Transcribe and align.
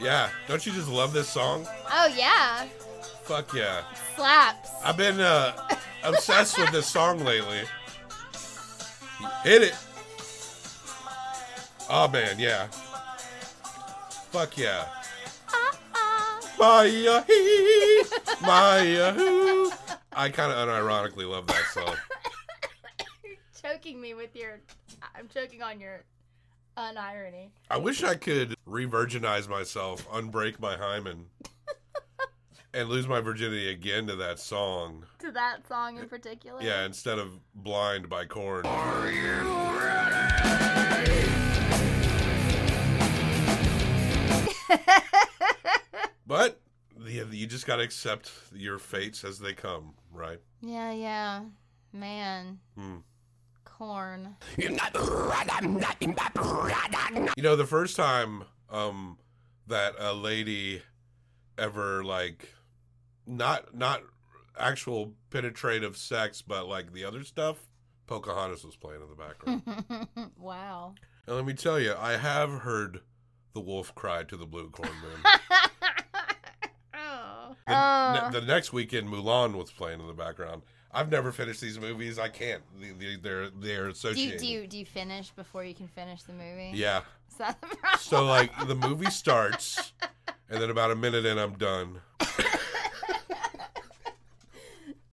Yeah. 0.00 0.28
Don't 0.48 0.64
you 0.66 0.72
just 0.72 0.88
love 0.88 1.12
this 1.12 1.28
song? 1.28 1.66
Oh 1.90 2.06
yeah, 2.16 2.66
Fuck 3.22 3.52
yeah. 3.54 3.82
slaps. 4.16 4.70
I've 4.84 4.96
been 4.96 5.20
uh, 5.20 5.52
obsessed 6.04 6.58
with 6.58 6.70
this 6.70 6.86
song 6.86 7.20
lately. 7.24 7.62
Hit 9.42 9.62
it. 9.62 9.74
Oh 11.88 12.08
man, 12.08 12.38
yeah. 12.38 12.66
Fuck 14.30 14.58
yeah. 14.58 14.86
Maya 16.58 17.22
hee, 17.26 18.02
Maya 18.42 19.12
hoo. 19.12 19.70
I 20.12 20.28
kind 20.28 20.52
of 20.52 20.68
unironically 20.68 21.28
love 21.28 21.46
that 21.48 21.64
song. 21.72 21.96
You're 23.24 23.36
choking 23.60 24.00
me 24.00 24.14
with 24.14 24.34
your. 24.36 24.60
I'm 25.16 25.28
choking 25.28 25.62
on 25.62 25.80
your 25.80 26.04
unirony. 26.76 27.50
I 27.70 27.76
wish 27.78 28.02
I 28.02 28.14
could 28.14 28.54
re-virginize 28.66 29.48
myself, 29.48 30.08
unbreak 30.10 30.60
my 30.60 30.76
hymen, 30.76 31.26
and 32.74 32.88
lose 32.88 33.06
my 33.06 33.20
virginity 33.20 33.70
again 33.70 34.06
to 34.08 34.16
that 34.16 34.38
song. 34.38 35.06
To 35.20 35.30
that 35.32 35.66
song 35.68 35.98
in 35.98 36.08
particular. 36.08 36.62
Yeah, 36.62 36.84
instead 36.84 37.18
of 37.18 37.40
"Blind" 37.54 38.08
by 38.08 38.24
Korn. 38.24 38.64
But 46.26 46.60
you 47.06 47.26
you 47.30 47.46
just 47.46 47.66
got 47.66 47.76
to 47.76 47.82
accept 47.82 48.32
your 48.52 48.78
fates 48.78 49.24
as 49.24 49.38
they 49.38 49.52
come, 49.52 49.94
right? 50.12 50.40
Yeah, 50.62 50.92
yeah. 50.92 51.42
Man. 51.92 52.58
Hmm. 52.76 52.96
Corn. 53.78 54.36
You 54.56 54.70
know, 57.42 57.56
the 57.56 57.66
first 57.66 57.96
time 57.96 58.44
um 58.70 59.18
that 59.66 59.94
a 59.98 60.12
lady 60.12 60.82
ever 61.58 62.04
like 62.04 62.48
not 63.26 63.74
not 63.74 64.02
actual 64.58 65.12
penetrative 65.30 65.96
sex, 65.96 66.42
but 66.42 66.66
like 66.68 66.92
the 66.92 67.04
other 67.04 67.24
stuff, 67.24 67.56
Pocahontas 68.06 68.64
was 68.64 68.76
playing 68.76 69.02
in 69.02 69.08
the 69.08 69.16
background. 69.16 70.30
wow. 70.38 70.94
and 71.26 71.36
let 71.36 71.44
me 71.44 71.54
tell 71.54 71.80
you, 71.80 71.94
I 71.98 72.16
have 72.16 72.50
heard 72.60 73.00
the 73.54 73.60
wolf 73.60 73.94
cry 73.94 74.22
to 74.24 74.36
the 74.36 74.46
blue 74.46 74.70
corn 74.70 74.90
moon. 75.02 75.20
oh. 76.94 77.56
The, 77.66 77.72
Oh. 77.74 78.20
ne- 78.30 78.40
the 78.40 78.46
next 78.46 78.72
weekend, 78.72 79.08
Mulan 79.08 79.54
was 79.56 79.70
playing 79.70 80.00
in 80.00 80.06
the 80.06 80.12
background. 80.12 80.62
I've 80.94 81.10
never 81.10 81.32
finished 81.32 81.60
these 81.60 81.78
movies. 81.78 82.18
I 82.18 82.28
can't. 82.28 82.62
The- 82.80 82.92
the- 82.92 83.16
They're 83.16 83.50
they're 83.50 83.80
do 83.80 83.86
you 83.86 83.90
associated. 83.92 84.38
do 84.40 84.46
you 84.46 84.66
do 84.66 84.78
you 84.78 84.86
finish 84.86 85.30
before 85.30 85.64
you 85.64 85.74
can 85.74 85.88
finish 85.88 86.22
the 86.22 86.32
movie? 86.32 86.70
Yeah. 86.74 87.00
Is 87.30 87.36
that 87.38 87.60
the 87.60 87.66
problem? 87.76 88.00
So 88.00 88.24
like 88.24 88.50
the 88.68 88.74
movie 88.76 89.10
starts, 89.10 89.92
and 90.48 90.62
then 90.62 90.70
about 90.70 90.90
a 90.92 90.94
minute 90.96 91.26
in, 91.26 91.36
I'm 91.38 91.54
done. 91.54 92.00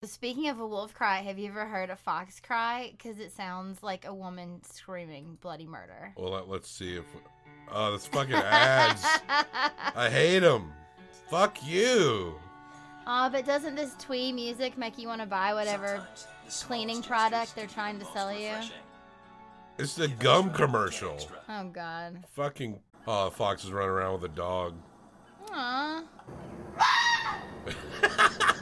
Speaking 0.04 0.48
of 0.48 0.58
a 0.58 0.66
wolf 0.66 0.92
cry, 0.94 1.18
have 1.20 1.38
you 1.38 1.48
ever 1.48 1.64
heard 1.64 1.88
a 1.90 1.96
fox 1.96 2.40
cry? 2.40 2.92
Because 2.96 3.20
it 3.20 3.30
sounds 3.32 3.82
like 3.84 4.04
a 4.04 4.12
woman 4.12 4.60
screaming 4.64 5.38
bloody 5.40 5.66
murder. 5.66 6.12
Well, 6.16 6.32
let, 6.32 6.48
let's 6.48 6.68
see 6.68 6.96
if. 6.96 7.04
Oh, 7.70 7.92
that's 7.92 8.06
fucking 8.08 8.34
ads. 8.34 9.04
I 9.96 10.10
hate 10.10 10.40
them. 10.40 10.72
Fuck 11.30 11.64
you. 11.64 12.34
Aw, 13.06 13.28
but 13.28 13.44
doesn't 13.44 13.74
this 13.74 13.94
twee 13.98 14.32
music 14.32 14.78
make 14.78 14.96
you 14.98 15.08
want 15.08 15.20
to 15.20 15.26
buy 15.26 15.54
whatever 15.54 16.06
cleaning 16.60 17.02
product 17.02 17.56
they're 17.56 17.66
trying 17.66 17.98
to 17.98 18.04
sell 18.06 18.32
you? 18.32 18.52
It's 19.78 19.94
the 19.94 20.08
gum 20.08 20.50
commercial. 20.52 21.18
Oh 21.48 21.64
God. 21.68 22.24
Fucking. 22.34 22.78
Oh, 23.06 23.30
Fox 23.30 23.64
is 23.64 23.72
running 23.72 23.90
around 23.90 24.20
with 24.20 24.30
a 24.30 24.34
dog. 24.34 24.74
Aw. 25.50 26.04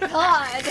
God, 0.00 0.64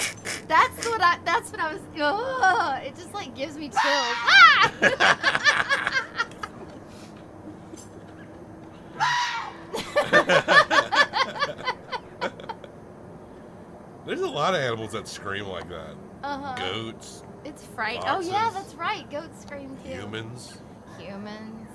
that's 0.48 0.88
what 0.88 1.02
I. 1.02 1.18
That's 1.26 1.52
what 1.52 1.60
I 1.60 1.74
was. 1.74 1.82
Ugh, 2.00 2.84
it 2.84 2.96
just 2.96 3.14
like 3.14 3.36
gives 3.36 3.58
me 3.58 3.70
chills. 3.70 3.76
Ah! 3.84 5.42
lot 14.36 14.54
of 14.54 14.62
animals 14.62 14.92
that 14.92 15.08
scream 15.08 15.46
like 15.48 15.68
that. 15.70 15.96
uh-huh. 16.24 16.56
Goats, 16.58 17.24
It's 17.44 17.64
fright. 17.66 18.04
Oh 18.06 18.20
yeah, 18.20 18.50
that's 18.54 18.74
right. 18.76 19.10
Goats 19.10 19.42
scream 19.42 19.78
too. 19.84 19.90
humans. 19.90 20.58
Humans. 21.00 21.68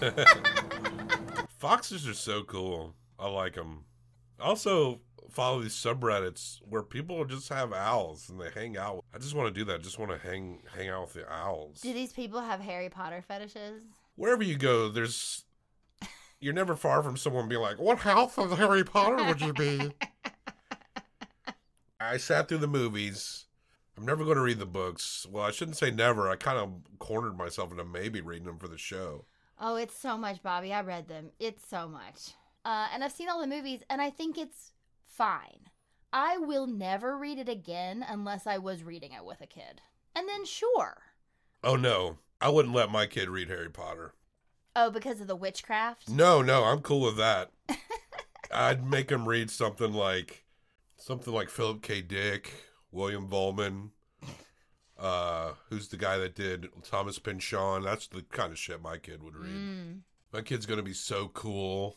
Foxes 1.58 2.08
are 2.08 2.14
so 2.14 2.42
cool. 2.42 2.94
I 3.18 3.28
like 3.28 3.54
them. 3.54 3.84
Also, 4.40 5.00
follow 5.30 5.60
these 5.62 5.74
subreddits 5.74 6.58
where 6.68 6.82
people 6.82 7.24
just 7.24 7.48
have 7.48 7.72
owls 7.72 8.28
and 8.28 8.40
they 8.40 8.50
hang 8.54 8.76
out. 8.76 9.04
I 9.14 9.18
just 9.18 9.34
want 9.34 9.52
to 9.54 9.58
do 9.58 9.64
that. 9.66 9.74
I 9.76 9.78
just 9.82 9.98
want 9.98 10.10
to 10.10 10.18
hang 10.18 10.60
hang 10.76 10.88
out 10.88 11.02
with 11.02 11.14
the 11.14 11.32
owls. 11.32 11.80
Do 11.80 11.92
these 11.92 12.12
people 12.12 12.40
have 12.40 12.60
Harry 12.60 12.88
Potter 12.88 13.22
fetishes? 13.26 13.82
Wherever 14.16 14.42
you 14.42 14.56
go, 14.56 14.88
there's 14.88 15.44
you're 16.42 16.52
never 16.52 16.76
far 16.76 17.02
from 17.02 17.16
someone 17.16 17.48
being 17.48 17.60
like, 17.60 17.78
"What 17.78 17.98
house 17.98 18.36
of 18.36 18.58
Harry 18.58 18.84
Potter 18.84 19.24
would 19.24 19.40
you 19.40 19.52
be?" 19.52 19.92
I 22.00 22.16
sat 22.16 22.48
through 22.48 22.58
the 22.58 22.66
movies. 22.66 23.46
I'm 23.96 24.04
never 24.04 24.24
going 24.24 24.36
to 24.36 24.42
read 24.42 24.58
the 24.58 24.66
books. 24.66 25.26
Well, 25.30 25.44
I 25.44 25.52
shouldn't 25.52 25.76
say 25.76 25.90
never. 25.90 26.28
I 26.28 26.36
kind 26.36 26.58
of 26.58 26.98
cornered 26.98 27.36
myself 27.36 27.70
into 27.70 27.84
maybe 27.84 28.20
reading 28.20 28.46
them 28.46 28.58
for 28.58 28.68
the 28.68 28.78
show. 28.78 29.26
Oh, 29.60 29.76
it's 29.76 29.96
so 29.96 30.18
much, 30.18 30.42
Bobby. 30.42 30.72
I 30.72 30.80
read 30.80 31.08
them. 31.08 31.30
It's 31.38 31.68
so 31.68 31.88
much. 31.88 32.32
Uh, 32.64 32.88
and 32.92 33.04
I've 33.04 33.12
seen 33.12 33.28
all 33.28 33.40
the 33.40 33.46
movies, 33.46 33.82
and 33.88 34.02
I 34.02 34.10
think 34.10 34.36
it's 34.36 34.72
fine. 35.06 35.68
I 36.12 36.38
will 36.38 36.66
never 36.66 37.16
read 37.16 37.38
it 37.38 37.48
again 37.48 38.04
unless 38.06 38.46
I 38.46 38.58
was 38.58 38.82
reading 38.82 39.12
it 39.12 39.24
with 39.24 39.40
a 39.40 39.46
kid. 39.46 39.80
And 40.16 40.28
then, 40.28 40.44
sure. 40.44 41.02
Oh 41.62 41.76
no, 41.76 42.18
I 42.40 42.48
wouldn't 42.48 42.74
let 42.74 42.90
my 42.90 43.06
kid 43.06 43.28
read 43.28 43.48
Harry 43.48 43.70
Potter. 43.70 44.14
Oh, 44.74 44.90
because 44.90 45.20
of 45.20 45.26
the 45.26 45.36
witchcraft? 45.36 46.08
No, 46.08 46.40
no, 46.42 46.64
I'm 46.64 46.80
cool 46.80 47.00
with 47.02 47.16
that. 47.18 47.50
I'd 48.52 48.86
make 48.88 49.10
him 49.10 49.28
read 49.28 49.50
something 49.50 49.92
like 49.92 50.44
something 50.96 51.32
like 51.32 51.50
Philip 51.50 51.82
K. 51.82 52.00
Dick, 52.02 52.52
William 52.90 53.28
Vollmann, 53.28 53.90
uh, 54.98 55.52
who's 55.68 55.88
the 55.88 55.96
guy 55.96 56.16
that 56.18 56.34
did 56.34 56.68
Thomas 56.82 57.18
Pynchon. 57.18 57.82
That's 57.82 58.06
the 58.06 58.22
kind 58.30 58.52
of 58.52 58.58
shit 58.58 58.80
my 58.82 58.98
kid 58.98 59.22
would 59.22 59.36
read. 59.36 59.50
Mm. 59.50 60.00
My 60.32 60.40
kid's 60.42 60.66
gonna 60.66 60.82
be 60.82 60.94
so 60.94 61.28
cool. 61.28 61.96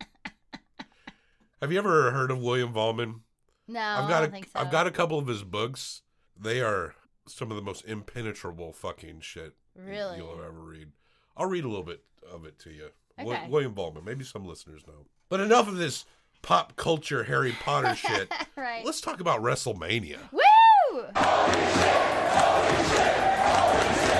Have 1.60 1.70
you 1.72 1.78
ever 1.78 2.10
heard 2.10 2.30
of 2.30 2.40
William 2.40 2.72
Vollmann? 2.72 3.20
No, 3.68 3.80
I've 3.80 4.04
I 4.04 4.08
got 4.08 4.20
don't 4.20 4.28
a, 4.28 4.32
think 4.32 4.48
so. 4.52 4.58
have 4.58 4.70
got 4.72 4.86
a 4.86 4.90
couple 4.90 5.18
of 5.18 5.26
his 5.28 5.44
books. 5.44 6.02
They 6.38 6.60
are 6.60 6.94
some 7.26 7.50
of 7.50 7.56
the 7.56 7.62
most 7.62 7.84
impenetrable 7.84 8.72
fucking 8.72 9.20
shit 9.20 9.54
Really? 9.76 10.16
you'll 10.18 10.40
ever 10.44 10.60
read. 10.60 10.88
I'll 11.36 11.46
read 11.46 11.64
a 11.64 11.68
little 11.68 11.84
bit 11.84 12.02
of 12.30 12.44
it 12.44 12.58
to 12.60 12.70
you. 12.70 12.88
Okay. 13.20 13.46
William 13.48 13.72
Baldwin. 13.74 14.04
Maybe 14.04 14.24
some 14.24 14.44
listeners 14.46 14.82
know. 14.86 15.06
But 15.28 15.40
enough 15.40 15.68
of 15.68 15.76
this 15.76 16.04
pop 16.42 16.76
culture 16.76 17.24
Harry 17.24 17.52
Potter 17.52 17.94
shit. 17.96 18.32
right. 18.56 18.84
Let's 18.84 19.00
talk 19.00 19.20
about 19.20 19.42
WrestleMania. 19.42 20.18
Woo! 20.32 21.02
Did 23.92 24.11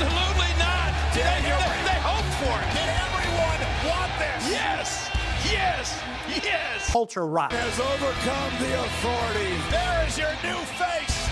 Absolutely 0.00 0.54
not. 0.62 0.94
Did 1.12 1.26
they, 1.26 1.42
they, 1.42 1.58
they 1.82 1.98
hoped 2.06 2.30
for 2.38 2.54
it. 2.54 2.70
Did 2.70 2.86
everyone 2.86 3.58
want 3.90 4.14
this? 4.14 4.48
Yes. 4.48 5.10
Yes. 5.50 6.00
Yes. 6.44 6.88
Culture 6.92 7.26
rock. 7.26 7.50
Has 7.50 7.80
overcome 7.80 8.52
the 8.62 8.78
authority. 8.78 9.58
There 9.72 10.06
is 10.06 10.16
your 10.16 10.30
new 10.46 10.62
face 10.78 11.26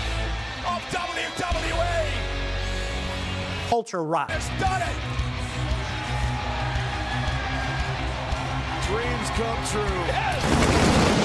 of 0.67 0.83
WWE. 0.91 2.11
Culture 3.69 4.03
rock. 4.03 4.31
Has 4.31 4.49
done 4.59 4.83
it. 4.83 4.99
Dreams 8.91 9.31
come 9.39 9.63
true. 9.71 9.97
Yes. 10.11 10.43
Yes. 10.43 11.16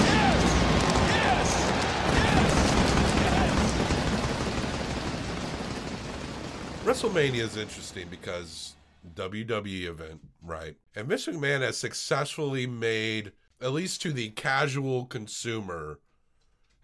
WrestleMania 6.92 7.36
is 7.36 7.56
interesting 7.56 8.10
because 8.10 8.74
WWE 9.16 9.86
event, 9.86 10.20
right? 10.44 10.76
And 10.94 11.08
Vince 11.08 11.26
McMahon 11.26 11.62
has 11.62 11.78
successfully 11.78 12.68
made, 12.68 13.32
at 13.62 13.72
least 13.72 14.02
to 14.02 14.12
the 14.12 14.32
casual 14.32 15.06
consumer, 15.06 16.02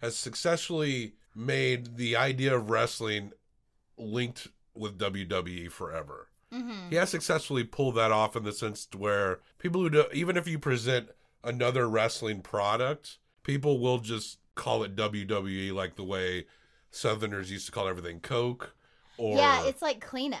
has 0.00 0.16
successfully 0.16 1.12
made 1.34 1.98
the 1.98 2.16
idea 2.16 2.56
of 2.56 2.70
wrestling 2.70 3.32
linked 3.98 4.48
with 4.74 4.98
WWE 4.98 5.70
forever. 5.70 6.28
Mm-hmm. 6.54 6.88
He 6.88 6.96
has 6.96 7.10
successfully 7.10 7.64
pulled 7.64 7.96
that 7.96 8.10
off 8.10 8.34
in 8.34 8.44
the 8.44 8.52
sense 8.52 8.88
where 8.96 9.40
people 9.58 9.82
who 9.82 9.90
do, 9.90 10.04
even 10.14 10.38
if 10.38 10.48
you 10.48 10.58
present 10.58 11.10
another 11.44 11.86
wrestling 11.86 12.40
product, 12.40 13.18
people 13.42 13.78
will 13.78 13.98
just 13.98 14.38
call 14.54 14.82
it 14.84 14.96
WWE 14.96 15.74
like 15.74 15.96
the 15.96 16.02
way 16.02 16.46
Southerners 16.90 17.52
used 17.52 17.66
to 17.66 17.72
call 17.72 17.86
everything 17.86 18.20
Coke. 18.20 18.74
Or 19.18 19.36
yeah, 19.36 19.66
it's 19.66 19.82
like 19.82 20.04
Kleenex. 20.04 20.38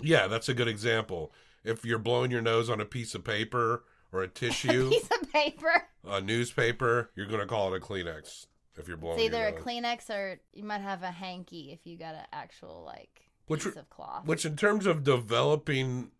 yeah, 0.00 0.26
that's 0.26 0.48
a 0.48 0.54
good 0.54 0.68
example. 0.68 1.32
If 1.64 1.84
you're 1.84 1.98
blowing 1.98 2.30
your 2.30 2.42
nose 2.42 2.68
on 2.70 2.80
a 2.80 2.84
piece 2.84 3.14
of 3.14 3.24
paper 3.24 3.84
or 4.12 4.22
a 4.22 4.28
tissue, 4.42 4.90
Piece 4.90 5.08
of 5.10 5.30
paper. 5.32 5.88
a 6.06 6.20
newspaper, 6.20 7.10
you're 7.16 7.26
gonna 7.26 7.46
call 7.46 7.74
it 7.74 7.82
a 7.82 7.84
Kleenex. 7.84 8.46
If 8.76 8.88
you're 8.88 8.96
blowing 8.96 9.18
It's 9.18 9.26
either 9.26 9.46
a 9.46 9.52
nose. 9.52 9.62
Kleenex 9.62 10.10
or 10.10 10.40
you 10.52 10.64
might 10.64 10.80
have 10.80 11.02
a 11.02 11.10
hanky 11.10 11.70
if 11.72 11.80
you 11.84 11.96
got 11.96 12.14
an 12.14 12.26
actual 12.32 12.82
like 12.84 13.30
Which 13.46 13.64
piece 13.64 13.76
of 13.76 13.88
cloth. 13.90 14.26
Which, 14.26 14.44
in 14.44 14.56
terms 14.56 14.86
of 14.86 15.04
developing 15.04 16.10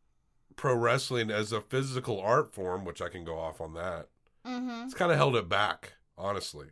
pro 0.57 0.75
wrestling 0.75 1.31
as 1.31 1.53
a 1.53 1.61
physical 1.61 2.21
art 2.21 2.55
form, 2.55 2.85
which 2.85 3.03
I 3.03 3.09
can 3.09 3.25
go 3.25 3.39
off 3.39 3.61
on 3.61 3.75
that, 3.75 4.09
mm-hmm. 4.47 4.85
it's 4.85 4.95
kind 4.95 5.11
of 5.11 5.19
held 5.19 5.35
it 5.37 5.49
back, 5.49 5.95
honestly. 6.17 6.69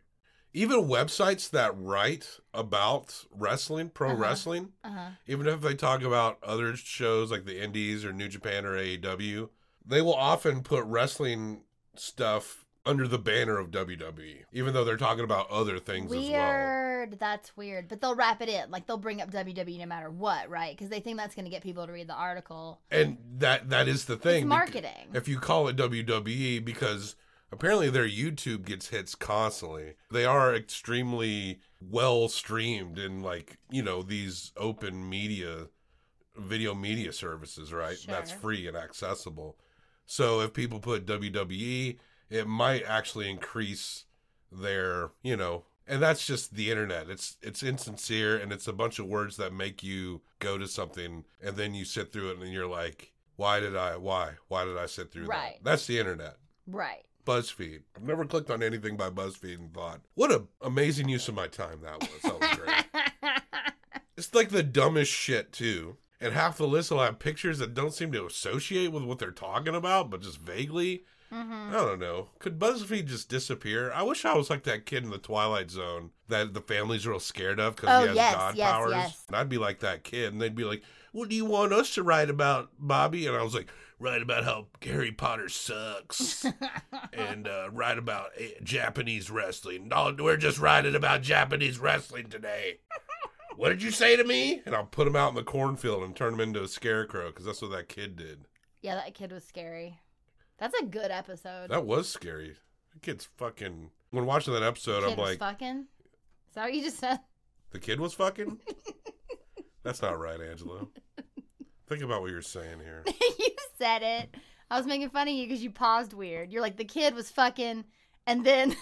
Even 0.54 0.84
websites 0.86 1.48
that 1.50 1.72
write 1.78 2.38
about 2.52 3.24
wrestling, 3.30 3.88
pro 3.88 4.08
Uh-huh. 4.10 4.16
wrestling, 4.18 4.72
Uh-huh. 4.84 5.10
even 5.26 5.46
if 5.46 5.60
they 5.62 5.74
talk 5.74 6.02
about 6.02 6.38
other 6.42 6.76
shows 6.76 7.30
like 7.30 7.46
the 7.46 7.62
Indies 7.62 8.04
or 8.04 8.12
New 8.12 8.28
Japan 8.28 8.66
or 8.66 8.76
AEW, 8.76 9.48
they 9.84 10.02
will 10.02 10.14
often 10.14 10.62
put 10.62 10.84
wrestling 10.84 11.62
stuff 11.96 12.66
under 12.84 13.06
the 13.06 13.18
banner 13.18 13.58
of 13.58 13.70
WWE, 13.70 14.44
even 14.52 14.74
though 14.74 14.84
they're 14.84 14.96
talking 14.96 15.22
about 15.24 15.48
other 15.50 15.78
things 15.78 16.12
as 16.12 16.18
well. 16.18 16.30
Weird. 16.30 17.18
That's 17.18 17.56
weird. 17.56 17.88
But 17.88 18.00
they'll 18.00 18.14
wrap 18.16 18.42
it 18.42 18.48
in. 18.48 18.70
Like 18.72 18.86
they'll 18.86 18.96
bring 18.96 19.20
up 19.22 19.30
WWE 19.30 19.78
no 19.78 19.86
matter 19.86 20.10
what, 20.10 20.50
right? 20.50 20.76
Because 20.76 20.88
they 20.90 20.98
think 21.00 21.16
that's 21.16 21.34
going 21.34 21.44
to 21.44 21.50
get 21.50 21.62
people 21.62 21.86
to 21.86 21.92
read 21.92 22.08
the 22.08 22.14
article. 22.14 22.80
And 22.90 23.18
that 23.38 23.70
that 23.70 23.86
is 23.88 24.04
the 24.06 24.16
thing. 24.16 24.42
It's 24.42 24.48
marketing. 24.48 25.10
If 25.14 25.28
you 25.28 25.38
call 25.38 25.68
it 25.68 25.76
WWE, 25.76 26.64
because 26.64 27.14
apparently 27.52 27.90
their 27.90 28.08
YouTube 28.08 28.64
gets 28.64 28.88
hits 28.88 29.14
constantly. 29.14 29.94
They 30.10 30.24
are 30.24 30.54
extremely 30.54 31.60
well 31.80 32.28
streamed 32.28 32.98
in 32.98 33.22
like, 33.22 33.58
you 33.70 33.82
know, 33.82 34.02
these 34.02 34.52
open 34.56 35.08
media 35.08 35.68
video 36.36 36.74
media 36.74 37.12
services, 37.12 37.72
right? 37.72 37.98
That's 38.08 38.30
free 38.32 38.66
and 38.66 38.76
accessible. 38.76 39.58
So 40.06 40.40
if 40.40 40.52
people 40.54 40.80
put 40.80 41.06
WWE, 41.06 41.98
it 42.30 42.46
might 42.46 42.84
actually 42.86 43.30
increase 43.30 44.06
their, 44.50 45.10
you 45.22 45.36
know, 45.36 45.64
and 45.86 46.02
that's 46.02 46.26
just 46.26 46.54
the 46.54 46.70
internet. 46.70 47.10
It's 47.10 47.36
it's 47.42 47.62
insincere 47.62 48.36
and 48.38 48.52
it's 48.52 48.68
a 48.68 48.72
bunch 48.72 48.98
of 48.98 49.06
words 49.06 49.36
that 49.36 49.52
make 49.52 49.82
you 49.82 50.22
go 50.38 50.56
to 50.56 50.66
something 50.66 51.24
and 51.42 51.56
then 51.56 51.74
you 51.74 51.84
sit 51.84 52.12
through 52.12 52.30
it 52.30 52.38
and 52.38 52.52
you're 52.52 52.66
like, 52.66 53.12
why 53.36 53.60
did 53.60 53.76
I 53.76 53.96
why? 53.96 54.32
Why 54.48 54.64
did 54.64 54.78
I 54.78 54.86
sit 54.86 55.12
through 55.12 55.26
Right. 55.26 55.56
that? 55.56 55.64
That's 55.64 55.86
the 55.86 55.98
internet. 55.98 56.36
Right. 56.66 57.04
BuzzFeed. 57.24 57.80
I've 57.96 58.02
never 58.02 58.24
clicked 58.24 58.50
on 58.50 58.62
anything 58.62 58.96
by 58.96 59.10
BuzzFeed 59.10 59.54
and 59.58 59.72
thought, 59.74 60.00
what 60.14 60.30
a 60.32 60.44
amazing 60.60 61.08
use 61.08 61.28
of 61.28 61.34
my 61.34 61.46
time 61.48 61.80
that 61.82 62.00
was. 62.00 62.22
That 62.22 62.40
was 62.40 62.58
great. 62.58 63.42
it's 64.16 64.34
like 64.34 64.50
the 64.50 64.62
dumbest 64.62 65.12
shit 65.12 65.52
too. 65.52 65.96
And 66.20 66.34
half 66.34 66.56
the 66.56 66.68
list 66.68 66.90
will 66.90 67.00
have 67.02 67.18
pictures 67.18 67.58
that 67.58 67.74
don't 67.74 67.92
seem 67.94 68.12
to 68.12 68.26
associate 68.26 68.92
with 68.92 69.02
what 69.02 69.18
they're 69.18 69.32
talking 69.32 69.74
about, 69.74 70.08
but 70.08 70.22
just 70.22 70.38
vaguely. 70.40 71.04
hmm 71.30 71.68
I 71.70 71.72
don't 71.72 71.98
know. 71.98 72.28
Could 72.38 72.58
BuzzFeed 72.60 73.06
just 73.06 73.28
disappear? 73.28 73.90
I 73.92 74.02
wish 74.02 74.24
I 74.24 74.34
was 74.36 74.48
like 74.48 74.62
that 74.64 74.86
kid 74.86 75.02
in 75.02 75.10
the 75.10 75.18
Twilight 75.18 75.70
Zone 75.70 76.10
that 76.28 76.54
the 76.54 76.60
family's 76.60 77.06
real 77.06 77.18
scared 77.18 77.58
of 77.58 77.74
because 77.76 77.90
Oh, 77.90 78.00
he 78.02 78.06
has 78.08 78.16
yes, 78.16 78.34
god 78.34 78.56
yes, 78.56 78.70
powers. 78.70 78.92
yes. 78.92 79.24
And 79.28 79.36
I'd 79.36 79.48
be 79.48 79.58
like 79.58 79.80
that 79.80 80.04
kid, 80.04 80.32
and 80.32 80.40
they'd 80.40 80.54
be 80.54 80.64
like, 80.64 80.82
"What 81.10 81.28
do 81.28 81.34
you 81.34 81.44
want 81.44 81.72
us 81.72 81.92
to 81.94 82.02
write 82.04 82.30
about, 82.30 82.70
Bobby?" 82.78 83.26
And 83.26 83.36
I 83.36 83.42
was 83.42 83.54
like, 83.54 83.68
"Write 84.02 84.22
about 84.22 84.44
how 84.44 84.66
Harry 84.82 85.12
Potter 85.12 85.48
sucks, 85.48 86.44
and 87.12 87.46
uh, 87.46 87.68
write 87.72 87.98
about 87.98 88.30
eh, 88.38 88.50
Japanese 88.62 89.30
wrestling. 89.30 89.88
No, 89.88 90.14
we're 90.18 90.36
just 90.36 90.58
writing 90.58 90.94
about 90.94 91.22
Japanese 91.22 91.78
wrestling 91.78 92.28
today." 92.28 92.80
What 93.56 93.68
did 93.68 93.82
you 93.82 93.90
say 93.90 94.16
to 94.16 94.24
me? 94.24 94.62
And 94.64 94.74
I'll 94.74 94.86
put 94.86 95.06
him 95.06 95.14
out 95.14 95.28
in 95.28 95.34
the 95.34 95.42
cornfield 95.42 96.02
and 96.02 96.16
turn 96.16 96.34
him 96.34 96.40
into 96.40 96.62
a 96.62 96.68
scarecrow 96.68 97.26
because 97.26 97.44
that's 97.44 97.60
what 97.60 97.70
that 97.72 97.88
kid 97.88 98.16
did. 98.16 98.46
Yeah, 98.80 98.94
that 98.96 99.14
kid 99.14 99.30
was 99.30 99.44
scary. 99.44 100.00
That's 100.58 100.74
a 100.80 100.84
good 100.84 101.10
episode. 101.10 101.70
That 101.70 101.84
was 101.84 102.08
scary. 102.08 102.56
The 102.94 103.00
kid's 103.00 103.28
fucking. 103.36 103.90
When 104.10 104.26
watching 104.26 104.54
that 104.54 104.62
episode, 104.62 105.02
kid 105.02 105.12
I'm 105.12 105.18
was 105.18 105.28
like, 105.28 105.38
fucking. 105.38 105.86
Is 106.48 106.54
that 106.54 106.64
what 106.64 106.74
you 106.74 106.82
just 106.82 106.98
said? 106.98 107.20
the 107.70 107.78
kid 107.78 108.00
was 108.00 108.14
fucking. 108.14 108.58
That's 109.82 110.02
not 110.02 110.18
right, 110.18 110.40
Angelo. 110.40 110.88
Think 111.92 112.04
about 112.04 112.22
what 112.22 112.30
you're 112.30 112.40
saying 112.40 112.78
here. 112.82 113.04
you 113.38 113.50
said 113.78 114.02
it. 114.02 114.34
I 114.70 114.78
was 114.78 114.86
making 114.86 115.10
fun 115.10 115.28
of 115.28 115.34
you 115.34 115.46
because 115.46 115.62
you 115.62 115.70
paused 115.70 116.14
weird. 116.14 116.50
You're 116.50 116.62
like 116.62 116.78
the 116.78 116.86
kid 116.86 117.14
was 117.14 117.28
fucking, 117.30 117.84
and 118.26 118.46
then 118.46 118.74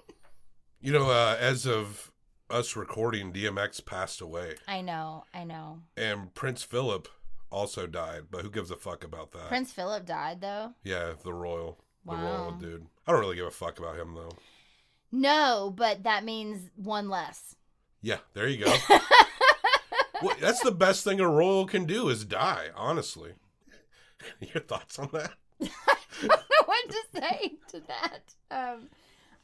You 0.80 0.92
know, 0.94 1.10
uh, 1.10 1.36
as 1.38 1.66
of 1.66 2.10
us 2.48 2.74
recording, 2.76 3.30
DMX 3.30 3.84
passed 3.84 4.22
away, 4.22 4.54
I 4.66 4.80
know, 4.80 5.24
I 5.34 5.44
know. 5.44 5.80
and 5.98 6.32
Prince 6.34 6.62
Philip 6.62 7.06
also 7.50 7.86
died. 7.86 8.22
But 8.30 8.40
who 8.40 8.50
gives 8.50 8.70
a 8.70 8.76
fuck 8.76 9.04
about 9.04 9.32
that? 9.32 9.48
Prince 9.48 9.72
Philip 9.72 10.06
died 10.06 10.40
though. 10.40 10.72
Yeah, 10.82 11.12
the 11.22 11.34
royal, 11.34 11.78
the 12.06 12.12
Wow. 12.12 12.24
royal 12.24 12.52
dude. 12.52 12.86
I 13.06 13.12
don't 13.12 13.20
really 13.20 13.36
give 13.36 13.46
a 13.46 13.50
fuck 13.50 13.78
about 13.78 13.98
him 13.98 14.14
though. 14.14 14.32
No, 15.12 15.70
but 15.76 16.04
that 16.04 16.24
means 16.24 16.70
one 16.76 17.10
less. 17.10 17.54
Yeah, 18.00 18.18
there 18.32 18.48
you 18.48 18.64
go. 18.64 18.74
Well, 20.22 20.36
that's 20.40 20.60
the 20.60 20.72
best 20.72 21.04
thing 21.04 21.20
a 21.20 21.28
royal 21.28 21.66
can 21.66 21.84
do 21.84 22.08
is 22.08 22.24
die. 22.24 22.68
Honestly, 22.76 23.32
your 24.40 24.62
thoughts 24.62 24.98
on 24.98 25.08
that? 25.12 25.32
I 25.62 25.68
don't 26.20 26.28
know 26.30 26.64
what 26.66 26.88
to 26.88 27.02
say 27.20 27.52
to 27.68 27.80
that. 27.88 28.20
Um, 28.50 28.88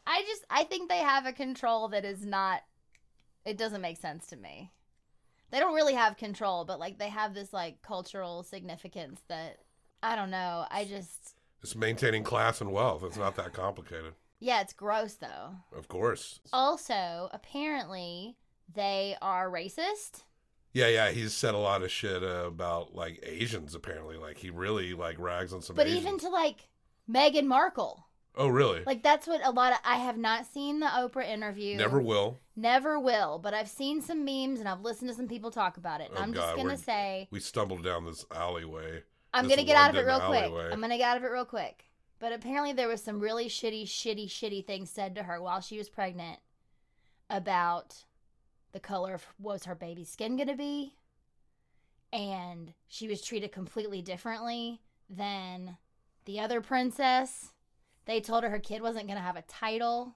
I 0.07 0.23
just 0.27 0.45
I 0.51 0.65
think 0.65 0.89
they 0.89 0.99
have 0.99 1.27
a 1.27 1.33
control 1.33 1.89
that 1.89 2.05
is 2.05 2.25
not. 2.25 2.61
It 3.45 3.57
doesn't 3.59 3.81
make 3.81 3.97
sense 3.99 4.27
to 4.29 4.37
me. 4.37 4.71
They 5.51 5.61
don't 5.61 5.75
really 5.75 5.95
have 5.95 6.17
control, 6.17 6.65
but 6.65 6.81
like 6.81 6.99
they 6.99 7.09
have 7.09 7.33
this 7.35 7.53
like 7.53 7.81
cultural 7.83 8.43
significance 8.43 9.21
that 9.29 9.59
I 10.03 10.17
don't 10.17 10.31
know. 10.31 10.67
I 10.71 10.85
just 10.85 11.37
It's 11.63 11.77
maintaining 11.77 12.25
class 12.25 12.61
and 12.61 12.73
wealth. 12.73 13.03
It's 13.05 13.17
not 13.17 13.37
that 13.37 13.53
complicated. 13.53 14.15
yeah, 14.41 14.61
it's 14.61 14.73
gross 14.73 15.15
though. 15.15 15.55
Of 15.77 15.89
course. 15.89 16.41
Also, 16.53 17.29
apparently 17.33 18.37
they 18.75 19.17
are 19.23 19.49
racist. 19.49 20.25
Yeah, 20.77 20.89
yeah, 20.89 21.11
he's 21.11 21.33
said 21.33 21.55
a 21.55 21.59
lot 21.59 21.83
of 21.83 21.91
shit 21.91 22.23
uh, 22.23 22.45
about 22.45 22.95
like 22.95 23.19
Asians. 23.23 23.75
Apparently, 23.75 24.19
like 24.19 24.37
he 24.37 24.51
really 24.51 24.93
like 24.93 25.19
rags 25.19 25.55
on 25.55 25.63
some. 25.63 25.75
But 25.75 25.87
Asians. 25.87 26.05
even 26.05 26.19
to 26.19 26.29
like 26.29 26.69
Meghan 27.11 27.47
Markle. 27.47 28.07
oh, 28.35 28.49
really? 28.49 28.85
Like 28.85 29.03
that's 29.03 29.27
what 29.27 29.41
a 29.43 29.51
lot 29.53 29.73
of 29.73 29.79
I 29.87 29.97
have 29.97 30.19
not 30.19 30.45
seen 30.45 30.81
the 30.81 30.87
Oprah 30.89 31.27
interview. 31.27 31.79
Never 31.79 31.99
will. 31.99 32.41
Never 32.57 33.01
will, 33.01 33.39
but 33.39 33.55
I've 33.55 33.71
seen 33.71 34.03
some 34.03 34.27
memes 34.27 34.61
and 34.61 34.69
I've 34.69 34.83
listened 34.83 35.09
to 35.09 35.17
some 35.17 35.29
people 35.29 35.51
talk 35.51 35.79
about 35.79 36.03
it. 36.03 36.11
Oh, 36.15 36.21
I'm 36.21 36.35
just 36.35 36.55
gonna 36.55 36.77
say 36.77 37.27
We 37.31 37.41
stumbled 37.41 37.83
down 37.83 38.05
this 38.05 38.27
alleyway. 38.31 39.03
I'm 39.33 39.49
this 39.49 39.57
gonna 39.57 39.67
get 39.67 39.77
out 39.77 39.89
of 39.89 39.97
it 39.97 40.07
London 40.07 40.21
real 40.29 40.51
quick. 40.51 40.73
I'm 40.75 40.81
gonna 40.83 40.99
get 40.99 41.09
out 41.09 41.17
of 41.17 41.25
it 41.25 41.31
real 41.31 41.47
quick. 41.47 41.87
But 42.19 42.35
apparently 42.35 42.75
there 42.75 42.89
was 42.89 43.03
some 43.03 43.19
really 43.19 43.47
shitty, 43.47 43.85
shitty, 43.85 44.29
shitty 44.29 44.67
things 44.67 44.91
said 44.91 45.15
to 45.15 45.23
her 45.23 45.41
while 45.41 45.63
she 45.63 45.79
was 45.79 45.89
pregnant 45.89 46.41
about 47.31 48.05
the 48.73 48.81
color 48.81 49.15
of 49.15 49.27
was 49.39 49.65
her 49.65 49.75
baby's 49.75 50.09
skin 50.11 50.37
gonna 50.37 50.57
be. 50.57 50.95
And 52.13 52.73
she 52.87 53.09
was 53.09 53.21
treated 53.21 53.53
completely 53.53 54.01
differently 54.03 54.81
than 55.11 55.77
the 56.25 56.41
other 56.41 56.61
princess. 56.61 57.51
They 58.07 58.21
told 58.21 58.45
her 58.45 58.51
her 58.51 58.59
kid 58.59 58.83
wasn't 58.83 59.09
gonna 59.09 59.21
have 59.21 59.37
a 59.37 59.43
title. 59.43 60.15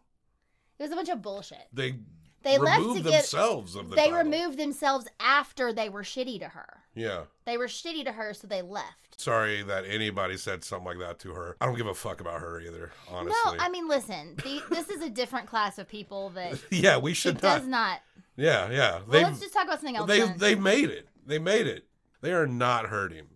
It 0.78 0.82
was 0.84 0.92
a 0.92 0.96
bunch 0.96 1.08
of 1.08 1.20
bullshit. 1.20 1.66
They 1.72 1.96
They 2.42 2.56
left 2.58 2.80
removed 2.80 2.98
to 3.04 3.10
get 3.10 3.16
themselves 3.18 3.74
of 3.76 3.90
the. 3.90 3.96
they 3.96 4.08
title. 4.10 4.18
removed 4.30 4.58
themselves 4.58 5.08
after 5.18 5.72
they 5.72 5.88
were 5.88 6.02
shitty 6.02 6.38
to 6.40 6.48
her. 6.48 6.78
Yeah. 6.94 7.24
They 7.44 7.58
were 7.58 7.66
shitty 7.66 8.04
to 8.04 8.12
her, 8.12 8.32
so 8.32 8.46
they 8.46 8.62
left. 8.62 9.20
Sorry 9.20 9.62
that 9.64 9.84
anybody 9.84 10.36
said 10.38 10.64
something 10.64 10.86
like 10.86 10.98
that 11.00 11.18
to 11.20 11.32
her. 11.34 11.56
I 11.60 11.66
don't 11.66 11.76
give 11.76 11.86
a 11.86 11.94
fuck 11.94 12.20
about 12.22 12.40
her 12.40 12.60
either. 12.60 12.92
Honestly. 13.10 13.36
No, 13.44 13.56
I 13.62 13.68
mean, 13.68 13.86
listen, 13.88 14.36
the, 14.42 14.62
this 14.70 14.88
is 14.88 15.02
a 15.02 15.10
different 15.10 15.46
class 15.48 15.78
of 15.78 15.86
people 15.88 16.30
that 16.30 16.58
yeah, 16.70 16.96
we 16.96 17.12
should 17.12 17.36
it 17.36 17.42
not. 17.42 17.58
does 17.58 17.66
not. 17.66 18.00
Yeah, 18.40 18.70
yeah. 18.70 19.00
Well, 19.06 19.22
let's 19.22 19.40
just 19.40 19.52
talk 19.52 19.64
about 19.64 19.80
something 19.80 19.96
else. 19.96 20.08
they 20.08 20.20
then. 20.20 20.38
they 20.38 20.54
made 20.54 20.88
it. 20.88 21.08
They 21.26 21.38
made 21.38 21.66
it. 21.66 21.84
They 22.22 22.32
are 22.32 22.46
not 22.46 22.86
hurting 22.86 23.26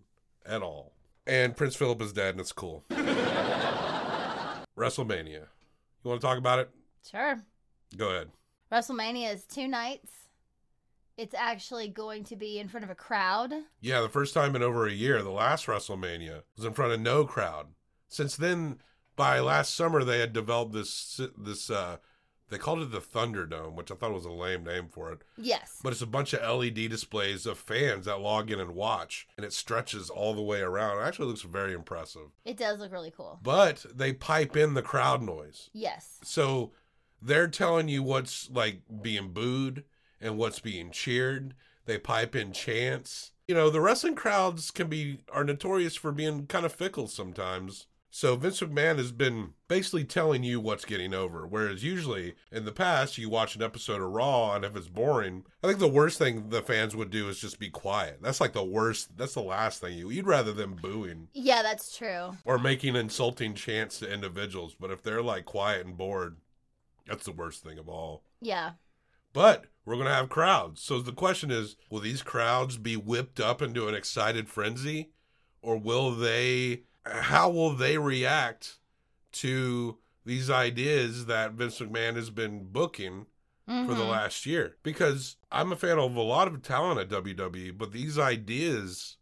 at 0.45 0.63
all. 0.63 0.93
And 1.27 1.55
Prince 1.55 1.75
Philip 1.75 2.01
is 2.01 2.11
dead, 2.11 2.31
and 2.31 2.41
it's 2.41 2.51
cool. 2.51 2.83
WrestleMania. 4.75 5.45
You 5.45 6.09
want 6.09 6.21
to 6.21 6.27
talk 6.27 6.39
about 6.39 6.57
it? 6.59 6.71
sure. 7.09 7.39
Go 7.95 8.09
ahead. 8.09 8.29
WrestleMania 8.71 9.31
is 9.33 9.45
two 9.45 9.67
nights. 9.67 10.11
It's 11.17 11.35
actually 11.35 11.87
going 11.87 12.23
to 12.25 12.35
be 12.35 12.59
in 12.59 12.67
front 12.67 12.83
of 12.83 12.89
a 12.89 12.95
crowd. 12.95 13.53
Yeah, 13.79 14.01
the 14.01 14.09
first 14.09 14.33
time 14.33 14.55
in 14.55 14.63
over 14.63 14.87
a 14.87 14.91
year. 14.91 15.21
The 15.21 15.29
last 15.29 15.67
WrestleMania 15.67 16.41
was 16.57 16.65
in 16.65 16.73
front 16.73 16.93
of 16.93 16.99
no 16.99 17.25
crowd. 17.25 17.67
Since 18.09 18.35
then, 18.37 18.79
by 19.15 19.39
last 19.39 19.75
summer, 19.75 20.03
they 20.03 20.19
had 20.19 20.33
developed 20.33 20.73
this 20.73 21.21
this 21.37 21.69
uh, 21.69 21.97
They 22.49 22.57
called 22.57 22.81
it 22.81 22.91
the 22.91 22.99
Thunderdome, 22.99 23.73
which 23.73 23.91
I 23.91 23.95
thought 23.95 24.13
was 24.13 24.25
a 24.25 24.31
lame 24.31 24.63
name 24.63 24.87
for 24.89 25.11
it. 25.11 25.19
Yes. 25.35 25.79
But 25.81 25.93
it's 25.93 26.01
a 26.01 26.07
bunch 26.07 26.33
of 26.33 26.59
LED 26.59 26.89
displays 26.89 27.45
of 27.45 27.57
fans 27.57 28.05
that 28.05 28.21
log 28.21 28.51
in 28.51 28.59
and 28.59 28.75
watch, 28.75 29.27
and 29.35 29.45
it 29.45 29.53
stretches 29.53 30.09
all 30.09 30.33
the 30.35 30.41
way 30.43 30.61
around. 30.61 30.99
It 30.99 31.07
actually 31.07 31.27
looks 31.27 31.41
very 31.41 31.73
impressive. 31.73 32.29
It 32.43 32.57
does 32.57 32.79
look 32.79 32.91
really 32.91 33.11
cool. 33.15 33.39
But 33.41 33.85
they 33.93 34.13
pipe 34.13 34.55
in 34.55 34.75
the 34.75 34.83
crowd 34.83 35.23
noise. 35.23 35.69
Yes. 35.73 36.19
So 36.23 36.71
they're 37.21 37.47
telling 37.47 37.87
you 37.89 38.03
what's 38.03 38.49
like 38.51 38.81
being 39.01 39.29
booed 39.29 39.83
and 40.21 40.37
what's 40.37 40.59
being 40.59 40.91
cheered. 40.91 41.55
They 41.85 41.97
pipe 41.97 42.35
in 42.35 42.51
chants. 42.51 43.31
You 43.47 43.55
know, 43.55 43.69
the 43.69 43.81
wrestling 43.81 44.15
crowds 44.15 44.71
can 44.71 44.87
be 44.87 45.19
are 45.31 45.43
notorious 45.43 45.95
for 45.95 46.11
being 46.11 46.45
kind 46.47 46.65
of 46.65 46.73
fickle 46.73 47.07
sometimes. 47.07 47.87
So 48.17 48.37
Vince 48.37 48.61
McMahon 48.61 48.97
has 48.97 49.11
been 49.11 49.55
basically 49.67 50.05
telling 50.05 50.41
you 50.41 50.61
what's 50.61 50.85
getting 50.85 51.13
over. 51.13 51.45
Whereas 51.45 51.83
usually 51.83 52.35
in 52.49 52.63
the 52.63 52.71
past 52.71 53.17
you 53.17 53.27
watch 53.27 53.57
an 53.57 53.61
episode 53.61 54.01
of 54.01 54.09
Raw 54.09 54.55
and 54.55 54.63
if 54.63 54.73
it's 54.73 54.87
boring, 54.87 55.43
I 55.61 55.67
think 55.67 55.79
the 55.79 55.89
worst 55.89 56.17
thing 56.17 56.47
the 56.47 56.61
fans 56.61 56.95
would 56.95 57.09
do 57.09 57.27
is 57.27 57.41
just 57.41 57.59
be 57.59 57.69
quiet. 57.69 58.19
That's 58.21 58.39
like 58.39 58.53
the 58.53 58.63
worst 58.63 59.17
that's 59.17 59.33
the 59.33 59.41
last 59.41 59.81
thing 59.81 59.97
you 59.97 60.09
you'd 60.11 60.27
rather 60.27 60.53
them 60.53 60.77
booing 60.81 61.27
Yeah, 61.33 61.61
that's 61.61 61.97
true. 61.97 62.37
or 62.45 62.57
making 62.57 62.95
insulting 62.95 63.53
chants 63.53 63.99
to 63.99 64.09
individuals. 64.09 64.77
But 64.79 64.91
if 64.91 65.03
they're 65.03 65.21
like 65.21 65.43
quiet 65.43 65.85
and 65.85 65.97
bored, 65.97 66.37
that's 67.05 67.25
the 67.25 67.33
worst 67.33 67.65
thing 67.65 67.77
of 67.77 67.89
all. 67.89 68.23
Yeah. 68.39 68.71
But 69.33 69.65
we're 69.83 69.95
going 69.95 70.07
to 70.07 70.13
have 70.13 70.29
crowds. 70.29 70.81
So 70.81 71.01
the 71.01 71.11
question 71.11 71.51
is 71.51 71.75
will 71.89 71.99
these 71.99 72.21
crowds 72.21 72.77
be 72.77 72.95
whipped 72.95 73.41
up 73.41 73.61
into 73.61 73.89
an 73.89 73.93
excited 73.93 74.47
frenzy? 74.47 75.09
Or 75.61 75.75
will 75.75 76.11
they, 76.11 76.83
how 77.05 77.49
will 77.49 77.71
they 77.75 77.97
react 77.97 78.77
to 79.33 79.97
these 80.25 80.49
ideas 80.49 81.25
that 81.27 81.51
Vince 81.53 81.79
McMahon 81.79 82.15
has 82.15 82.29
been 82.29 82.65
booking 82.65 83.27
for 83.67 83.93
the 83.95 84.03
Mhm. 84.03 84.09
last 84.09 84.45
year? 84.45 84.77
Because 84.83 85.37
I'm 85.51 85.71
a 85.71 85.75
fan 85.75 85.97
of 85.99 86.15
a 86.15 86.21
lot 86.21 86.47
of 86.47 86.61
talent 86.61 86.99
at 86.99 87.09
WWE, 87.09 87.71
but 87.71 87.91
these 87.91 88.17
ideas 88.17 89.17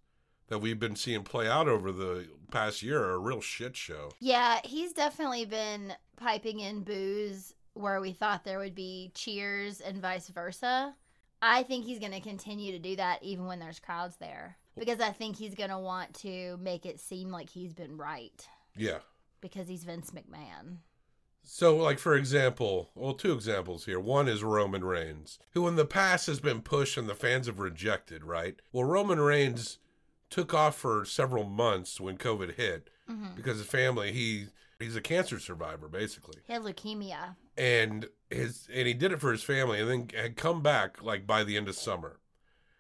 that 0.48 0.60
we've 0.60 0.80
been 0.80 0.96
seeing 0.96 1.24
play 1.24 1.48
out 1.48 1.68
over 1.68 1.92
the 1.92 2.30
past 2.52 2.84
year 2.84 3.02
are 3.04 3.14
a 3.14 3.18
real 3.20 3.42
shit 3.42 3.76
show. 3.76 4.12
Yeah, 4.20 4.60
he's 4.64 4.94
definitely 4.94 5.46
been 5.46 5.96
piping 6.18 6.60
in 6.60 6.84
boos 6.84 7.54
where 7.74 8.00
we 8.00 8.12
thought 8.14 8.44
there 8.44 8.60
would 8.60 8.76
be 8.76 9.12
cheers 9.16 9.82
and 9.82 10.02
vice 10.02 10.30
versa. 10.30 10.96
I 11.42 11.64
think 11.64 11.86
he's 11.86 12.00
going 12.00 12.12
to 12.12 12.20
continue 12.22 12.72
to 12.72 12.80
do 12.80 12.96
that 12.98 13.24
even 13.24 13.46
when 13.46 13.60
there's 13.60 13.80
crowds 13.80 14.18
there 14.18 14.58
because 14.78 15.00
I 15.00 15.12
think 15.12 15.36
he's 15.38 15.56
going 15.56 15.70
to 15.70 15.78
want 15.80 16.14
to 16.22 16.58
make 16.58 16.86
it 16.86 17.00
seem 17.00 17.30
like 17.30 17.50
he's 17.50 17.74
been 17.74 17.98
right 17.98 18.48
Yeah. 18.76 19.00
because 19.42 19.68
he's 19.68 19.84
Vince 19.84 20.12
McMahon. 20.12 20.78
So, 21.46 21.76
like 21.76 22.00
for 22.00 22.16
example, 22.16 22.90
well, 22.96 23.14
two 23.14 23.34
examples 23.34 23.84
here. 23.86 24.00
One 24.00 24.30
is 24.30 24.44
Roman 24.44 24.84
Reigns, 24.86 25.40
who 25.52 25.68
in 25.68 25.76
the 25.76 25.84
past 25.86 26.28
has 26.28 26.40
been 26.40 26.62
pushed 26.62 26.98
and 26.98 27.10
the 27.10 27.16
fans 27.16 27.48
have 27.48 27.60
rejected, 27.60 28.24
right? 28.24 28.56
Well, 28.72 28.86
Roman 28.86 29.20
Reigns 29.20 29.80
took 30.30 30.54
off 30.54 30.78
for 30.78 31.04
several 31.06 31.44
months 31.44 32.00
when 32.00 32.18
COVID 32.18 32.56
hit 32.56 32.90
hmm 33.08 33.28
because 33.36 33.58
his 33.58 33.68
family 33.68 34.14
he 34.14 34.46
he's 34.80 34.96
a 34.96 35.02
cancer 35.02 35.38
survivor 35.38 35.90
basically, 35.90 36.38
He 36.48 36.54
had 36.54 36.62
leukemia. 36.62 37.36
and 37.58 38.08
his 38.30 38.68
and 38.74 38.88
he 38.88 38.94
did 38.94 39.12
it 39.12 39.20
for 39.20 39.34
his 39.34 39.44
family, 39.44 39.82
and 39.82 39.90
then 39.90 40.08
had 40.18 40.38
come 40.38 40.62
back 40.62 41.04
like 41.04 41.28
by 41.28 41.44
the 41.44 41.58
end 41.58 41.68
of 41.68 41.76
summer. 41.76 42.20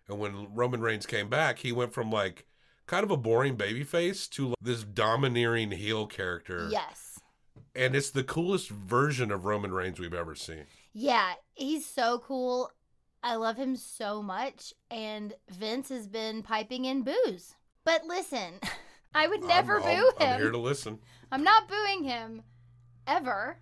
And 0.07 0.19
when 0.19 0.53
Roman 0.53 0.81
Reigns 0.81 1.05
came 1.05 1.29
back, 1.29 1.59
he 1.59 1.71
went 1.71 1.93
from 1.93 2.11
like 2.11 2.45
kind 2.85 3.03
of 3.03 3.11
a 3.11 3.17
boring 3.17 3.55
babyface 3.55 4.29
to 4.31 4.53
this 4.61 4.83
domineering 4.83 5.71
heel 5.71 6.07
character. 6.07 6.67
Yes. 6.69 7.19
And 7.75 7.95
it's 7.95 8.11
the 8.11 8.23
coolest 8.23 8.69
version 8.69 9.31
of 9.31 9.45
Roman 9.45 9.71
Reigns 9.71 9.99
we've 9.99 10.13
ever 10.13 10.35
seen. 10.35 10.65
Yeah, 10.93 11.33
he's 11.53 11.85
so 11.85 12.19
cool. 12.19 12.71
I 13.23 13.35
love 13.35 13.57
him 13.57 13.75
so 13.75 14.21
much. 14.21 14.73
And 14.91 15.33
Vince 15.49 15.89
has 15.89 16.07
been 16.07 16.43
piping 16.43 16.85
in 16.85 17.03
boos. 17.03 17.55
But 17.85 18.03
listen, 18.05 18.59
I 19.15 19.27
would 19.27 19.43
never 19.43 19.77
I'm, 19.77 19.83
boo 19.83 20.11
I'm, 20.19 20.27
him. 20.27 20.33
I'm 20.33 20.41
here 20.41 20.51
to 20.51 20.57
listen. 20.57 20.99
I'm 21.31 21.43
not 21.43 21.67
booing 21.67 22.03
him 22.03 22.43
ever. 23.07 23.57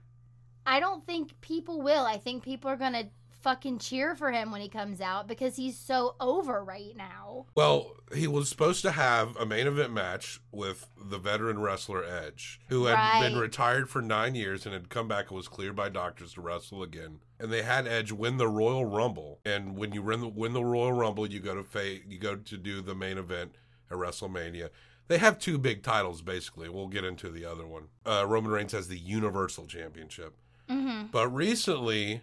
I 0.66 0.80
don't 0.80 1.06
think 1.06 1.40
people 1.42 1.82
will. 1.82 2.06
I 2.06 2.18
think 2.18 2.44
people 2.44 2.70
are 2.70 2.78
going 2.78 2.94
to 2.94 3.08
fucking 3.42 3.80
cheer 3.80 4.16
for 4.16 4.32
him 4.32 4.52
when 4.52 4.62
he 4.62 4.70
comes 4.70 5.02
out 5.02 5.28
because 5.28 5.56
he's 5.56 5.78
so 5.78 6.16
over 6.20 6.64
right 6.64 6.96
now. 6.96 7.46
Well, 7.56 7.96
he 8.16 8.28
was 8.28 8.50
supposed 8.50 8.82
to 8.84 8.92
have 8.92 9.36
a 9.38 9.46
main 9.46 9.68
event 9.68 9.94
match 9.94 10.42
with 10.52 10.88
the 10.98 11.18
veteran 11.18 11.60
wrestler 11.60 12.04
Edge, 12.04 12.62
who 12.70 12.86
had 12.86 13.22
been 13.22 13.38
retired 13.38 13.90
for 13.90 14.02
nine 14.02 14.36
years 14.36 14.66
and 14.66 14.74
had 14.74 14.90
come 14.90 15.08
back 15.08 15.30
and 15.30 15.38
was 15.38 15.48
cleared 15.48 15.76
by 15.76 15.90
doctors 15.90 16.34
to 16.34 16.42
wrestle 16.42 16.84
again. 16.84 17.20
And 17.40 17.52
they 17.52 17.64
had 17.64 17.88
Edge 17.88 18.12
win 18.12 18.38
the 18.38 18.48
Royal 18.48 18.86
Rumble. 18.86 19.40
And 19.44 19.76
when 19.76 19.94
you 19.94 20.04
win 20.04 20.22
the, 20.22 20.28
win 20.28 20.54
the 20.54 20.64
Royal 20.64 20.94
Rumble, 20.94 21.28
you 21.28 21.40
go 21.40 21.56
to 21.56 21.64
fa- 21.64 22.00
you 22.08 22.20
go 22.20 22.36
to 22.36 22.58
do 22.58 22.82
the 22.82 22.96
main 22.96 23.18
event 23.18 23.56
at 23.90 23.98
WrestleMania. 23.98 24.70
They 25.08 25.18
have 25.18 25.40
two 25.40 25.58
big 25.58 25.84
titles, 25.84 26.22
basically. 26.22 26.70
We'll 26.70 26.88
get 26.88 27.04
into 27.04 27.30
the 27.30 27.44
other 27.46 27.66
one. 27.68 27.88
Uh, 28.06 28.26
Roman 28.28 28.52
Reigns 28.52 28.72
has 28.72 28.88
the 28.88 28.98
Universal 28.98 29.66
Championship. 29.66 30.36
Mm-hmm. 30.70 31.08
But 31.12 31.28
recently, 31.30 32.22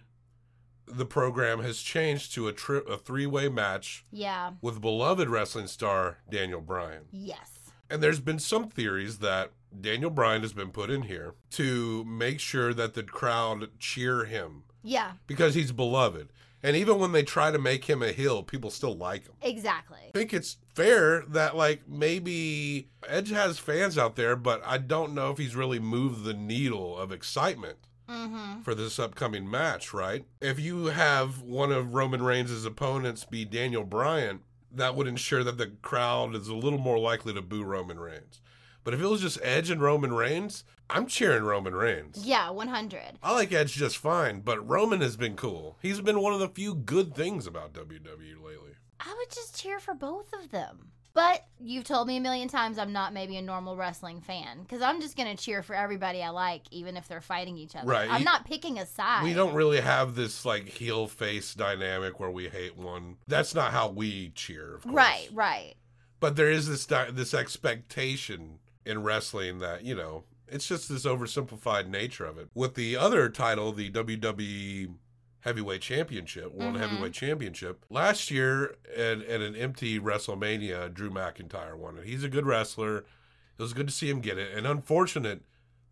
the 0.89 1.05
program 1.05 1.61
has 1.61 1.81
changed 1.81 2.33
to 2.33 2.47
a, 2.47 2.53
tri- 2.53 2.81
a 2.87 2.97
three 2.97 3.25
way 3.25 3.49
match 3.49 4.05
Yeah. 4.11 4.51
with 4.61 4.81
beloved 4.81 5.29
wrestling 5.29 5.67
star 5.67 6.17
Daniel 6.29 6.61
Bryan. 6.61 7.03
Yes. 7.11 7.71
And 7.89 8.03
there's 8.03 8.19
been 8.19 8.39
some 8.39 8.69
theories 8.69 9.17
that 9.19 9.51
Daniel 9.79 10.09
Bryan 10.11 10.41
has 10.41 10.53
been 10.53 10.71
put 10.71 10.89
in 10.89 11.03
here 11.03 11.35
to 11.51 12.03
make 12.05 12.39
sure 12.39 12.73
that 12.73 12.93
the 12.93 13.03
crowd 13.03 13.69
cheer 13.79 14.25
him 14.25 14.63
Yeah. 14.83 15.13
because 15.27 15.55
he's 15.55 15.71
beloved. 15.71 16.29
And 16.61 16.75
even 16.75 16.99
when 16.99 17.13
they 17.13 17.23
try 17.23 17.51
to 17.51 17.57
make 17.57 17.85
him 17.85 18.03
a 18.03 18.11
heel, 18.11 18.43
people 18.43 18.69
still 18.69 18.93
like 18.95 19.25
him. 19.27 19.33
Exactly. 19.41 19.99
I 20.13 20.17
think 20.17 20.33
it's 20.33 20.57
fair 20.75 21.23
that 21.29 21.55
like 21.55 21.87
maybe 21.87 22.89
Edge 23.07 23.29
has 23.29 23.59
fans 23.59 23.97
out 23.97 24.15
there, 24.17 24.35
but 24.35 24.61
I 24.65 24.77
don't 24.77 25.13
know 25.13 25.31
if 25.31 25.37
he's 25.37 25.55
really 25.55 25.79
moved 25.79 26.23
the 26.25 26.33
needle 26.33 26.97
of 26.97 27.11
excitement 27.13 27.77
Mm-hmm. 28.09 28.61
for 28.61 28.73
this 28.73 28.97
upcoming 28.97 29.49
match, 29.49 29.93
right? 29.93 30.25
If 30.41 30.59
you 30.59 30.85
have 30.87 31.41
one 31.41 31.71
of 31.71 31.93
Roman 31.93 32.23
Reigns' 32.23 32.65
opponents 32.65 33.23
be 33.23 33.45
Daniel 33.45 33.83
Bryan, 33.83 34.39
that 34.71 34.95
would 34.95 35.07
ensure 35.07 35.43
that 35.43 35.57
the 35.57 35.67
crowd 35.83 36.35
is 36.35 36.47
a 36.47 36.55
little 36.55 36.79
more 36.79 36.97
likely 36.97 37.33
to 37.33 37.41
boo 37.41 37.63
Roman 37.63 37.99
Reigns. 37.99 38.41
But 38.83 38.93
if 38.93 39.01
it 39.01 39.05
was 39.05 39.21
just 39.21 39.39
Edge 39.43 39.69
and 39.69 39.81
Roman 39.81 40.13
Reigns, 40.13 40.63
I'm 40.89 41.05
cheering 41.05 41.43
Roman 41.43 41.75
Reigns. 41.75 42.25
Yeah, 42.25 42.49
100. 42.49 43.19
I 43.21 43.33
like 43.33 43.51
Edge 43.51 43.73
just 43.73 43.97
fine, 43.97 44.41
but 44.41 44.67
Roman 44.67 45.01
has 45.01 45.15
been 45.15 45.35
cool. 45.35 45.77
He's 45.81 46.01
been 46.01 46.21
one 46.21 46.33
of 46.33 46.39
the 46.39 46.47
few 46.49 46.73
good 46.73 47.13
things 47.13 47.45
about 47.45 47.73
WWE 47.73 48.43
lately. 48.43 48.71
I 48.99 49.13
would 49.15 49.29
just 49.29 49.61
cheer 49.61 49.79
for 49.79 49.93
both 49.93 50.33
of 50.33 50.49
them. 50.49 50.91
But 51.13 51.45
you've 51.59 51.83
told 51.83 52.07
me 52.07 52.17
a 52.17 52.21
million 52.21 52.47
times 52.47 52.77
I'm 52.77 52.93
not 52.93 53.13
maybe 53.13 53.35
a 53.37 53.41
normal 53.41 53.75
wrestling 53.75 54.21
fan 54.21 54.61
because 54.61 54.81
I'm 54.81 55.01
just 55.01 55.17
going 55.17 55.35
to 55.35 55.41
cheer 55.41 55.63
for 55.63 55.75
everybody 55.75 56.21
I 56.21 56.29
like, 56.29 56.63
even 56.71 56.95
if 56.95 57.07
they're 57.07 57.21
fighting 57.21 57.57
each 57.57 57.75
other. 57.75 57.87
Right. 57.87 58.09
I'm 58.09 58.23
not 58.23 58.45
picking 58.45 58.79
a 58.79 58.85
side. 58.85 59.23
We 59.23 59.33
don't 59.33 59.53
really 59.53 59.81
have 59.81 60.15
this 60.15 60.45
like 60.45 60.67
heel 60.67 61.07
face 61.07 61.53
dynamic 61.53 62.19
where 62.19 62.31
we 62.31 62.47
hate 62.47 62.77
one. 62.77 63.17
That's 63.27 63.55
not 63.55 63.71
how 63.71 63.89
we 63.89 64.29
cheer, 64.29 64.75
of 64.75 64.83
course. 64.83 64.95
Right, 64.95 65.29
right. 65.33 65.73
but 66.19 66.35
there 66.35 66.51
is 66.51 66.67
this 66.67 66.85
di- 66.85 67.11
this 67.11 67.33
expectation 67.33 68.59
in 68.85 69.03
wrestling 69.03 69.59
that 69.59 69.83
you 69.83 69.95
know 69.95 70.23
it's 70.47 70.67
just 70.67 70.89
this 70.89 71.05
oversimplified 71.05 71.87
nature 71.87 72.25
of 72.25 72.37
it. 72.37 72.49
With 72.53 72.75
the 72.75 72.97
other 72.97 73.29
title, 73.29 73.71
the 73.71 73.91
WWE 73.91 74.93
Heavyweight 75.41 75.81
Championship, 75.81 76.51
World 76.51 76.75
Mhm. 76.75 76.79
Heavyweight 76.79 77.13
Championship, 77.13 77.85
last 77.89 78.29
year 78.29 78.75
at, 78.95 79.21
at 79.21 79.41
an 79.41 79.55
empty 79.55 79.99
WrestleMania, 79.99 80.93
Drew 80.93 81.09
McIntyre 81.09 81.75
won 81.77 81.97
it. 81.97 82.05
He's 82.05 82.23
a 82.23 82.29
good 82.29 82.45
wrestler. 82.45 82.97
It 82.99 83.61
was 83.61 83.73
good 83.73 83.87
to 83.87 83.93
see 83.93 84.09
him 84.09 84.19
get 84.21 84.37
it, 84.37 84.53
and 84.55 84.65
unfortunate 84.67 85.43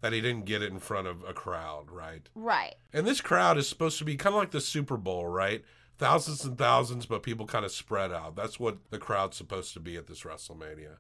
that 0.02 0.14
he 0.14 0.22
didn't 0.22 0.46
get 0.46 0.62
it 0.62 0.72
in 0.72 0.80
front 0.80 1.08
of 1.08 1.24
a 1.24 1.34
crowd, 1.34 1.90
right? 1.90 2.30
Right. 2.36 2.76
And 2.94 3.08
this 3.08 3.20
crowd 3.22 3.58
is 3.58 3.68
supposed 3.68 3.98
to 4.00 4.06
be 4.06 4.16
kind 4.16 4.36
of 4.36 4.40
like 4.40 4.52
the 4.52 4.62
Super 4.62 4.96
Bowl, 4.98 5.26
right? 5.28 5.64
Thousands 5.98 6.46
and 6.46 6.58
thousands, 6.58 7.06
but 7.08 7.24
people 7.24 7.48
kind 7.48 7.66
of 7.66 7.72
spread 7.72 8.12
out. 8.12 8.36
That's 8.36 8.60
what 8.60 8.78
the 8.92 9.00
crowd's 9.00 9.38
supposed 9.38 9.74
to 9.74 9.80
be 9.80 9.98
at 9.98 10.06
this 10.08 10.22
WrestleMania. 10.22 10.98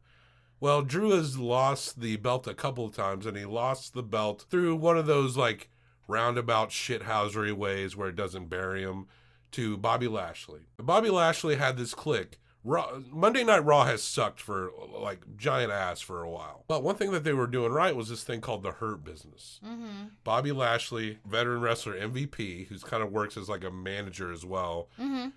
Well, 0.59 0.81
Drew 0.81 1.11
has 1.11 1.37
lost 1.37 2.01
the 2.01 2.15
belt 2.17 2.47
a 2.47 2.55
couple 2.55 2.85
of 2.85 2.95
times, 2.95 3.27
and 3.27 3.37
he 3.37 3.45
lost 3.45 3.93
the 3.93 4.01
belt 4.01 4.45
through 4.49 4.75
one 4.77 4.97
of 4.97 5.05
those 5.05 5.37
like 5.37 5.69
roundabout 6.07 6.69
shithousery 6.69 7.53
ways 7.53 7.95
where 7.95 8.09
it 8.09 8.15
doesn't 8.15 8.49
bury 8.49 8.83
him 8.83 9.07
to 9.51 9.77
Bobby 9.77 10.07
Lashley. 10.07 10.61
Bobby 10.77 11.09
Lashley 11.09 11.55
had 11.55 11.77
this 11.77 11.93
clique. 11.93 12.39
Raw, 12.63 12.99
Monday 13.11 13.45
Night 13.45 13.63
Raw 13.63 13.85
has 13.85 14.03
sucked 14.03 14.41
for 14.41 14.71
like 14.97 15.37
giant 15.37 15.71
ass 15.71 16.01
for 16.01 16.21
a 16.21 16.29
while. 16.29 16.65
But 16.67 16.83
one 16.83 16.95
thing 16.95 17.11
that 17.11 17.23
they 17.23 17.31
were 17.31 17.47
doing 17.47 17.71
right 17.71 17.95
was 17.95 18.09
this 18.09 18.23
thing 18.23 18.41
called 18.41 18.61
the 18.61 18.71
Hurt 18.71 19.05
Business. 19.05 19.61
Mm-hmm. 19.65 20.07
Bobby 20.25 20.51
Lashley, 20.51 21.19
veteran 21.25 21.61
wrestler 21.61 21.95
MVP, 21.95 22.67
who's 22.67 22.83
kind 22.83 23.01
of 23.01 23.11
works 23.11 23.37
as 23.37 23.47
like 23.47 23.63
a 23.63 23.71
manager 23.71 24.33
as 24.33 24.45
well. 24.45 24.89
Mm-hmm. 24.99 25.29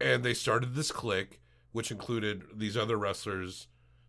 And 0.00 0.22
they 0.22 0.34
started 0.34 0.74
this 0.74 0.92
clique, 0.92 1.40
which 1.72 1.90
included 1.90 2.44
these 2.54 2.76
other 2.76 2.96
wrestlers 2.96 3.66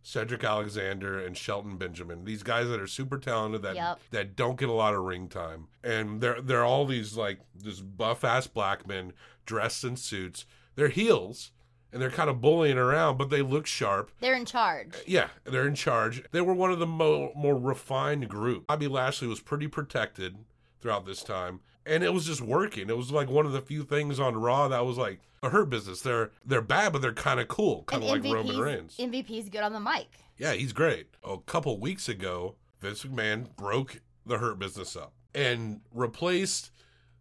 Cedric 0.07 0.41
Alexander 0.45 1.19
and 1.19 1.35
Shelton 1.35 1.75
Benjamin. 1.75 2.23
These 2.23 2.41
guys 2.41 2.69
that 2.69 2.79
are 2.79 2.87
super 2.87 3.17
talented 3.17 3.61
that 3.63 3.75
Yep. 3.75 3.99
that 4.11 4.35
don't 4.37 4.57
get 4.57 4.69
a 4.69 4.73
lot 4.73 4.93
of 4.93 5.01
ring 5.03 5.27
time. 5.27 5.67
And 5.83 6.21
they're 6.21 6.41
they're 6.41 6.63
all 6.63 6.85
these 6.85 7.17
like 7.17 7.39
this 7.53 7.81
buff 7.81 8.23
ass 8.23 8.47
black 8.47 8.87
men 8.87 9.11
dressed 9.45 9.83
in 9.83 9.97
suits. 9.97 10.45
They're 10.75 10.87
heels 10.87 11.51
and 11.91 12.01
they're 12.01 12.09
kind 12.09 12.29
of 12.29 12.39
bullying 12.39 12.77
around, 12.77 13.17
but 13.17 13.29
they 13.29 13.41
look 13.41 13.65
sharp. 13.65 14.11
They're 14.21 14.35
in 14.37 14.45
charge. 14.45 14.95
Uh, 14.95 14.99
yeah, 15.05 15.27
they're 15.43 15.67
in 15.67 15.75
charge. 15.75 16.23
They 16.31 16.39
were 16.41 16.53
one 16.53 16.71
of 16.71 16.79
the 16.79 16.87
mo- 16.87 17.33
more 17.35 17.57
refined 17.57 18.29
group. 18.29 18.67
Bobby 18.67 18.87
Lashley 18.87 19.27
was 19.27 19.41
pretty 19.41 19.67
protected 19.67 20.37
throughout 20.79 21.05
this 21.05 21.21
time, 21.21 21.59
and 21.87 22.03
it 22.03 22.13
was 22.13 22.25
just 22.25 22.41
working. 22.41 22.89
It 22.89 22.97
was 22.97 23.11
like 23.11 23.29
one 23.29 23.45
of 23.45 23.51
the 23.53 23.61
few 23.61 23.83
things 23.83 24.19
on 24.19 24.35
Raw 24.35 24.67
that 24.67 24.85
was 24.85 24.97
like 24.97 25.19
a 25.41 25.49
hurt 25.49 25.69
business. 25.69 26.01
They're 26.01 26.31
they're 26.45 26.61
bad, 26.61 26.93
but 26.93 27.01
they're 27.01 27.13
kind 27.13 27.39
of 27.39 27.47
cool, 27.47 27.83
kind 27.83 28.03
of 28.03 28.09
like 28.09 28.23
Roman 28.23 28.59
Reigns. 28.59 28.97
MVP's 28.97 29.49
good 29.49 29.61
on 29.61 29.73
the 29.73 29.79
mic. 29.79 30.07
Yeah, 30.37 30.53
he's 30.53 30.73
great. 30.73 31.07
A 31.23 31.37
couple 31.37 31.79
weeks 31.79 32.07
ago, 32.07 32.55
Vince 32.79 33.03
McMahon 33.03 33.55
broke 33.55 34.01
the 34.25 34.37
Hurt 34.37 34.59
Business 34.59 34.95
up 34.95 35.13
and 35.33 35.81
replaced 35.93 36.71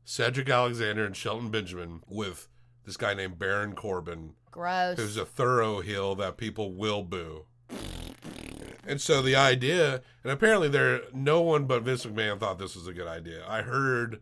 Cedric 0.04 0.48
Alexander 0.48 1.04
and 1.04 1.16
Shelton 1.16 1.50
Benjamin 1.50 2.02
with 2.08 2.48
this 2.84 2.96
guy 2.96 3.14
named 3.14 3.38
Baron 3.38 3.74
Corbin, 3.74 4.34
Gross. 4.50 4.98
who's 4.98 5.16
a 5.16 5.24
thorough 5.24 5.80
heel 5.80 6.14
that 6.16 6.36
people 6.36 6.72
will 6.72 7.02
boo. 7.02 7.46
And 8.86 9.00
so 9.00 9.20
the 9.20 9.34
idea, 9.34 10.00
and 10.22 10.32
apparently 10.32 10.68
there, 10.68 11.00
no 11.12 11.40
one 11.40 11.64
but 11.64 11.82
Vince 11.82 12.06
McMahon 12.06 12.38
thought 12.38 12.58
this 12.58 12.76
was 12.76 12.86
a 12.86 12.92
good 12.92 13.08
idea. 13.08 13.44
I 13.48 13.62
heard, 13.62 14.20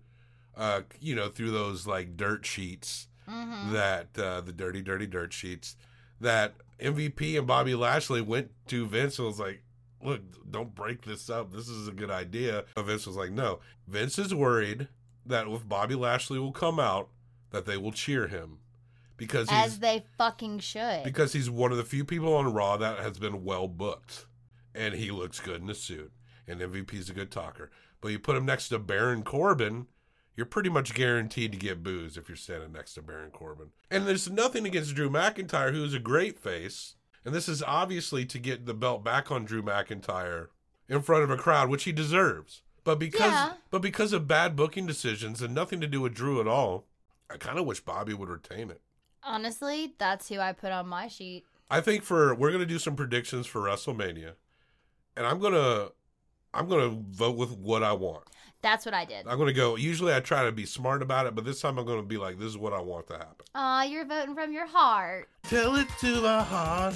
uh, 0.56 0.82
you 1.00 1.14
know, 1.14 1.28
through 1.28 1.50
those 1.50 1.86
like 1.86 2.16
dirt 2.16 2.44
sheets 2.46 3.08
Mhm. 3.28 3.72
that 3.72 4.18
uh, 4.22 4.40
the 4.42 4.52
dirty, 4.52 4.82
dirty 4.82 5.06
dirt 5.06 5.32
sheets 5.32 5.76
that 6.20 6.54
MVP 6.80 7.36
and 7.38 7.46
Bobby 7.46 7.74
Lashley 7.74 8.20
went 8.20 8.50
to 8.68 8.86
Vince 8.86 9.18
and 9.18 9.26
was 9.28 9.38
like, 9.40 9.62
"Look, 10.02 10.20
don't 10.50 10.74
break 10.74 11.02
this 11.02 11.30
up. 11.30 11.52
This 11.52 11.68
is 11.68 11.88
a 11.88 11.92
good 11.92 12.10
idea." 12.10 12.64
But 12.74 12.82
Vince 12.84 13.06
was 13.06 13.16
like, 13.16 13.30
"No." 13.30 13.60
Vince 13.88 14.18
is 14.18 14.34
worried 14.34 14.88
that 15.26 15.46
if 15.48 15.68
Bobby 15.68 15.94
Lashley 15.94 16.38
will 16.38 16.52
come 16.52 16.78
out, 16.78 17.08
that 17.50 17.64
they 17.66 17.76
will 17.76 17.92
cheer 17.92 18.26
him 18.28 18.58
because 19.16 19.48
he's 19.48 19.58
As 19.58 19.78
they 19.78 20.04
fucking 20.18 20.58
should. 20.58 21.02
because 21.04 21.32
he's 21.32 21.48
one 21.48 21.70
of 21.72 21.78
the 21.78 21.84
few 21.84 22.04
people 22.04 22.34
on 22.34 22.52
Raw 22.52 22.76
that 22.76 22.98
has 22.98 23.18
been 23.18 23.42
well 23.44 23.68
booked, 23.68 24.26
and 24.74 24.94
he 24.94 25.10
looks 25.10 25.40
good 25.40 25.62
in 25.62 25.70
a 25.70 25.74
suit. 25.74 26.12
And 26.46 26.60
MVP's 26.60 27.08
a 27.08 27.14
good 27.14 27.30
talker. 27.30 27.70
But 28.02 28.08
you 28.12 28.18
put 28.18 28.36
him 28.36 28.44
next 28.44 28.68
to 28.68 28.78
Baron 28.78 29.22
Corbin, 29.22 29.86
you're 30.36 30.46
pretty 30.46 30.68
much 30.70 30.94
guaranteed 30.94 31.52
to 31.52 31.58
get 31.58 31.82
boos 31.82 32.16
if 32.16 32.28
you're 32.28 32.36
standing 32.36 32.72
next 32.72 32.94
to 32.94 33.02
Baron 33.02 33.30
Corbin. 33.30 33.68
And 33.90 34.06
there's 34.06 34.30
nothing 34.30 34.66
against 34.66 34.94
Drew 34.94 35.08
McIntyre, 35.10 35.72
who 35.72 35.84
is 35.84 35.94
a 35.94 35.98
great 35.98 36.38
face. 36.38 36.96
And 37.24 37.34
this 37.34 37.48
is 37.48 37.62
obviously 37.62 38.26
to 38.26 38.38
get 38.38 38.66
the 38.66 38.74
belt 38.74 39.02
back 39.04 39.30
on 39.30 39.44
Drew 39.44 39.62
McIntyre 39.62 40.48
in 40.88 41.00
front 41.02 41.24
of 41.24 41.30
a 41.30 41.36
crowd, 41.36 41.70
which 41.70 41.84
he 41.84 41.92
deserves. 41.92 42.62
But 42.84 42.98
because 42.98 43.32
Yeah. 43.32 43.54
but 43.70 43.80
because 43.80 44.12
of 44.12 44.28
bad 44.28 44.54
booking 44.56 44.86
decisions 44.86 45.40
and 45.40 45.54
nothing 45.54 45.80
to 45.80 45.86
do 45.86 46.00
with 46.02 46.14
Drew 46.14 46.40
at 46.40 46.46
all, 46.46 46.84
I 47.30 47.38
kind 47.38 47.58
of 47.58 47.64
wish 47.64 47.80
Bobby 47.80 48.12
would 48.12 48.28
retain 48.28 48.70
it. 48.70 48.82
Honestly, 49.22 49.94
that's 49.96 50.28
who 50.28 50.38
I 50.38 50.52
put 50.52 50.70
on 50.70 50.86
my 50.88 51.08
sheet. 51.08 51.46
I 51.70 51.80
think 51.80 52.02
for 52.04 52.34
we're 52.34 52.52
gonna 52.52 52.66
do 52.66 52.78
some 52.78 52.94
predictions 52.94 53.46
for 53.46 53.62
WrestleMania, 53.62 54.34
and 55.16 55.26
I'm 55.26 55.38
gonna 55.38 55.88
I'm 56.52 56.68
gonna 56.68 56.90
vote 56.90 57.36
with 57.36 57.52
what 57.52 57.82
I 57.82 57.92
want. 57.94 58.24
That's 58.64 58.86
what 58.86 58.94
I 58.94 59.04
did. 59.04 59.26
I'm 59.28 59.36
gonna 59.36 59.52
go. 59.52 59.76
Usually 59.76 60.14
I 60.14 60.20
try 60.20 60.46
to 60.46 60.50
be 60.50 60.64
smart 60.64 61.02
about 61.02 61.26
it, 61.26 61.34
but 61.34 61.44
this 61.44 61.60
time 61.60 61.76
I'm 61.76 61.84
gonna 61.84 62.02
be 62.02 62.16
like, 62.16 62.38
this 62.38 62.48
is 62.48 62.56
what 62.56 62.72
I 62.72 62.80
want 62.80 63.06
to 63.08 63.12
happen. 63.12 63.44
Aw, 63.54 63.82
you're 63.82 64.06
voting 64.06 64.34
from 64.34 64.54
your 64.54 64.66
heart. 64.66 65.28
Tell 65.42 65.76
it 65.76 65.86
to 66.00 66.22
my 66.22 66.42
heart. 66.42 66.94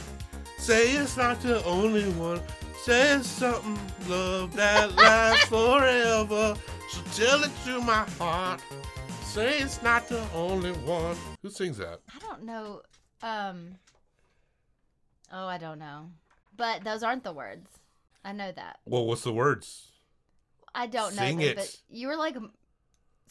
Say 0.56 0.92
it's 0.92 1.18
not 1.18 1.42
the 1.42 1.62
only 1.66 2.04
one. 2.12 2.40
Say 2.84 3.12
it's 3.12 3.28
something 3.28 3.78
love 4.08 4.56
that 4.56 4.94
lasts 4.96 5.44
forever. 5.50 6.56
So 6.88 7.26
tell 7.26 7.44
it 7.44 7.50
to 7.66 7.82
my 7.82 8.06
heart. 8.18 8.62
Say 9.20 9.58
it's 9.58 9.82
not 9.82 10.08
the 10.08 10.25
only 10.34 10.72
one. 10.72 11.16
Who 11.43 11.50
sings 11.50 11.76
that? 11.76 12.00
I 12.16 12.19
don't 12.19 12.45
know. 12.45 12.80
Um. 13.23 13.75
Oh, 15.30 15.47
I 15.47 15.58
don't 15.58 15.78
know. 15.78 16.06
But 16.56 16.82
those 16.82 17.02
aren't 17.02 17.25
the 17.25 17.32
words. 17.34 17.69
I 18.25 18.32
know 18.32 18.52
that. 18.52 18.78
Well, 18.86 19.04
what's 19.04 19.21
the 19.21 19.34
words? 19.34 19.88
I 20.78 20.86
don't 20.86 21.17
know 21.17 21.23
Sing 21.23 21.41
it. 21.41 21.56
but 21.56 21.76
you 21.91 22.06
were 22.06 22.14
like 22.17 22.36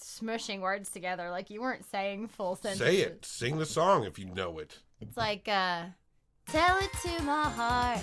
smushing 0.02 0.60
words 0.60 0.90
together. 0.90 1.30
Like 1.32 1.50
you 1.50 1.62
weren't 1.62 1.86
saying 1.90 2.28
full 2.28 2.58
sentences. 2.58 2.86
Say 2.86 2.98
it. 2.98 3.26
Sing 3.26 3.58
the 3.58 3.66
song 3.66 4.04
if 4.04 4.20
you 4.20 4.26
know 4.26 4.60
it. 4.60 4.78
It's 5.00 5.16
like, 5.16 5.48
uh, 5.48 5.84
tell 6.50 6.78
it 6.80 6.92
to 7.04 7.24
my 7.24 7.44
heart. 7.44 8.02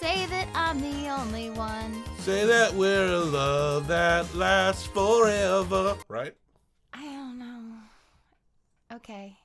Say 0.00 0.26
that 0.26 0.48
I'm 0.52 0.80
the 0.80 1.08
only 1.08 1.50
one. 1.50 2.02
Say 2.18 2.44
that 2.44 2.74
we're 2.74 3.06
a 3.06 3.18
love 3.20 3.86
that 3.86 4.34
lasts 4.34 4.86
forever. 4.88 5.96
Right? 6.08 6.34
I 6.92 7.04
don't 7.04 7.38
know. 7.38 7.62
Okay. 8.96 9.38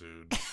Get- 0.00 0.38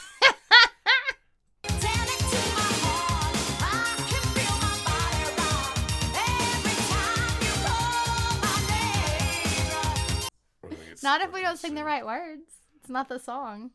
Not 11.03 11.21
if 11.21 11.27
we're 11.27 11.33
we 11.36 11.41
gonna 11.41 11.49
don't 11.53 11.57
sing 11.60 11.75
the 11.75 11.83
right 11.83 12.05
words. 12.05 12.41
It's 12.79 12.89
not 12.89 13.07
the 13.07 13.19
song. 13.19 13.71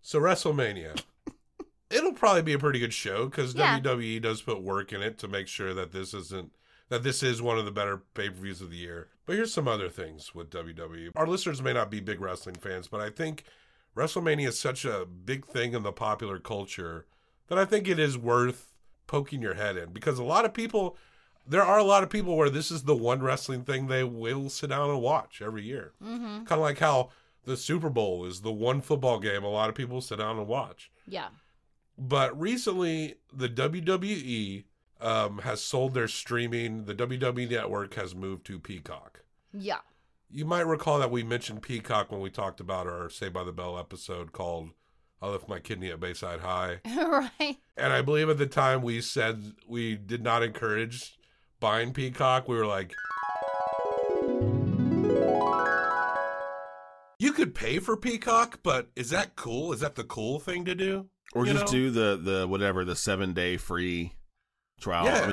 So 0.00 0.20
WrestleMania. 0.20 1.02
It'll 1.90 2.12
probably 2.14 2.42
be 2.42 2.52
a 2.54 2.58
pretty 2.58 2.78
good 2.78 2.94
show 2.94 3.26
because 3.26 3.54
Yeah. 3.54 3.78
WWE 3.80 4.22
does 4.22 4.40
put 4.42 4.62
work 4.62 4.92
in 4.92 5.02
it 5.02 5.18
to 5.18 5.28
make 5.28 5.48
sure 5.48 5.74
that 5.74 5.92
this 5.92 6.14
isn't 6.14 6.52
that 6.88 7.02
this 7.02 7.22
is 7.22 7.40
one 7.42 7.58
of 7.58 7.64
the 7.64 7.70
better 7.70 7.98
pay 8.14 8.28
per 8.28 8.36
views 8.36 8.60
of 8.60 8.70
the 8.70 8.76
year. 8.76 9.08
But 9.26 9.36
here's 9.36 9.52
some 9.52 9.68
other 9.68 9.88
things 9.88 10.34
with 10.34 10.50
WWE. 10.50 11.10
Our 11.16 11.26
listeners 11.26 11.62
may 11.62 11.72
not 11.72 11.90
be 11.90 12.00
big 12.00 12.20
wrestling 12.20 12.56
fans, 12.56 12.88
but 12.88 13.00
I 13.00 13.10
think 13.10 13.44
WrestleMania 13.96 14.48
is 14.48 14.58
such 14.58 14.84
a 14.84 15.06
big 15.06 15.46
thing 15.46 15.74
in 15.74 15.82
the 15.82 15.92
popular 15.92 16.38
culture 16.38 17.06
that 17.48 17.58
I 17.58 17.64
think 17.64 17.88
it 17.88 17.98
is 17.98 18.16
worth 18.16 18.72
poking 19.06 19.42
your 19.42 19.54
head 19.54 19.76
in 19.76 19.92
because 19.92 20.18
a 20.18 20.24
lot 20.24 20.44
of 20.44 20.54
people. 20.54 20.96
There 21.44 21.64
are 21.64 21.78
a 21.78 21.82
lot 21.82 22.04
of 22.04 22.08
people 22.08 22.36
where 22.36 22.48
this 22.48 22.70
is 22.70 22.84
the 22.84 22.94
one 22.94 23.20
wrestling 23.20 23.64
thing 23.64 23.88
they 23.88 24.04
will 24.04 24.48
sit 24.48 24.70
down 24.70 24.90
and 24.90 25.02
watch 25.02 25.42
every 25.42 25.64
year. 25.64 25.92
Mm-hmm. 26.00 26.44
Kind 26.44 26.52
of 26.52 26.60
like 26.60 26.78
how 26.78 27.08
the 27.44 27.56
Super 27.56 27.90
Bowl 27.90 28.24
is 28.24 28.42
the 28.42 28.52
one 28.52 28.80
football 28.80 29.18
game 29.18 29.42
a 29.42 29.48
lot 29.48 29.68
of 29.68 29.74
people 29.74 30.00
sit 30.00 30.18
down 30.18 30.38
and 30.38 30.46
watch. 30.46 30.90
Yeah. 31.06 31.28
But 31.98 32.38
recently, 32.40 33.16
the 33.32 33.48
WWE 33.48 34.64
um, 35.00 35.38
has 35.38 35.60
sold 35.60 35.94
their 35.94 36.08
streaming. 36.08 36.84
The 36.84 36.94
WWE 36.94 37.50
Network 37.50 37.94
has 37.94 38.14
moved 38.14 38.46
to 38.46 38.58
Peacock. 38.58 39.22
Yeah. 39.52 39.80
You 40.34 40.46
might 40.46 40.66
recall 40.66 40.98
that 41.00 41.10
we 41.10 41.22
mentioned 41.22 41.60
Peacock 41.62 42.10
when 42.10 42.22
we 42.22 42.30
talked 42.30 42.58
about 42.58 42.86
our 42.86 43.10
Saved 43.10 43.34
by 43.34 43.44
the 43.44 43.52
Bell 43.52 43.78
episode 43.78 44.32
called 44.32 44.70
I 45.20 45.28
Left 45.28 45.46
My 45.46 45.60
Kidney 45.60 45.90
at 45.90 46.00
Bayside 46.00 46.40
High. 46.40 46.80
right. 46.86 47.58
And 47.76 47.92
I 47.92 48.00
believe 48.00 48.30
at 48.30 48.38
the 48.38 48.46
time 48.46 48.80
we 48.80 49.02
said 49.02 49.52
we 49.68 49.94
did 49.94 50.22
not 50.22 50.42
encourage 50.42 51.18
buying 51.60 51.92
Peacock. 51.92 52.48
We 52.48 52.56
were 52.56 52.66
like, 52.66 52.94
you 57.18 57.32
could 57.32 57.54
pay 57.54 57.78
for 57.78 57.96
Peacock, 57.96 58.60
but 58.62 58.88
is 58.96 59.10
that 59.10 59.36
cool? 59.36 59.72
Is 59.74 59.80
that 59.80 59.96
the 59.96 60.04
cool 60.04 60.40
thing 60.40 60.64
to 60.64 60.74
do? 60.74 61.08
Or 61.34 61.44
You 61.46 61.52
just 61.52 61.66
know? 61.66 61.72
do 61.72 61.90
the 61.90 62.20
the 62.22 62.48
whatever 62.48 62.84
the 62.86 62.96
seven 62.96 63.32
day 63.34 63.58
free 63.58 64.14
trial. 64.80 65.04
Yeah. 65.04 65.14
I 65.18 65.20
mean, 65.24 65.31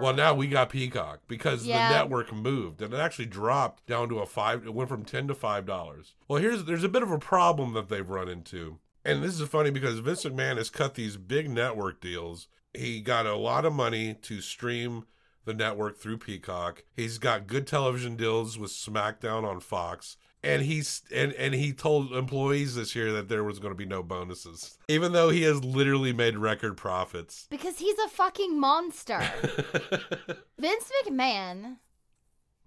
Well, 0.00 0.14
now 0.14 0.34
we 0.34 0.46
got 0.48 0.70
Peacock 0.70 1.20
because 1.28 1.66
Yeah. 1.66 1.88
the 1.88 1.94
network 1.94 2.32
moved 2.32 2.82
and 2.82 2.92
it 2.94 2.98
actually 2.98 3.26
dropped 3.26 3.86
down 3.86 4.08
to 4.08 4.18
a 4.20 4.26
five. 4.26 4.64
It 4.66 4.74
went 4.74 4.88
from 4.88 5.04
ten 5.04 5.28
to 5.28 5.34
five 5.34 5.66
dollars. 5.66 6.14
Well, 6.28 6.40
here's 6.40 6.64
there's 6.64 6.84
a 6.84 6.88
bit 6.88 7.02
of 7.02 7.10
a 7.10 7.18
problem 7.18 7.72
that 7.74 7.88
they've 7.88 8.08
run 8.08 8.28
into, 8.28 8.78
and 9.04 9.22
this 9.22 9.38
is 9.40 9.48
funny 9.48 9.70
because 9.70 9.98
Vince 9.98 10.24
McMahon 10.24 10.56
has 10.56 10.70
cut 10.70 10.94
these 10.94 11.16
big 11.16 11.50
network 11.50 12.00
deals. 12.00 12.48
He 12.72 13.00
got 13.00 13.26
a 13.26 13.34
lot 13.36 13.64
of 13.64 13.72
money 13.72 14.14
to 14.22 14.40
stream 14.40 15.04
the 15.44 15.54
network 15.54 15.98
through 15.98 16.18
Peacock. 16.18 16.84
He's 16.94 17.18
got 17.18 17.46
good 17.46 17.66
television 17.66 18.14
deals 18.14 18.58
with 18.58 18.70
SmackDown 18.70 19.42
on 19.44 19.58
Fox. 19.60 20.16
And 20.42 20.62
he's 20.62 21.02
and, 21.14 21.32
and 21.34 21.54
he 21.54 21.72
told 21.72 22.12
employees 22.12 22.74
this 22.74 22.96
year 22.96 23.12
that 23.12 23.28
there 23.28 23.44
was 23.44 23.58
going 23.58 23.72
to 23.72 23.76
be 23.76 23.84
no 23.84 24.02
bonuses, 24.02 24.78
even 24.88 25.12
though 25.12 25.28
he 25.28 25.42
has 25.42 25.62
literally 25.62 26.14
made 26.14 26.38
record 26.38 26.78
profits. 26.78 27.46
Because 27.50 27.78
he's 27.78 27.98
a 27.98 28.08
fucking 28.08 28.58
monster. 28.58 29.18
Vince 30.58 30.90
McMahon, 31.04 31.76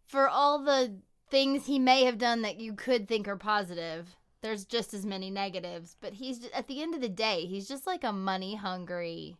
for 0.05 0.29
all 0.29 0.59
the 0.63 0.99
things 1.31 1.65
he 1.65 1.79
may 1.79 2.03
have 2.03 2.19
done 2.19 2.43
that 2.43 2.59
you 2.59 2.73
could 2.73 3.07
think 3.07 3.27
are 3.27 3.37
positive, 3.37 4.15
there's 4.41 4.65
just 4.65 4.93
as 4.93 5.03
many 5.03 5.31
negatives. 5.31 5.95
But 5.99 6.13
he's 6.13 6.47
at 6.53 6.67
the 6.67 6.81
end 6.83 6.93
of 6.93 7.01
the 7.01 7.09
day, 7.09 7.47
he's 7.47 7.67
just 7.67 7.87
like 7.87 8.03
a 8.03 8.13
money 8.13 8.53
hungry 8.55 9.37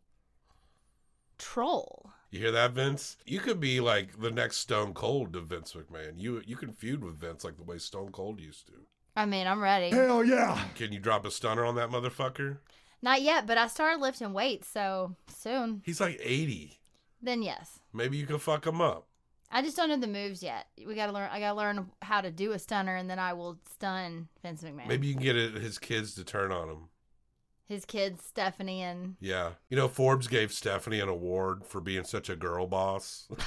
troll. 1.38 2.13
You 2.34 2.40
hear 2.40 2.52
that, 2.54 2.72
Vince? 2.72 3.16
You 3.28 3.40
could 3.40 3.60
be 3.60 3.80
like 3.80 4.20
the 4.20 4.32
next 4.32 4.58
Stone 4.58 4.96
Cold 4.96 5.34
to 5.34 5.42
Vince 5.42 5.74
McMahon. 5.74 6.14
You 6.18 6.42
you 6.48 6.56
can 6.56 6.72
feud 6.72 7.04
with 7.04 7.20
Vince 7.20 7.44
like 7.44 7.58
the 7.58 7.64
way 7.64 7.78
Stone 7.78 8.12
Cold 8.12 8.40
used 8.40 8.66
to. 8.66 8.74
I 9.16 9.28
mean, 9.28 9.46
I'm 9.46 9.62
ready. 9.62 9.92
Hell 9.92 10.24
yeah. 10.24 10.60
Can 10.74 10.92
you 10.92 10.98
drop 10.98 11.28
a 11.28 11.32
stunner 11.32 11.64
on 11.64 11.76
that 11.76 11.92
motherfucker? 11.92 12.58
Not 13.04 13.22
yet, 13.22 13.46
but 13.46 13.60
I 13.60 13.68
started 13.68 14.02
lifting 14.02 14.34
weights, 14.34 14.68
so 14.68 15.16
soon. 15.28 15.84
He's 15.86 16.02
like 16.02 16.20
80. 16.20 16.80
Then 17.22 17.44
yes. 17.44 17.78
Maybe 17.94 18.18
you 18.18 18.26
can 18.26 18.40
fuck 18.40 18.66
him 18.66 18.82
up. 18.82 19.06
I 19.52 19.62
just 19.62 19.78
don't 19.78 19.90
know 19.90 19.98
the 19.98 20.08
moves 20.08 20.42
yet. 20.42 20.66
We 20.88 20.96
gotta 20.96 21.12
learn. 21.12 21.30
I 21.32 21.40
gotta 21.40 21.56
learn 21.56 21.92
how 22.02 22.22
to 22.22 22.32
do 22.32 22.54
a 22.54 22.58
stunner, 22.58 22.96
and 22.96 23.08
then 23.08 23.20
I 23.20 23.34
will 23.34 23.60
stun 23.72 24.28
Vince 24.42 24.64
McMahon. 24.64 24.88
Maybe 24.88 25.06
you 25.06 25.14
can 25.14 25.22
get 25.22 25.36
his 25.36 25.78
kids 25.78 26.16
to 26.16 26.24
turn 26.24 26.52
on 26.52 26.68
him. 26.68 26.90
His 27.68 27.86
kids, 27.86 28.24
Stephanie 28.26 28.82
and 28.82 29.16
Yeah. 29.20 29.52
You 29.70 29.78
know, 29.78 29.88
Forbes 29.88 30.28
gave 30.28 30.52
Stephanie 30.52 31.00
an 31.00 31.10
award 31.10 31.66
for 31.66 31.80
being 31.82 32.04
such 32.04 32.30
a 32.30 32.36
girl 32.36 32.68
boss. 32.68 33.28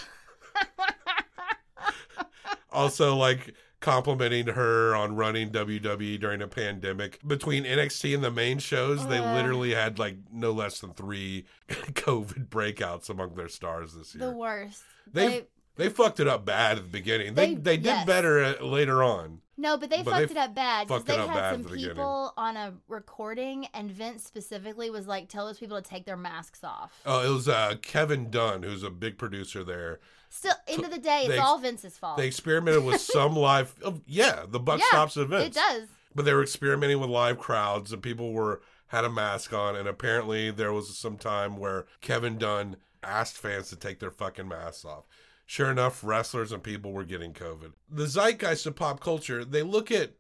also, 2.71 3.15
like, 3.17 3.55
complimenting 3.81 4.49
her 4.49 4.95
on 4.95 5.15
running 5.17 5.51
WWE 5.51 6.19
during 6.21 6.43
a 6.43 6.49
pandemic. 6.49 7.21
Between 7.27 7.65
NXT 7.65 8.15
and 8.15 8.25
the 8.25 8.31
main 8.31 8.59
shows, 8.59 9.07
they 9.07 9.19
Uh. 9.19 9.35
literally 9.35 9.75
had, 9.75 9.99
like, 9.99 10.17
no 10.33 10.53
less 10.53 10.81
than 10.81 10.93
three 10.95 11.47
COVID 11.69 12.49
breakouts 12.49 13.09
among 13.11 13.35
their 13.35 13.49
stars 13.49 13.95
this 13.95 14.15
year. 14.15 14.27
the 14.31 14.37
worst. 14.37 14.83
They 15.13 15.29
They, 15.29 15.47
they 15.77 15.89
fucked 15.89 16.21
it 16.21 16.29
up 16.29 16.45
bad 16.45 16.79
at 16.79 16.85
the 16.85 16.91
beginning. 16.91 17.35
They 17.35 17.55
They- 17.55 17.61
they, 17.61 17.77
did 17.77 17.85
yes. 17.87 18.07
better 18.07 18.43
uh, 18.61 18.65
later 18.65 19.03
on. 19.03 19.41
no, 19.57 19.77
but 19.77 19.89
they 19.91 20.03
But 20.03 20.11
fucked 20.13 20.29
they 20.35 20.35
it 20.41 20.45
up 20.45 20.55
bad 20.55 20.87
because 20.89 21.03
fucked 21.03 21.09
they 21.09 21.17
had 21.17 21.27
some 21.27 21.37
at 21.37 21.63
the 21.63 21.69
beginning. 21.71 21.89
people 21.97 22.33
on 22.37 22.57
a 22.57 22.75
recording, 22.89 23.67
and 23.75 23.91
Vince 23.91 24.25
specifically 24.25 24.91
was 24.91 25.07
like, 25.07 25.29
"Tell 25.29 25.47
those 25.47 25.59
people 25.59 25.81
to 25.81 25.89
take 25.89 26.05
their 26.07 26.17
masks 26.17 26.63
off." 26.65 26.93
Oh, 27.07 27.25
it 27.27 27.33
was 27.33 27.49
uh, 27.49 27.77
Kevin 27.83 28.31
Dunn, 28.31 28.63
who's 28.63 28.83
a 28.83 28.91
big 28.91 29.17
producer 29.19 29.65
there. 29.65 30.01
Still, 30.29 30.55
end 30.69 30.85
of 30.85 30.91
the 30.91 30.99
day, 30.99 31.21
it's 31.21 31.29
they- 31.29 31.39
all 31.39 31.59
Vince's 31.59 31.97
fault. 31.97 32.19
They 32.19 32.27
experimented 32.27 32.85
with 32.85 33.01
some 33.17 33.35
live. 33.37 33.75
Oh, 33.85 34.01
yeah, 34.07 34.45
the 34.49 34.61
buck 34.61 34.81
yeah, 34.81 34.87
stops 34.89 35.15
Vince. 35.15 35.33
It 35.47 35.55
does. 35.55 35.89
But 36.15 36.25
they 36.25 36.35
were 36.35 36.43
experimenting 36.43 36.99
with 37.01 37.11
live 37.11 37.39
crowds, 37.39 37.93
and 37.93 38.03
people 38.03 38.33
were 38.33 38.61
had 38.89 39.05
a 39.05 39.11
mask 39.11 39.53
on. 39.53 39.77
And 39.77 39.89
apparently, 39.89 40.51
there 40.51 40.73
was 40.73 40.97
some 40.99 41.17
time 41.17 41.57
where 41.57 41.87
Kevin 42.01 42.39
Dunn 42.39 42.77
asked 43.03 43.37
fans 43.39 43.69
to 43.71 43.77
take 43.77 44.01
their 44.01 44.11
fucking 44.11 44.49
masks 44.49 44.85
off. 44.85 45.05
Sure 45.47 45.71
enough, 45.71 46.03
wrestlers 46.03 46.51
and 46.51 46.63
people 46.63 46.93
were 46.93 47.05
getting 47.05 47.33
COVID. 47.33 47.73
The 47.89 48.09
zeitgeist 48.09 48.67
of 48.67 48.75
pop 48.75 49.01
culture, 49.01 49.45
they 49.45 49.63
look 49.63 49.93
at 49.93 50.15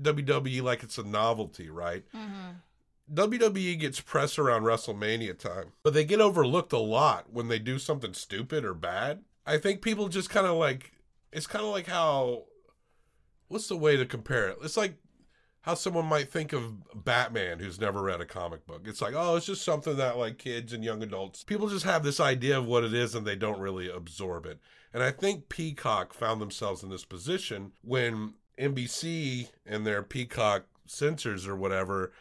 WWE 0.00 0.62
like 0.62 0.82
it's 0.82 0.98
a 0.98 1.02
novelty, 1.02 1.70
right? 1.70 2.04
Mm-hmm. 2.14 3.14
WWE 3.14 3.80
gets 3.80 4.00
press 4.00 4.38
around 4.38 4.62
WrestleMania 4.62 5.38
time, 5.38 5.72
but 5.82 5.94
they 5.94 6.04
get 6.04 6.20
overlooked 6.20 6.72
a 6.72 6.78
lot 6.78 7.32
when 7.32 7.48
they 7.48 7.58
do 7.58 7.78
something 7.78 8.12
stupid 8.12 8.64
or 8.64 8.74
bad. 8.74 9.22
I 9.46 9.58
think 9.58 9.80
people 9.80 10.08
just 10.08 10.28
kind 10.28 10.46
of 10.46 10.56
like 10.56 10.92
it's 11.32 11.46
kind 11.46 11.64
of 11.64 11.70
like 11.70 11.86
how 11.86 12.44
what's 13.48 13.68
the 13.68 13.76
way 13.76 13.96
to 13.96 14.04
compare 14.04 14.48
it? 14.48 14.58
It's 14.62 14.76
like 14.76 14.96
how 15.66 15.74
someone 15.74 16.06
might 16.06 16.30
think 16.30 16.52
of 16.52 17.04
Batman 17.04 17.58
who's 17.58 17.80
never 17.80 18.00
read 18.00 18.20
a 18.20 18.24
comic 18.24 18.64
book. 18.68 18.82
It's 18.84 19.02
like, 19.02 19.14
oh, 19.16 19.34
it's 19.34 19.46
just 19.46 19.64
something 19.64 19.96
that 19.96 20.16
like 20.16 20.38
kids 20.38 20.72
and 20.72 20.84
young 20.84 21.02
adults, 21.02 21.42
people 21.42 21.68
just 21.68 21.84
have 21.84 22.04
this 22.04 22.20
idea 22.20 22.56
of 22.56 22.66
what 22.66 22.84
it 22.84 22.94
is 22.94 23.16
and 23.16 23.26
they 23.26 23.34
don't 23.34 23.58
really 23.58 23.90
absorb 23.90 24.46
it. 24.46 24.60
And 24.94 25.02
I 25.02 25.10
think 25.10 25.48
Peacock 25.48 26.14
found 26.14 26.40
themselves 26.40 26.84
in 26.84 26.88
this 26.88 27.04
position 27.04 27.72
when 27.82 28.34
NBC 28.56 29.48
and 29.66 29.84
their 29.84 30.04
Peacock 30.04 30.66
censors 30.86 31.48
or 31.48 31.56
whatever 31.56 32.12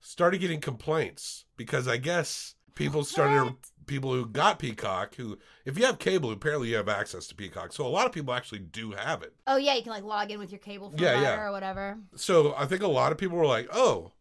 started 0.00 0.38
getting 0.38 0.60
complaints 0.60 1.44
because 1.56 1.88
I 1.88 1.96
guess 1.96 2.54
people 2.76 3.02
started 3.02 3.42
What? 3.42 3.54
People 3.86 4.12
who 4.12 4.26
got 4.26 4.58
Peacock 4.58 5.14
who 5.16 5.38
if 5.64 5.78
you 5.78 5.84
have 5.84 5.98
cable 5.98 6.30
apparently 6.30 6.68
you 6.68 6.76
have 6.76 6.88
access 6.88 7.26
to 7.28 7.34
Peacock. 7.34 7.72
So 7.72 7.86
a 7.86 7.88
lot 7.88 8.06
of 8.06 8.12
people 8.12 8.34
actually 8.34 8.60
do 8.60 8.92
have 8.92 9.22
it. 9.22 9.34
Oh 9.46 9.56
yeah, 9.56 9.74
you 9.74 9.82
can 9.82 9.92
like 9.92 10.04
log 10.04 10.30
in 10.30 10.38
with 10.38 10.50
your 10.50 10.58
cable 10.58 10.90
provider 10.90 11.20
yeah. 11.20 11.40
or 11.40 11.52
whatever. 11.52 11.98
So 12.16 12.54
I 12.56 12.66
think 12.66 12.82
a 12.82 12.88
lot 12.88 13.12
of 13.12 13.18
people 13.18 13.36
were 13.36 13.46
like, 13.46 13.68
"Oh, 13.72 14.12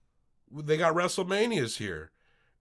they 0.51 0.77
got 0.77 0.95
WrestleManias 0.95 1.77
here," 1.77 2.11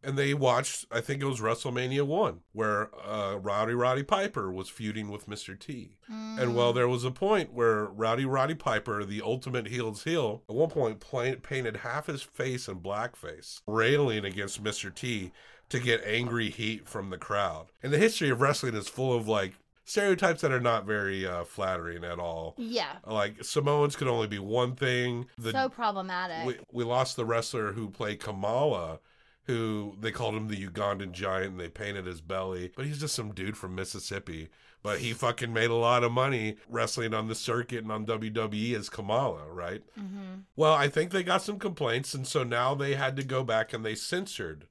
and 0.03 0.19
they 0.19 0.35
watched. 0.35 0.87
I 0.91 1.01
think 1.01 1.23
it 1.23 1.27
was 1.27 1.41
WrestleMania 1.41 2.07
one 2.07 2.41
where 2.53 2.91
uh, 3.07 3.37
Rowdy 3.37 3.75
Roddy 3.75 4.03
Piper 4.03 4.51
was 4.51 4.69
feuding 4.69 5.11
with 5.11 5.29
Mr. 5.29 5.59
T, 5.59 5.97
and 6.09 6.55
well, 6.55 6.73
there 6.73 6.89
was 6.89 7.05
a 7.05 7.11
point 7.11 7.53
where 7.53 7.85
Rowdy 7.87 8.25
Roddy 8.25 8.55
Piper, 8.55 9.05
the 9.05 9.23
ultimate 9.23 9.69
heel's 9.69 10.05
heel, 10.05 10.43
at 10.49 10.55
one 10.55 10.97
point 10.97 11.43
painted 11.43 11.79
half 11.79 12.07
his 12.07 12.23
face 12.23 12.69
in 12.69 12.81
blackface, 12.81 13.61
railing 13.67 14.25
against 14.25 14.63
Mr. 14.63 14.95
T 14.95 15.33
to 15.71 15.79
get 15.81 16.03
angry 16.05 16.51
heat 16.51 16.89
from 16.89 17.11
the 17.11 17.19
crowd. 17.19 17.67
And 17.83 17.93
the 17.93 17.99
history 17.99 18.31
of 18.31 18.41
wrestling 18.41 18.75
is 18.75 18.89
full 18.89 19.17
of 19.17 19.27
like 19.29 19.55
stereotypes 19.85 20.41
that 20.43 20.53
are 20.53 20.61
not 20.61 20.87
very 20.87 21.27
uh, 21.27 21.45
flattering 21.45 22.05
at 22.05 22.19
all. 22.19 22.55
Yeah, 22.57 22.97
Like 23.07 23.45
Samoans 23.45 23.97
could 23.97 24.09
only 24.09 24.27
be 24.27 24.39
one 24.39 24.75
thing. 24.75 25.27
The, 25.39 25.53
so 25.53 25.69
problematic. 25.69 26.47
we, 26.47 26.57
we 26.73 26.85
lost 26.85 27.17
the 27.17 27.25
wrestler 27.25 27.73
who 27.73 27.91
played 27.91 28.21
Kamala, 28.21 29.01
who 29.47 29.95
they 30.01 30.11
called 30.11 30.35
him 30.35 30.49
the 30.49 30.67
Ugandan 30.67 31.13
giant 31.13 31.53
and 31.53 31.61
they 31.61 31.69
painted 31.69 32.07
his 32.07 32.21
belly. 32.21 32.73
But 32.77 32.87
he's 32.87 33.01
just 33.01 33.15
some 33.15 33.33
dude 33.33 33.57
from 33.57 33.75
Mississippi. 33.75 34.49
But 34.83 34.99
he 34.99 35.15
fucking 35.15 35.53
made 35.53 35.71
a 35.71 35.75
lot 35.75 36.05
of 36.05 36.13
money 36.13 36.57
wrestling 36.69 37.15
on 37.15 37.29
the 37.29 37.35
circuit 37.35 37.83
and 37.83 37.91
on 37.91 38.05
WWE 38.05 38.75
as 38.75 38.91
Kamala, 38.91 39.49
right? 39.51 39.83
hmm 39.99 40.41
Well, 40.57 40.75
I 40.75 40.89
think 40.89 41.11
they 41.11 41.23
got 41.23 41.41
some 41.43 41.59
complaints, 41.59 42.13
and 42.13 42.27
so 42.27 42.45
now 42.45 42.75
they 42.75 42.95
had 42.95 43.17
to 43.17 43.25
go 43.25 43.43
back 43.43 43.73
and 43.73 43.83
they 43.85 43.95
censored 43.95 44.67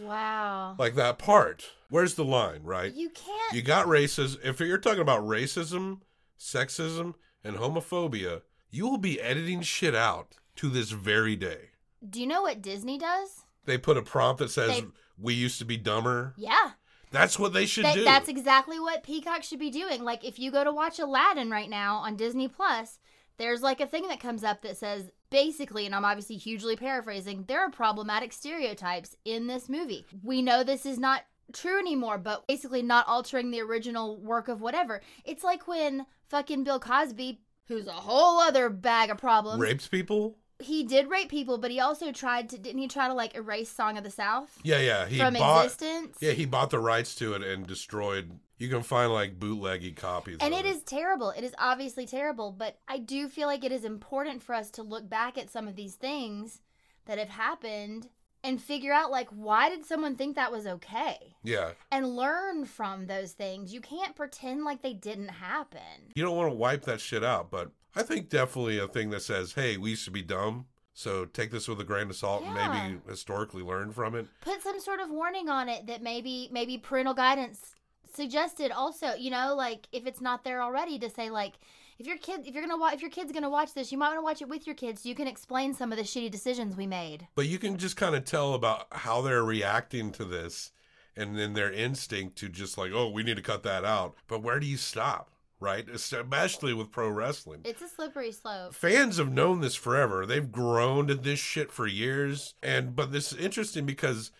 Wow. 0.00 0.74
like 0.78 0.94
that 0.96 1.18
part. 1.18 1.64
Where's 1.88 2.14
the 2.14 2.24
line, 2.24 2.62
right? 2.62 2.92
You 2.92 3.10
can't. 3.10 3.52
You 3.52 3.62
got 3.62 3.86
racism. 3.86 4.44
If 4.44 4.58
you're 4.60 4.78
talking 4.78 5.00
about 5.00 5.22
racism, 5.22 6.00
sexism, 6.38 7.14
and 7.42 7.56
homophobia, 7.56 8.42
you 8.70 8.88
will 8.88 8.98
be 8.98 9.20
editing 9.20 9.62
shit 9.62 9.94
out 9.94 10.34
to 10.56 10.68
this 10.68 10.90
very 10.90 11.36
day. 11.36 11.70
Do 12.08 12.20
you 12.20 12.26
know 12.26 12.42
what 12.42 12.62
Disney 12.62 12.98
does? 12.98 13.44
They 13.64 13.78
put 13.78 13.96
a 13.96 14.02
prompt 14.02 14.40
that 14.40 14.50
says, 14.50 14.80
They- 14.80 14.86
We 15.18 15.34
used 15.34 15.58
to 15.60 15.64
be 15.64 15.76
dumber. 15.76 16.34
Yeah. 16.36 16.72
That's 17.12 17.38
what 17.38 17.52
they 17.52 17.66
should 17.66 17.84
That, 17.84 17.94
do. 17.94 18.02
that's 18.04 18.28
exactly 18.28 18.80
what 18.80 19.04
Peacock 19.04 19.44
should 19.44 19.60
be 19.60 19.70
doing. 19.70 20.02
Like 20.02 20.24
if 20.24 20.40
you 20.40 20.50
go 20.50 20.64
to 20.64 20.72
watch 20.72 20.98
Aladdin 20.98 21.48
right 21.50 21.70
now 21.70 21.98
on 21.98 22.16
Disney 22.16 22.48
Plus, 22.48 22.98
there's 23.36 23.62
like 23.62 23.80
a 23.80 23.86
thing 23.86 24.08
that 24.08 24.20
comes 24.20 24.44
up 24.44 24.62
that 24.62 24.76
says 24.76 25.10
basically, 25.30 25.86
and 25.86 25.94
I'm 25.94 26.04
obviously 26.04 26.36
hugely 26.36 26.76
paraphrasing, 26.76 27.44
there 27.48 27.60
are 27.60 27.70
problematic 27.70 28.32
stereotypes 28.32 29.16
in 29.24 29.46
this 29.46 29.68
movie. 29.68 30.06
We 30.22 30.42
know 30.42 30.62
this 30.62 30.86
is 30.86 30.98
not 30.98 31.22
true 31.52 31.78
anymore, 31.78 32.18
but 32.18 32.46
basically 32.46 32.82
not 32.82 33.08
altering 33.08 33.50
the 33.50 33.60
original 33.60 34.20
work 34.20 34.48
of 34.48 34.60
whatever. 34.60 35.00
It's 35.24 35.44
like 35.44 35.66
when 35.66 36.06
fucking 36.28 36.64
Bill 36.64 36.78
Cosby, 36.78 37.40
who's 37.66 37.86
a 37.86 37.92
whole 37.92 38.38
other 38.38 38.68
bag 38.68 39.10
of 39.10 39.18
problems, 39.18 39.60
Rapes 39.60 39.88
people? 39.88 40.36
he 40.60 40.84
did 40.84 41.10
rape 41.10 41.28
people, 41.28 41.58
but 41.58 41.70
he 41.70 41.80
also 41.80 42.12
tried 42.12 42.48
to 42.50 42.58
didn't 42.58 42.80
he 42.80 42.88
try 42.88 43.08
to 43.08 43.14
like 43.14 43.34
erase 43.34 43.70
Song 43.70 43.98
of 43.98 44.04
the 44.04 44.10
South 44.10 44.58
Yeah, 44.62 44.78
yeah. 44.78 45.06
He 45.06 45.18
from 45.18 45.34
bought 45.34 45.64
existence? 45.64 46.18
Yeah, 46.20 46.32
he 46.32 46.46
bought 46.46 46.70
the 46.70 46.78
rights 46.78 47.14
to 47.16 47.34
it 47.34 47.42
and 47.42 47.66
destroyed 47.66 48.38
you 48.58 48.68
can 48.68 48.82
find 48.82 49.12
like 49.12 49.38
bootleggy 49.38 49.96
copies. 49.96 50.38
And 50.40 50.54
of 50.54 50.60
it 50.60 50.66
is 50.66 50.82
terrible. 50.82 51.30
It 51.30 51.44
is 51.44 51.54
obviously 51.58 52.06
terrible, 52.06 52.52
but 52.52 52.78
I 52.88 52.98
do 52.98 53.28
feel 53.28 53.46
like 53.46 53.64
it 53.64 53.72
is 53.72 53.84
important 53.84 54.42
for 54.42 54.54
us 54.54 54.70
to 54.72 54.82
look 54.82 55.08
back 55.08 55.36
at 55.38 55.50
some 55.50 55.66
of 55.68 55.76
these 55.76 55.94
things 55.94 56.60
that 57.06 57.18
have 57.18 57.30
happened 57.30 58.08
and 58.42 58.60
figure 58.60 58.92
out 58.92 59.10
like 59.10 59.28
why 59.30 59.70
did 59.70 59.84
someone 59.84 60.16
think 60.16 60.36
that 60.36 60.52
was 60.52 60.66
okay? 60.66 61.34
Yeah. 61.42 61.70
And 61.90 62.14
learn 62.14 62.66
from 62.66 63.06
those 63.06 63.32
things. 63.32 63.72
You 63.72 63.80
can't 63.80 64.14
pretend 64.14 64.64
like 64.64 64.82
they 64.82 64.94
didn't 64.94 65.28
happen. 65.28 66.12
You 66.14 66.22
don't 66.22 66.36
want 66.36 66.50
to 66.50 66.56
wipe 66.56 66.84
that 66.84 67.00
shit 67.00 67.24
out, 67.24 67.50
but 67.50 67.72
I 67.96 68.02
think 68.02 68.28
definitely 68.28 68.78
a 68.78 68.88
thing 68.88 69.10
that 69.10 69.22
says, 69.22 69.52
"Hey, 69.52 69.76
we 69.76 69.90
used 69.90 70.04
to 70.04 70.10
be 70.10 70.22
dumb." 70.22 70.66
So 70.92 71.24
take 71.24 71.50
this 71.50 71.66
with 71.66 71.80
a 71.80 71.84
grain 71.84 72.08
of 72.08 72.16
salt 72.16 72.44
and 72.44 72.54
maybe 72.54 73.00
historically 73.08 73.62
learn 73.62 73.92
from 73.92 74.14
it. 74.14 74.26
Put 74.42 74.62
some 74.62 74.78
sort 74.78 75.00
of 75.00 75.10
warning 75.10 75.48
on 75.48 75.68
it 75.68 75.86
that 75.86 76.02
maybe 76.02 76.48
maybe 76.52 76.78
parental 76.78 77.14
guidance 77.14 77.74
suggested 78.14 78.70
also, 78.70 79.14
you 79.14 79.30
know, 79.30 79.54
like 79.56 79.86
if 79.92 80.06
it's 80.06 80.20
not 80.20 80.44
there 80.44 80.62
already 80.62 80.98
to 80.98 81.10
say 81.10 81.30
like 81.30 81.54
if 81.98 82.06
your 82.06 82.18
kid 82.18 82.46
if 82.46 82.54
you're 82.54 82.66
to 82.66 82.76
watch 82.76 82.94
if 82.94 83.02
your 83.02 83.10
kid's 83.10 83.32
to 83.32 83.48
watch 83.48 83.74
this, 83.74 83.92
you 83.92 83.98
might 83.98 84.08
want 84.08 84.18
to 84.18 84.22
watch 84.22 84.42
it 84.42 84.48
with 84.48 84.66
your 84.66 84.74
kids 84.74 85.02
so 85.02 85.08
you 85.08 85.14
can 85.14 85.28
explain 85.28 85.74
some 85.74 85.92
of 85.92 85.98
the 85.98 86.04
shitty 86.04 86.30
decisions 86.30 86.76
we 86.76 86.86
made. 86.86 87.26
But 87.34 87.46
you 87.46 87.58
can 87.58 87.76
just 87.76 87.96
kind 87.96 88.14
of 88.14 88.24
tell 88.24 88.54
about 88.54 88.86
how 88.90 89.22
they're 89.22 89.44
reacting 89.44 90.12
to 90.12 90.24
this 90.24 90.72
and 91.16 91.38
then 91.38 91.52
their 91.52 91.72
instinct 91.72 92.36
to 92.38 92.48
just 92.48 92.76
like, 92.76 92.92
"Oh, 92.92 93.10
we 93.10 93.22
need 93.22 93.36
to 93.36 93.42
cut 93.42 93.62
that 93.62 93.84
out." 93.84 94.16
But 94.26 94.42
where 94.42 94.58
do 94.58 94.66
you 94.66 94.76
stop? 94.76 95.30
Right? 95.60 95.88
Especially 95.88 96.74
with 96.74 96.90
pro 96.90 97.08
wrestling. 97.08 97.60
It's 97.64 97.80
a 97.80 97.88
slippery 97.88 98.32
slope. 98.32 98.74
fans 98.74 99.16
have 99.18 99.32
known 99.32 99.60
this 99.60 99.76
forever. 99.76 100.26
They've 100.26 100.50
groaned 100.50 101.10
at 101.10 101.22
this 101.22 101.38
shit 101.38 101.70
for 101.70 101.86
years. 101.86 102.54
And 102.62 102.96
but 102.96 103.12
this 103.12 103.32
is 103.32 103.38
interesting 103.38 103.86
because 103.86 104.30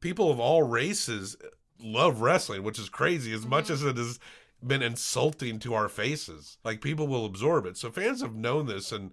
people 0.00 0.30
of 0.30 0.40
all 0.40 0.62
races 0.62 1.36
love 1.84 2.20
wrestling, 2.20 2.62
which 2.62 2.78
is 2.78 2.88
crazy 2.88 3.32
as 3.32 3.46
much 3.46 3.64
mm-hmm. 3.64 3.74
as 3.74 3.82
it 3.82 3.96
has 3.96 4.18
been 4.66 4.82
insulting 4.82 5.58
to 5.60 5.74
our 5.74 5.88
faces. 5.88 6.58
Like 6.64 6.80
people 6.80 7.06
will 7.06 7.26
absorb 7.26 7.66
it. 7.66 7.76
So 7.76 7.90
fans 7.90 8.22
have 8.22 8.34
known 8.34 8.66
this 8.66 8.90
and 8.90 9.12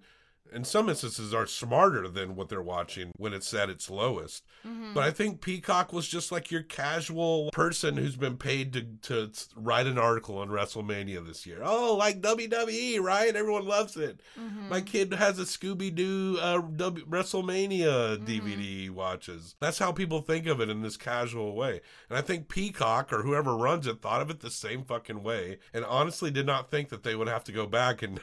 in 0.54 0.64
some 0.64 0.88
instances 0.88 1.32
are 1.34 1.46
smarter 1.46 2.08
than 2.08 2.36
what 2.36 2.48
they're 2.48 2.62
watching 2.62 3.12
when 3.16 3.32
it's 3.32 3.52
at 3.54 3.70
its 3.70 3.90
lowest. 3.90 4.44
Mm-hmm. 4.66 4.94
But 4.94 5.04
I 5.04 5.10
think 5.10 5.40
Peacock 5.40 5.92
was 5.92 6.08
just 6.08 6.30
like 6.30 6.50
your 6.50 6.62
casual 6.62 7.50
person 7.52 7.96
who's 7.96 8.16
been 8.16 8.36
paid 8.36 8.72
to 8.72 8.82
to 9.02 9.30
write 9.56 9.86
an 9.86 9.98
article 9.98 10.38
on 10.38 10.48
WrestleMania 10.48 11.26
this 11.26 11.46
year. 11.46 11.60
Oh, 11.62 11.96
like 11.96 12.20
WWE, 12.20 13.00
right? 13.00 13.34
Everyone 13.34 13.66
loves 13.66 13.96
it. 13.96 14.20
Mm-hmm. 14.38 14.68
My 14.68 14.80
kid 14.80 15.12
has 15.14 15.38
a 15.38 15.42
Scooby 15.42 15.94
Doo 15.94 16.38
uh, 16.40 16.60
w- 16.60 17.06
WrestleMania 17.06 18.18
mm-hmm. 18.18 18.24
DVD 18.24 18.90
watches. 18.90 19.56
That's 19.60 19.78
how 19.78 19.92
people 19.92 20.20
think 20.20 20.46
of 20.46 20.60
it 20.60 20.68
in 20.68 20.82
this 20.82 20.96
casual 20.96 21.54
way. 21.54 21.80
And 22.08 22.18
I 22.18 22.22
think 22.22 22.48
Peacock 22.48 23.12
or 23.12 23.22
whoever 23.22 23.56
runs 23.56 23.86
it 23.86 24.00
thought 24.00 24.22
of 24.22 24.30
it 24.30 24.40
the 24.40 24.50
same 24.50 24.84
fucking 24.84 25.22
way, 25.22 25.58
and 25.72 25.84
honestly 25.84 26.30
did 26.30 26.46
not 26.46 26.70
think 26.70 26.88
that 26.90 27.02
they 27.02 27.14
would 27.14 27.28
have 27.28 27.44
to 27.44 27.52
go 27.52 27.66
back 27.66 28.02
and 28.02 28.20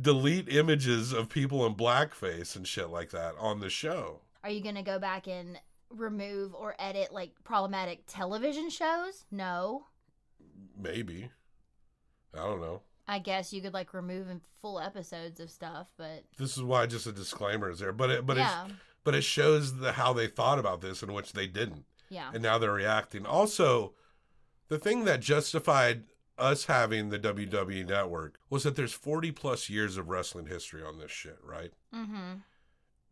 delete 0.00 0.48
images 0.48 1.12
of 1.12 1.28
people 1.28 1.66
in 1.66 1.74
blackface 1.74 2.56
and 2.56 2.66
shit 2.66 2.88
like 2.90 3.10
that 3.10 3.34
on 3.38 3.60
the 3.60 3.70
show. 3.70 4.20
Are 4.42 4.50
you 4.50 4.62
going 4.62 4.74
to 4.74 4.82
go 4.82 4.98
back 4.98 5.28
and 5.28 5.58
remove 5.90 6.54
or 6.54 6.74
edit 6.78 7.12
like 7.12 7.32
problematic 7.44 8.02
television 8.06 8.70
shows? 8.70 9.24
No. 9.30 9.86
Maybe. 10.80 11.30
I 12.34 12.38
don't 12.38 12.60
know. 12.60 12.82
I 13.06 13.18
guess 13.18 13.52
you 13.52 13.60
could 13.60 13.74
like 13.74 13.92
remove 13.92 14.30
in 14.30 14.40
full 14.60 14.80
episodes 14.80 15.40
of 15.40 15.50
stuff, 15.50 15.88
but 15.98 16.24
This 16.38 16.56
is 16.56 16.62
why 16.62 16.86
just 16.86 17.06
a 17.06 17.12
disclaimer 17.12 17.70
is 17.70 17.80
there, 17.80 17.92
but 17.92 18.10
it 18.10 18.24
but 18.26 18.36
yeah, 18.36 18.64
it's 18.66 18.74
but 19.04 19.14
it 19.14 19.22
shows 19.22 19.76
the 19.78 19.92
how 19.92 20.12
they 20.12 20.28
thought 20.28 20.58
about 20.58 20.80
this 20.80 21.02
in 21.02 21.12
which 21.12 21.32
they 21.32 21.46
didn't. 21.46 21.84
yeah, 22.08 22.30
and 22.32 22.42
now 22.42 22.58
they're 22.58 22.72
reacting. 22.72 23.26
Also, 23.26 23.92
the 24.68 24.78
thing 24.78 25.04
that 25.04 25.20
justified 25.20 26.04
us 26.42 26.66
having 26.66 27.08
the 27.08 27.18
WWE 27.18 27.88
network 27.88 28.38
was 28.50 28.64
that 28.64 28.76
there's 28.76 28.92
40 28.92 29.30
plus 29.32 29.70
years 29.70 29.96
of 29.96 30.08
wrestling 30.08 30.46
history 30.46 30.82
on 30.82 30.98
this 30.98 31.10
shit, 31.12 31.38
right? 31.44 31.72
mm-hmm. 31.94 32.34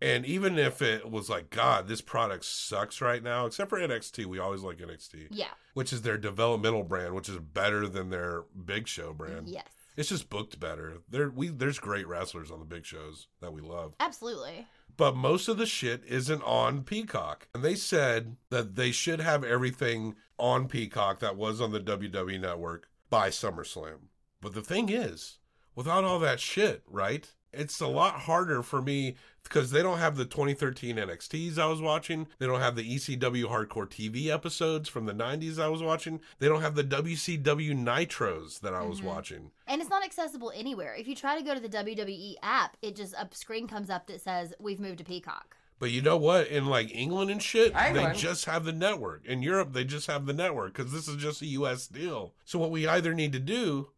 And 0.03 0.25
even 0.25 0.59
if 0.59 0.81
it 0.81 1.11
was 1.11 1.29
like, 1.29 1.51
God, 1.51 1.87
this 1.87 2.01
product 2.01 2.47
sucks 2.47 3.03
right 3.03 3.23
now, 3.23 3.45
except 3.45 3.69
for 3.69 3.79
NXT, 3.79 4.25
we 4.25 4.39
always 4.39 4.63
like 4.63 4.79
NXT, 4.79 5.29
yeah, 5.31 5.51
which 5.75 5.93
is 5.93 6.03
their 6.03 6.17
developmental 6.17 6.85
brand, 6.85 7.15
which 7.15 7.29
is 7.29 7.39
better 7.39 7.87
than 7.87 8.09
their 8.09 8.45
Big 8.65 8.89
Show 8.89 9.13
brand. 9.13 9.47
yes, 9.47 9.67
It's 9.99 10.09
just 10.09 10.31
booked 10.31 10.59
better. 10.59 10.99
There, 11.11 11.29
we 11.29 11.49
there's 11.49 11.79
great 11.79 12.09
wrestlers 12.09 12.51
on 12.51 12.61
the 12.61 12.65
big 12.65 12.87
shows 12.87 13.27
that 13.43 13.53
we 13.53 13.61
love. 13.61 13.93
absolutely. 14.01 14.67
but 14.97 15.15
most 15.15 15.49
of 15.49 15.59
the 15.59 15.67
shit 15.67 16.03
isn't 16.07 16.43
on 16.45 16.83
Peacock. 16.83 17.49
And 17.55 17.63
they 17.63 17.75
said 17.75 18.37
that 18.49 18.77
they 18.77 18.93
should 18.93 19.21
have 19.21 19.45
everything 19.45 20.15
on 20.39 20.67
Peacock 20.67 21.21
that 21.21 21.37
was 21.37 21.61
on 21.61 21.73
the 21.73 21.81
WWE 21.81 22.41
network 22.41 22.89
by 23.11 23.29
SummerSlam. 23.29 24.09
But 24.41 24.55
the 24.55 24.63
thing 24.63 24.89
is, 24.89 25.39
without 25.75 26.05
all 26.05 26.19
that 26.21 26.41
shit, 26.41 26.83
right? 26.87 27.29
It's 27.53 27.81
a 27.81 27.89
lot 27.89 28.21
harder 28.21 28.63
for 28.63 28.81
me 28.81 29.17
because 29.43 29.73
they 29.73 29.83
don't 29.83 29.99
have 29.99 30.17
the 30.17 30.25
2013 30.25 30.97
NXTs 30.97 31.59
I 31.59 31.67
was 31.67 31.81
watching. 31.81 32.29
They 32.39 32.47
don't 32.47 32.61
have 32.61 32.77
the 32.77 32.89
ECW 32.89 33.47
Hardcore 33.47 33.89
TV 33.89 34.29
episodes 34.29 34.89
from 34.89 35.07
the 35.07 35.13
90s 35.13 35.59
I 35.59 35.69
was 35.69 35.83
watching. 35.83 36.21
They 36.39 36.47
don't 36.47 36.63
have 36.63 36.77
the 36.77 36.85
WCW 36.85 37.43
Nitros 37.75 38.61
that 38.61 38.73
I 38.73 38.83
was 38.83 38.99
mm-hmm. 38.99 39.09
watching. 39.09 39.51
And 39.67 39.81
it's 39.81 39.91
not 39.91 40.05
accessible 40.05 40.53
anywhere. 40.55 40.95
If 40.95 41.09
you 41.09 41.17
try 41.17 41.37
to 41.37 41.45
go 41.45 41.55
to 41.55 41.61
the 41.61 41.69
WWE 41.69 42.35
app, 42.43 42.77
it 42.83 42.95
just 42.95 43.15
a 43.15 43.29
screen 43.33 43.67
comes 43.67 43.91
up 43.91 44.07
that 44.07 44.21
says 44.21 44.55
we've 44.61 44.81
moved 44.81 44.99
to 44.99 45.05
Peacock. 45.05 45.57
But 45.81 45.91
you 45.91 46.03
know 46.03 46.19
what? 46.19 46.47
In 46.49 46.67
like 46.67 46.95
England 46.95 47.31
and 47.31 47.43
shit, 47.43 47.75
England? 47.75 48.15
they 48.15 48.19
just 48.21 48.45
have 48.45 48.65
the 48.65 48.73
network. 48.73 49.25
In 49.25 49.43
Europe, 49.43 49.73
they 49.73 49.83
just 49.83 50.07
have 50.09 50.27
the 50.27 50.35
network 50.35 50.75
because 50.75 50.93
this 50.93 51.09
is 51.09 51.17
just 51.17 51.41
a 51.43 51.47
U.S. 51.47 51.89
deal. 51.89 52.35
So 52.45 52.59
what 52.59 52.71
we 52.71 52.87
either 52.87 53.15
need 53.15 53.33
to 53.33 53.39
do, 53.41 53.89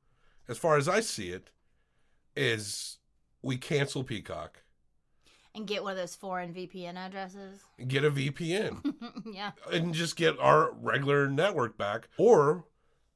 as 0.48 0.56
far 0.56 0.76
as 0.76 0.88
I 0.88 1.00
see 1.00 1.30
it, 1.30 1.50
is 2.36 2.98
we 3.42 3.56
cancel 3.56 4.04
Peacock, 4.04 4.62
And 5.56 5.66
get 5.66 5.82
one 5.82 5.92
of 5.92 5.98
those 5.98 6.14
foreign 6.14 6.54
VPN 6.54 6.96
addresses. 6.96 7.64
get 7.88 8.04
a 8.04 8.10
VPN, 8.12 8.94
yeah. 9.34 9.50
and 9.70 9.92
just 9.92 10.14
get 10.14 10.38
our 10.38 10.72
regular 10.72 11.28
network 11.28 11.76
back, 11.76 12.08
or 12.16 12.64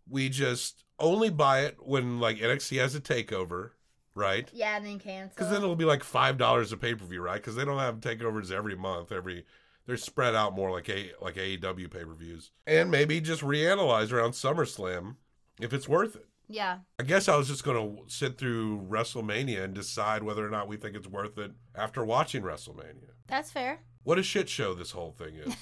we 0.08 0.28
just 0.28 0.82
only 0.98 1.30
buy 1.30 1.60
it 1.60 1.76
when 1.80 2.18
like 2.18 2.38
NXT 2.38 2.80
has 2.80 2.96
a 2.96 3.00
takeover, 3.00 3.70
right? 4.16 4.50
Yeah, 4.52 4.76
and 4.76 4.84
then 4.84 4.98
cancel. 4.98 5.34
Because 5.36 5.50
then 5.50 5.62
it'll 5.62 5.76
be 5.76 5.84
like 5.84 6.02
five 6.02 6.38
dollars 6.38 6.72
a 6.72 6.76
pay 6.76 6.94
per 6.96 7.04
view, 7.04 7.20
right? 7.20 7.40
Because 7.40 7.54
they 7.54 7.64
don't 7.64 7.78
have 7.78 8.00
takeovers 8.00 8.50
every 8.50 8.74
month. 8.74 9.12
Every 9.12 9.44
they're 9.86 9.96
spread 9.96 10.34
out 10.34 10.54
more 10.56 10.72
like 10.72 10.88
a 10.88 11.12
like 11.20 11.36
AEW 11.36 11.88
pay 11.90 12.04
per 12.04 12.14
views, 12.14 12.50
and 12.66 12.90
maybe 12.90 13.20
just 13.20 13.42
reanalyze 13.42 14.10
around 14.10 14.32
SummerSlam 14.32 15.16
if 15.60 15.72
it's 15.72 15.88
worth 15.88 16.16
it. 16.16 16.26
yeah. 16.48 16.78
I 16.98 17.04
guess 17.04 17.28
I 17.28 17.36
was 17.36 17.46
just 17.48 17.62
gonna 17.64 17.94
sit 18.08 18.36
through 18.38 18.80
WrestleMania 18.88 19.62
and 19.62 19.74
decide 19.74 20.22
whether 20.22 20.44
or 20.44 20.50
not 20.50 20.66
we 20.68 20.76
think 20.76 20.96
it's 20.96 21.06
worth 21.06 21.38
it 21.38 21.52
after 21.74 22.04
watching 22.04 22.42
WrestleMania. 22.42 23.10
That's 23.28 23.50
fair. 23.52 23.80
What 24.06 24.20
a 24.20 24.22
shit 24.22 24.48
show 24.48 24.72
this 24.72 24.92
whole 24.92 25.10
thing 25.10 25.34
is. 25.34 25.52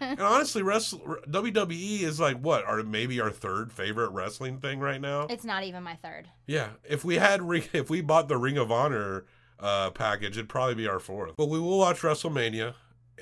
and 0.00 0.20
honestly, 0.22 0.62
wrestle, 0.62 1.18
WWE 1.28 2.00
is 2.00 2.18
like 2.18 2.38
what? 2.40 2.64
Our 2.64 2.82
maybe 2.82 3.20
our 3.20 3.30
third 3.30 3.74
favorite 3.74 4.08
wrestling 4.08 4.56
thing 4.56 4.80
right 4.80 5.02
now. 5.02 5.26
It's 5.28 5.44
not 5.44 5.64
even 5.64 5.82
my 5.82 5.96
third. 5.96 6.26
Yeah, 6.46 6.70
if 6.82 7.04
we 7.04 7.16
had 7.16 7.42
if 7.74 7.90
we 7.90 8.00
bought 8.00 8.28
the 8.28 8.38
Ring 8.38 8.56
of 8.56 8.72
Honor 8.72 9.26
uh, 9.58 9.90
package, 9.90 10.38
it'd 10.38 10.48
probably 10.48 10.76
be 10.76 10.88
our 10.88 10.98
fourth. 10.98 11.34
But 11.36 11.50
we 11.50 11.60
will 11.60 11.76
watch 11.76 12.00
WrestleMania. 12.00 12.72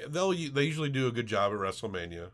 They'll 0.09 0.31
they 0.31 0.63
usually 0.63 0.91
do 0.91 1.09
a 1.09 1.13
good 1.13 1.27
job 1.27 1.51
at 1.51 1.59
WrestleMania 1.59 2.31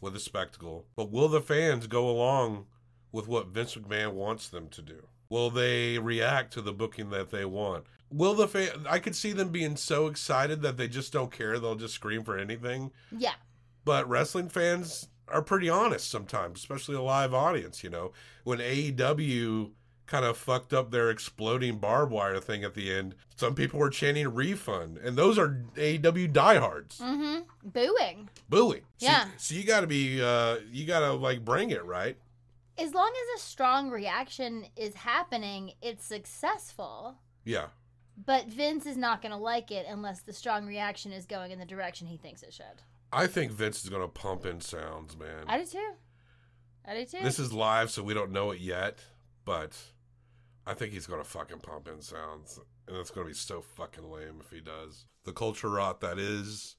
with 0.00 0.16
a 0.16 0.20
spectacle. 0.20 0.86
But 0.96 1.12
will 1.12 1.28
the 1.28 1.42
fans 1.42 1.88
go 1.88 2.08
along 2.08 2.68
with 3.12 3.28
what 3.28 3.48
Vince 3.48 3.74
McMahon 3.74 4.14
wants 4.14 4.48
them 4.48 4.68
to 4.68 4.80
do? 4.80 5.08
Will 5.28 5.50
they 5.50 5.98
react 5.98 6.54
to 6.54 6.62
the 6.62 6.72
booking 6.72 7.10
that 7.10 7.30
they 7.30 7.44
want? 7.44 7.84
Will 8.12 8.34
the 8.34 8.46
fan? 8.48 8.68
I 8.88 8.98
could 8.98 9.16
see 9.16 9.32
them 9.32 9.48
being 9.48 9.76
so 9.76 10.06
excited 10.06 10.62
that 10.62 10.76
they 10.76 10.88
just 10.88 11.12
don't 11.12 11.32
care. 11.32 11.58
They'll 11.58 11.74
just 11.74 11.94
scream 11.94 12.24
for 12.24 12.36
anything. 12.38 12.90
Yeah. 13.16 13.34
But 13.84 14.08
wrestling 14.08 14.48
fans 14.48 15.08
are 15.28 15.42
pretty 15.42 15.68
honest 15.68 16.10
sometimes, 16.10 16.58
especially 16.60 16.94
a 16.96 17.00
live 17.02 17.32
audience. 17.34 17.82
You 17.82 17.90
know, 17.90 18.12
when 18.44 18.58
AEW 18.58 19.70
kind 20.06 20.24
of 20.24 20.36
fucked 20.36 20.72
up 20.74 20.90
their 20.90 21.10
exploding 21.10 21.78
barbed 21.78 22.12
wire 22.12 22.38
thing 22.38 22.64
at 22.64 22.74
the 22.74 22.92
end, 22.92 23.14
some 23.36 23.54
people 23.54 23.78
were 23.80 23.88
chanting 23.88 24.28
refund, 24.34 24.98
and 24.98 25.16
those 25.16 25.38
are 25.38 25.64
AEW 25.76 26.32
diehards 26.32 26.98
Mm-hmm. 26.98 27.40
Booing. 27.70 28.28
booing. 28.48 28.82
So- 28.98 29.06
Yeah. 29.06 29.28
So, 29.38 29.54
you 29.54 29.64
got 29.64 29.80
to 29.80 29.86
be, 29.86 30.20
uh, 30.22 30.56
you 30.70 30.86
got 30.86 31.00
to 31.00 31.12
like 31.12 31.44
bring 31.44 31.70
it, 31.70 31.84
right? 31.84 32.16
As 32.78 32.92
long 32.94 33.10
as 33.10 33.40
a 33.40 33.44
strong 33.44 33.90
reaction 33.90 34.66
is 34.76 34.94
happening, 34.94 35.72
it's 35.80 36.04
successful. 36.04 37.16
Yeah. 37.44 37.66
But 38.16 38.46
Vince 38.46 38.86
is 38.86 38.96
not 38.96 39.22
going 39.22 39.32
to 39.32 39.38
like 39.38 39.70
it 39.70 39.86
unless 39.88 40.20
the 40.20 40.32
strong 40.32 40.66
reaction 40.66 41.12
is 41.12 41.26
going 41.26 41.50
in 41.50 41.58
the 41.58 41.64
direction 41.64 42.06
he 42.06 42.16
thinks 42.16 42.42
it 42.42 42.52
should. 42.52 42.82
I 43.12 43.26
think 43.26 43.52
Vince 43.52 43.82
is 43.82 43.90
going 43.90 44.02
to 44.02 44.08
pump 44.08 44.46
in 44.46 44.60
sounds, 44.60 45.16
man. 45.18 45.44
I 45.46 45.58
do 45.58 45.66
too. 45.66 45.92
I 46.84 46.94
do 46.94 47.04
too. 47.04 47.22
This 47.22 47.38
is 47.38 47.52
live, 47.52 47.90
so 47.90 48.02
we 48.02 48.14
don't 48.14 48.32
know 48.32 48.50
it 48.50 48.60
yet, 48.60 48.98
but 49.44 49.78
I 50.66 50.74
think 50.74 50.92
he's 50.92 51.06
gonna 51.06 51.24
fucking 51.24 51.60
pump 51.60 51.88
in 51.88 52.00
sounds, 52.00 52.58
and 52.88 52.96
it's 52.96 53.10
gonna 53.10 53.28
be 53.28 53.34
so 53.34 53.60
fucking 53.60 54.10
lame 54.10 54.40
if 54.40 54.50
he 54.50 54.60
does. 54.60 55.06
The 55.24 55.32
culture 55.32 55.68
rot 55.70 56.00
that 56.00 56.18
is 56.18 56.76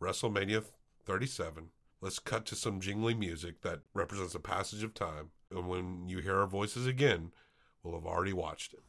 WrestleMania 0.00 0.64
37. 1.04 1.70
Let's 2.00 2.18
cut 2.18 2.46
to 2.46 2.56
some 2.56 2.80
jingly 2.80 3.14
music 3.14 3.62
that 3.62 3.80
represents 3.92 4.34
a 4.34 4.40
passage 4.40 4.82
of 4.82 4.94
time, 4.94 5.30
and 5.50 5.68
when 5.68 6.08
you 6.08 6.18
hear 6.18 6.38
our 6.38 6.46
voices 6.46 6.86
again, 6.86 7.32
we'll 7.82 7.94
have 7.94 8.06
already 8.06 8.32
watched 8.32 8.74
it. 8.74 8.82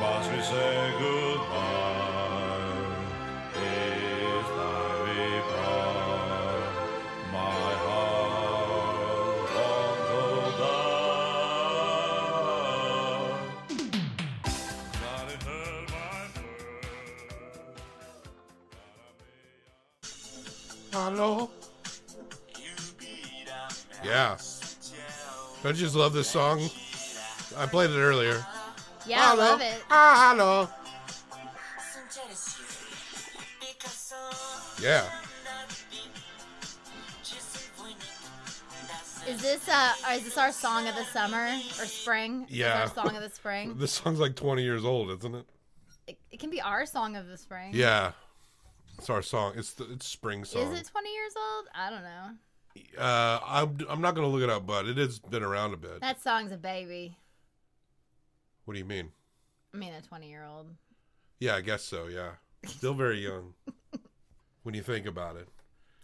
Must 0.00 0.30
Yeah. 24.14 24.36
Don't 25.64 25.74
you 25.74 25.82
just 25.82 25.96
love 25.96 26.12
this 26.12 26.30
song? 26.30 26.60
I 27.56 27.66
played 27.66 27.90
it 27.90 27.98
earlier. 27.98 28.46
yeah, 29.06 29.32
I 29.32 29.34
love 29.34 29.60
it. 29.60 29.82
Ah, 29.90 30.30
hello. 30.32 30.68
Yeah. 34.80 35.04
Is 39.26 39.40
this 39.42 39.68
uh 39.68 39.92
is 40.12 40.22
this 40.24 40.38
our 40.38 40.52
song 40.52 40.86
of 40.86 40.94
the 40.94 41.04
summer 41.06 41.46
or 41.80 41.86
spring? 41.86 42.46
Is 42.48 42.56
Yeah. 42.56 42.82
our 42.82 42.88
song 42.94 43.16
of 43.16 43.22
the 43.22 43.30
spring. 43.30 43.74
This 43.78 43.90
song's 43.92 44.20
like 44.20 44.36
20 44.36 44.62
years 44.62 44.84
old, 44.84 45.10
isn't 45.10 45.34
it? 45.34 45.46
it, 46.06 46.18
it 46.30 46.38
can 46.38 46.50
be 46.50 46.60
our 46.60 46.86
song 46.86 47.16
of 47.16 47.26
the 47.26 47.36
spring. 47.36 47.70
Yeah. 47.74 48.12
It's 48.96 49.10
our 49.10 49.22
song. 49.22 49.54
It's 49.56 49.72
the 49.72 49.90
it's 49.90 50.06
spring 50.06 50.44
song. 50.44 50.62
Is 50.72 50.78
it 50.78 50.86
20 50.86 51.12
years 51.12 51.32
old? 51.36 51.66
I 51.74 51.90
don't 51.90 52.04
know. 52.04 52.30
Uh, 52.98 53.38
I'm 53.44 53.78
I'm 53.88 54.00
not 54.00 54.14
gonna 54.14 54.28
look 54.28 54.42
it 54.42 54.50
up, 54.50 54.66
but 54.66 54.86
it 54.86 54.96
has 54.96 55.18
been 55.18 55.42
around 55.42 55.74
a 55.74 55.76
bit. 55.76 56.00
That 56.00 56.20
song's 56.20 56.52
a 56.52 56.56
baby. 56.56 57.16
What 58.64 58.74
do 58.74 58.78
you 58.78 58.84
mean? 58.84 59.10
I 59.72 59.76
mean, 59.76 59.92
a 59.92 60.00
20 60.00 60.28
year 60.28 60.44
old. 60.44 60.70
Yeah, 61.40 61.56
I 61.56 61.60
guess 61.60 61.82
so. 61.82 62.06
Yeah, 62.06 62.32
still 62.66 62.94
very 62.94 63.18
young 63.18 63.54
when 64.62 64.74
you 64.74 64.82
think 64.82 65.06
about 65.06 65.36
it. 65.36 65.48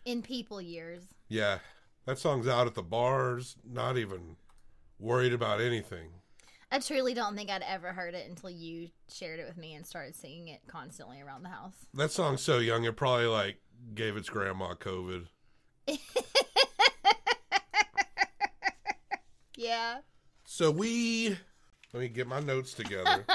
In 0.04 0.22
people 0.22 0.60
years. 0.60 1.02
Yeah, 1.28 1.58
that 2.06 2.18
song's 2.18 2.48
out 2.48 2.66
at 2.66 2.74
the 2.74 2.82
bars, 2.82 3.56
not 3.64 3.96
even 3.96 4.36
worried 4.98 5.32
about 5.32 5.60
anything. 5.60 6.10
I 6.72 6.78
truly 6.78 7.14
don't 7.14 7.36
think 7.36 7.50
I'd 7.50 7.62
ever 7.62 7.92
heard 7.92 8.14
it 8.14 8.28
until 8.28 8.50
you 8.50 8.90
shared 9.12 9.40
it 9.40 9.46
with 9.46 9.56
me 9.56 9.74
and 9.74 9.84
started 9.84 10.14
singing 10.14 10.48
it 10.48 10.60
constantly 10.68 11.20
around 11.20 11.42
the 11.42 11.48
house. 11.48 11.74
That 11.94 12.12
song's 12.12 12.42
so 12.42 12.58
young, 12.58 12.84
it 12.84 12.96
probably 12.96 13.26
like 13.26 13.58
gave 13.94 14.16
its 14.16 14.28
grandma 14.28 14.74
COVID. 14.74 15.26
Yeah. 19.56 19.98
So 20.46 20.70
we, 20.70 21.36
let 21.92 22.00
me 22.00 22.08
get 22.08 22.26
my 22.26 22.40
notes 22.40 22.72
together. 22.72 23.26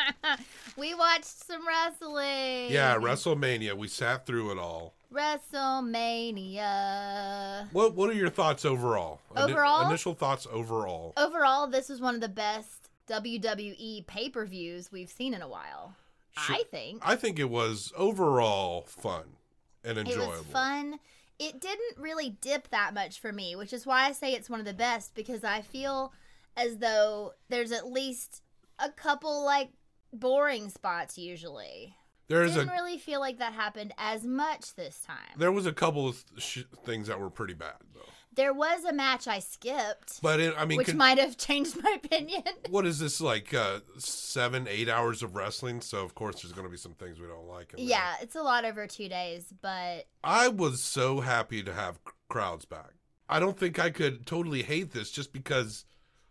we 0.76 0.92
watched 0.92 1.46
some 1.46 1.64
wrestling. 1.66 2.72
yeah, 2.72 2.96
WrestleMania. 2.96 3.74
We 3.74 3.86
sat 3.86 4.26
through 4.26 4.50
it 4.50 4.58
all. 4.58 4.94
WrestleMania. 5.14 7.68
What 7.72 7.94
What 7.94 8.10
are 8.10 8.14
your 8.14 8.28
thoughts 8.28 8.64
overall? 8.64 9.20
Overall? 9.36 9.86
initial 9.86 10.14
thoughts 10.14 10.48
overall. 10.50 11.12
Overall, 11.16 11.68
this 11.68 11.88
was 11.88 12.00
one 12.00 12.16
of 12.16 12.20
the 12.20 12.28
best 12.28 12.90
WWE 13.08 14.04
pay 14.08 14.28
per 14.30 14.44
views 14.44 14.90
we've 14.90 15.10
seen 15.10 15.32
in 15.32 15.42
a 15.42 15.48
while. 15.48 15.94
Sure. 16.36 16.56
I 16.56 16.64
think. 16.72 17.02
I 17.06 17.14
think 17.14 17.38
it 17.38 17.50
was 17.50 17.92
overall 17.96 18.82
fun 18.88 19.36
and 19.84 19.96
enjoyable. 19.98 20.24
It 20.24 20.28
was 20.38 20.46
fun. 20.46 20.98
It 21.44 21.60
didn't 21.60 21.98
really 21.98 22.30
dip 22.40 22.68
that 22.68 22.94
much 22.94 23.20
for 23.20 23.32
me, 23.32 23.56
which 23.56 23.72
is 23.72 23.84
why 23.84 24.04
I 24.06 24.12
say 24.12 24.32
it's 24.32 24.48
one 24.50 24.60
of 24.60 24.66
the 24.66 24.72
best 24.74 25.14
because 25.14 25.42
I 25.44 25.60
feel 25.62 26.12
as 26.56 26.76
though 26.78 27.32
there's 27.48 27.72
at 27.72 27.90
least 27.90 28.42
a 28.78 28.90
couple 28.90 29.44
like 29.44 29.70
boring 30.12 30.68
spots 30.68 31.18
usually. 31.18 31.96
There's 32.28 32.54
Didn't 32.54 32.68
a 32.68 32.72
really 32.72 32.98
feel 32.98 33.20
like 33.20 33.38
that 33.38 33.52
happened 33.52 33.92
as 33.98 34.24
much 34.24 34.74
this 34.74 35.00
time. 35.00 35.36
there 35.36 35.52
was 35.52 35.66
a 35.66 35.72
couple 35.72 36.08
of 36.08 36.22
sh- 36.38 36.62
things 36.84 37.08
that 37.08 37.18
were 37.20 37.28
pretty 37.30 37.54
bad 37.54 37.74
though. 37.94 38.00
There 38.34 38.54
was 38.54 38.84
a 38.84 38.92
match 38.94 39.28
I 39.28 39.40
skipped, 39.40 40.20
But 40.22 40.40
it, 40.40 40.54
I 40.56 40.64
mean, 40.64 40.78
which 40.78 40.86
con- 40.88 40.96
might 40.96 41.18
have 41.18 41.36
changed 41.48 41.82
my 41.82 41.98
opinion. 42.02 42.42
what 42.70 42.86
is 42.86 42.98
this 42.98 43.20
like 43.20 43.52
uh, 43.52 43.80
seven, 43.98 44.66
eight 44.68 44.88
hours 44.88 45.22
of 45.22 45.36
wrestling? 45.36 45.80
So 45.82 46.02
of 46.04 46.14
course 46.14 46.40
there's 46.42 46.52
going 46.52 46.66
to 46.66 46.70
be 46.70 46.78
some 46.78 46.94
things 46.94 47.20
we 47.20 47.26
don't 47.26 47.46
like. 47.48 47.74
yeah, 47.76 48.14
it's 48.22 48.34
a 48.34 48.42
lot 48.42 48.64
over 48.64 48.86
two 48.86 49.08
days, 49.08 49.52
but 49.60 50.06
I 50.24 50.48
was 50.48 50.82
so 50.82 51.20
happy 51.20 51.62
to 51.62 51.72
have 51.74 51.98
crowds 52.28 52.64
back. 52.64 52.92
I 53.28 53.38
don't 53.38 53.58
think 53.58 53.78
I 53.78 53.90
could 53.90 54.26
totally 54.26 54.62
hate 54.62 54.92
this 54.92 55.10
just 55.10 55.32
because 55.32 55.84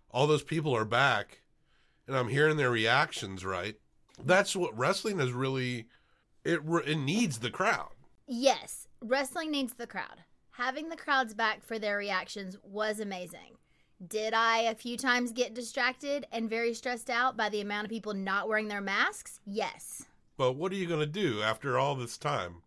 all 0.10 0.26
those 0.28 0.44
people 0.44 0.76
are 0.76 0.86
back 0.86 1.42
and 2.08 2.18
I'm 2.18 2.30
hearing 2.30 2.58
their 2.58 2.72
reactions. 2.72 3.46
Right, 3.46 3.76
that's 4.26 4.56
what 4.56 4.76
wrestling 4.78 5.20
is 5.20 5.32
really. 5.34 5.86
It 6.44 6.62
it 6.88 6.98
needs 6.98 7.38
the 7.40 7.52
crowd. 7.52 7.92
yes, 8.28 8.88
wrestling 9.02 9.52
needs 9.52 9.74
the 9.76 9.86
crowd. 9.88 10.24
Having 10.56 10.90
the 10.90 10.98
crowds 10.98 11.34
back 11.34 11.64
for 11.64 11.80
their 11.80 11.98
reactions 11.98 12.58
was 12.64 13.00
amazing. 13.00 13.58
Did 14.06 14.34
I 14.34 14.60
a 14.60 14.76
few 14.76 14.98
times 14.98 15.32
get 15.32 15.54
distracted 15.54 16.26
and 16.32 16.50
very 16.50 16.74
stressed 16.74 17.10
out 17.10 17.38
by 17.38 17.50
the 17.50 17.62
amount 17.62 17.86
of 17.86 17.92
people 17.92 18.14
not 18.14 18.50
wearing 18.50 18.68
their 18.68 18.82
masks? 18.82 19.40
Yes. 19.46 20.06
But 20.38 20.54
what 20.54 20.72
are 20.72 20.76
you 20.76 20.88
going 20.88 21.00
to 21.00 21.06
do 21.06 21.42
after 21.42 21.78
all 21.78 21.96
this 21.96 22.18
time? 22.18 22.64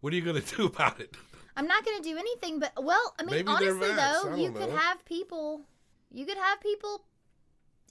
What 0.00 0.12
are 0.12 0.16
you 0.16 0.22
going 0.22 0.40
to 0.42 0.56
do 0.56 0.66
about 0.66 1.00
it? 1.00 1.16
I'm 1.56 1.66
not 1.66 1.84
going 1.84 1.96
to 1.96 2.02
do 2.02 2.18
anything 2.18 2.58
but 2.58 2.72
well, 2.82 3.14
I 3.18 3.22
mean 3.22 3.36
Maybe 3.36 3.48
honestly 3.48 3.92
though, 3.94 4.34
you 4.34 4.52
could 4.52 4.70
have 4.70 5.04
people 5.04 5.62
you 6.10 6.26
could 6.26 6.36
have 6.36 6.60
people 6.60 7.04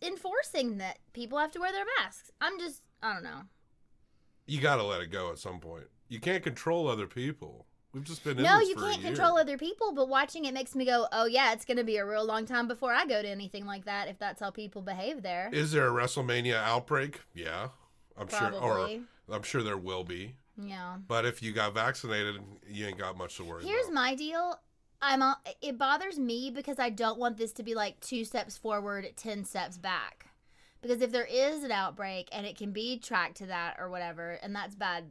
enforcing 0.02 0.78
that 0.78 1.00
people 1.14 1.38
have 1.38 1.52
to 1.52 1.60
wear 1.60 1.72
their 1.72 1.86
masks. 2.00 2.32
I'm 2.42 2.60
just 2.60 2.82
I 3.02 3.14
don't 3.14 3.24
know. 3.24 3.44
You 4.46 4.60
got 4.62 4.76
to 4.76 4.84
let 4.84 5.02
it 5.02 5.12
go 5.12 5.32
at 5.32 5.40
some 5.40 5.60
point. 5.60 5.86
You 6.10 6.20
can't 6.20 6.44
control 6.44 6.88
other 6.88 7.08
people. 7.08 7.66
We've 7.96 8.04
just 8.04 8.26
been 8.26 8.38
in 8.38 8.44
No, 8.44 8.60
you 8.60 8.76
can't 8.76 9.02
control 9.02 9.38
other 9.38 9.58
people, 9.58 9.94
but 9.94 10.10
watching 10.10 10.44
it 10.44 10.54
makes 10.54 10.76
me 10.76 10.84
go, 10.84 11.08
"Oh 11.14 11.28
yeah, 11.28 11.54
it's 11.54 11.64
going 11.64 11.78
to 11.78 11.84
be 11.86 11.96
a 11.96 12.06
real 12.06 12.26
long 12.26 12.46
time 12.46 12.68
before 12.68 12.92
I 12.92 13.06
go 13.06 13.22
to 13.22 13.28
anything 13.28 13.66
like 13.66 13.86
that 13.86 14.10
if 14.10 14.20
that's 14.20 14.42
how 14.42 14.52
people 14.52 14.82
behave 14.82 15.22
there." 15.22 15.50
Is 15.54 15.72
there 15.72 15.88
a 15.88 15.92
WrestleMania 15.92 16.56
outbreak? 16.56 17.22
Yeah, 17.34 17.70
I'm 18.18 18.28
sure. 18.28 18.52
Or 18.52 18.90
I'm 19.32 19.44
sure 19.44 19.64
there 19.64 19.78
will 19.78 20.04
be. 20.04 20.36
yeah. 20.62 20.98
But 21.08 21.26
if 21.26 21.42
you 21.42 21.54
got 21.54 21.74
vaccinated, 21.74 22.42
you 22.70 22.86
ain't 22.86 22.98
got 22.98 23.18
much 23.18 23.38
to 23.38 23.46
worry 23.46 23.62
about. 23.62 23.70
Here's 23.70 23.86
about. 23.86 23.96
my 23.96 24.16
deal. 24.16 24.60
I'm 25.02 25.22
a, 25.22 25.40
it 25.62 25.78
bothers 25.78 26.20
me 26.20 26.52
because 26.52 26.80
I 26.80 26.90
don't 26.90 27.18
want 27.18 27.38
this 27.38 27.54
to 27.54 27.64
be 27.64 27.76
like 27.76 28.02
two 28.02 28.26
steps 28.26 28.58
forward, 28.58 29.08
10 29.16 29.46
steps 29.46 29.78
back. 29.78 30.28
Because 30.82 31.02
if 31.02 31.12
there 31.12 31.26
is 31.26 31.64
an 31.64 31.72
outbreak 31.72 32.28
and 32.32 32.46
it 32.46 32.58
can 32.58 32.72
be 32.72 32.98
tracked 32.98 33.38
to 33.38 33.46
that 33.46 33.78
or 33.80 33.90
whatever, 33.90 34.32
and 34.44 34.54
that's 34.54 34.76
bad 34.76 35.06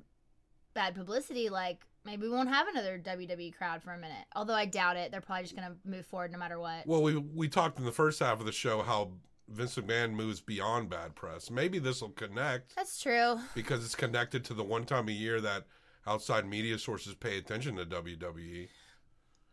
bad 0.75 0.94
publicity, 0.94 1.49
like 1.49 1.87
maybe 2.04 2.22
we 2.22 2.30
won't 2.32 2.48
have 2.48 2.68
another 2.68 2.98
WWE 2.98 3.54
crowd 3.56 3.82
for 3.82 3.92
a 3.92 3.98
minute. 3.98 4.24
Although 4.36 4.54
I 4.54 4.66
doubt 4.66 4.96
it. 4.96 5.10
They're 5.10 5.20
probably 5.20 5.44
just 5.44 5.56
going 5.56 5.68
to 5.68 5.76
move 5.88 6.06
forward 6.06 6.32
no 6.32 6.38
matter 6.38 6.58
what. 6.58 6.86
Well, 6.86 7.02
we 7.02 7.16
we 7.16 7.48
talked 7.48 7.78
in 7.78 7.84
the 7.84 7.92
first 7.92 8.20
half 8.20 8.40
of 8.40 8.46
the 8.46 8.52
show 8.52 8.82
how 8.82 9.12
Vince 9.48 9.76
McMahon 9.76 10.12
moves 10.12 10.40
beyond 10.40 10.88
bad 10.88 11.14
press. 11.14 11.50
Maybe 11.50 11.78
this 11.78 12.00
will 12.00 12.10
connect 12.10 12.74
That's 12.76 13.00
true. 13.00 13.38
because 13.54 13.84
it's 13.84 13.94
connected 13.94 14.44
to 14.46 14.54
the 14.54 14.64
one 14.64 14.84
time 14.84 15.08
a 15.08 15.12
year 15.12 15.40
that 15.40 15.64
outside 16.06 16.46
media 16.46 16.78
sources 16.78 17.14
pay 17.14 17.38
attention 17.38 17.76
to. 17.76 17.84
WWE. 17.86 18.68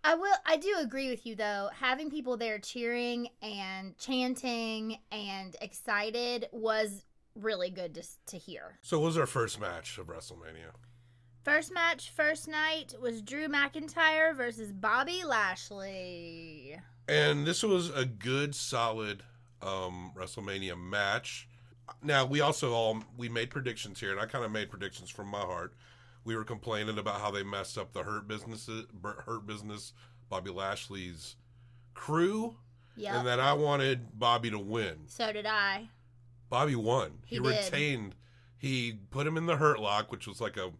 I 0.03 0.15
will. 0.15 0.33
I 0.45 0.57
do 0.57 0.75
agree 0.79 1.09
with 1.09 1.25
you 1.25 1.35
though. 1.35 1.69
Having 1.79 2.09
people 2.09 2.35
there 2.37 2.57
cheering 2.57 3.27
and 3.41 3.97
chanting 3.97 4.97
and 5.11 5.55
excited 5.61 6.47
was 6.51 7.05
really 7.35 7.69
good 7.69 7.93
to 7.95 8.03
to 8.27 8.37
hear. 8.37 8.79
So, 8.81 8.99
what 8.99 9.07
was 9.07 9.17
our 9.17 9.27
first 9.27 9.59
match 9.59 9.97
of 9.97 10.07
WrestleMania? 10.07 10.73
First 11.43 11.73
match, 11.73 12.12
first 12.12 12.47
night 12.47 12.93
was 13.01 13.21
Drew 13.21 13.47
McIntyre 13.47 14.36
versus 14.36 14.71
Bobby 14.71 15.23
Lashley. 15.25 16.77
And 17.08 17.47
this 17.47 17.63
was 17.63 17.89
a 17.89 18.06
good, 18.06 18.54
solid 18.54 19.23
um, 19.62 20.12
WrestleMania 20.15 20.77
match. 20.80 21.47
Now 22.04 22.25
we 22.25 22.41
also 22.41 22.73
all 22.73 23.04
we 23.17 23.27
made 23.27 23.49
predictions 23.49 23.99
here, 23.99 24.12
and 24.12 24.19
I 24.19 24.25
kind 24.27 24.45
of 24.45 24.51
made 24.51 24.69
predictions 24.69 25.10
from 25.10 25.27
my 25.27 25.39
heart. 25.39 25.73
We 26.23 26.36
were 26.36 26.43
complaining 26.43 26.99
about 26.99 27.19
how 27.19 27.32
they 27.32 27.41
messed 27.43 27.77
up 27.77 27.91
the 27.91 28.04
Hurt 28.04 28.27
Business, 28.27 28.69
Hurt 29.25 29.47
Business, 29.47 29.93
Bobby 30.30 30.51
Lashley's 30.51 31.36
crew, 31.95 32.56
Yep. 32.97 33.13
and 33.15 33.27
that 33.27 33.39
I 33.39 33.54
wanted 33.54 34.19
Bobby 34.19 34.51
to 34.51 34.60
win. 34.60 34.99
so 35.08 35.34
did 35.34 35.47
I. 35.47 35.89
Bobby 36.49 36.75
won. 36.75 37.19
He 37.25 37.38
He, 37.38 37.39
retained. 37.39 38.15
He 38.58 38.99
put 39.10 39.25
him 39.25 39.38
in 39.38 39.47
the 39.47 39.56
Hurt 39.56 39.80
Lock, 39.80 40.12
which 40.12 40.27
was 40.27 40.39
like 40.39 40.56
a 40.58 40.71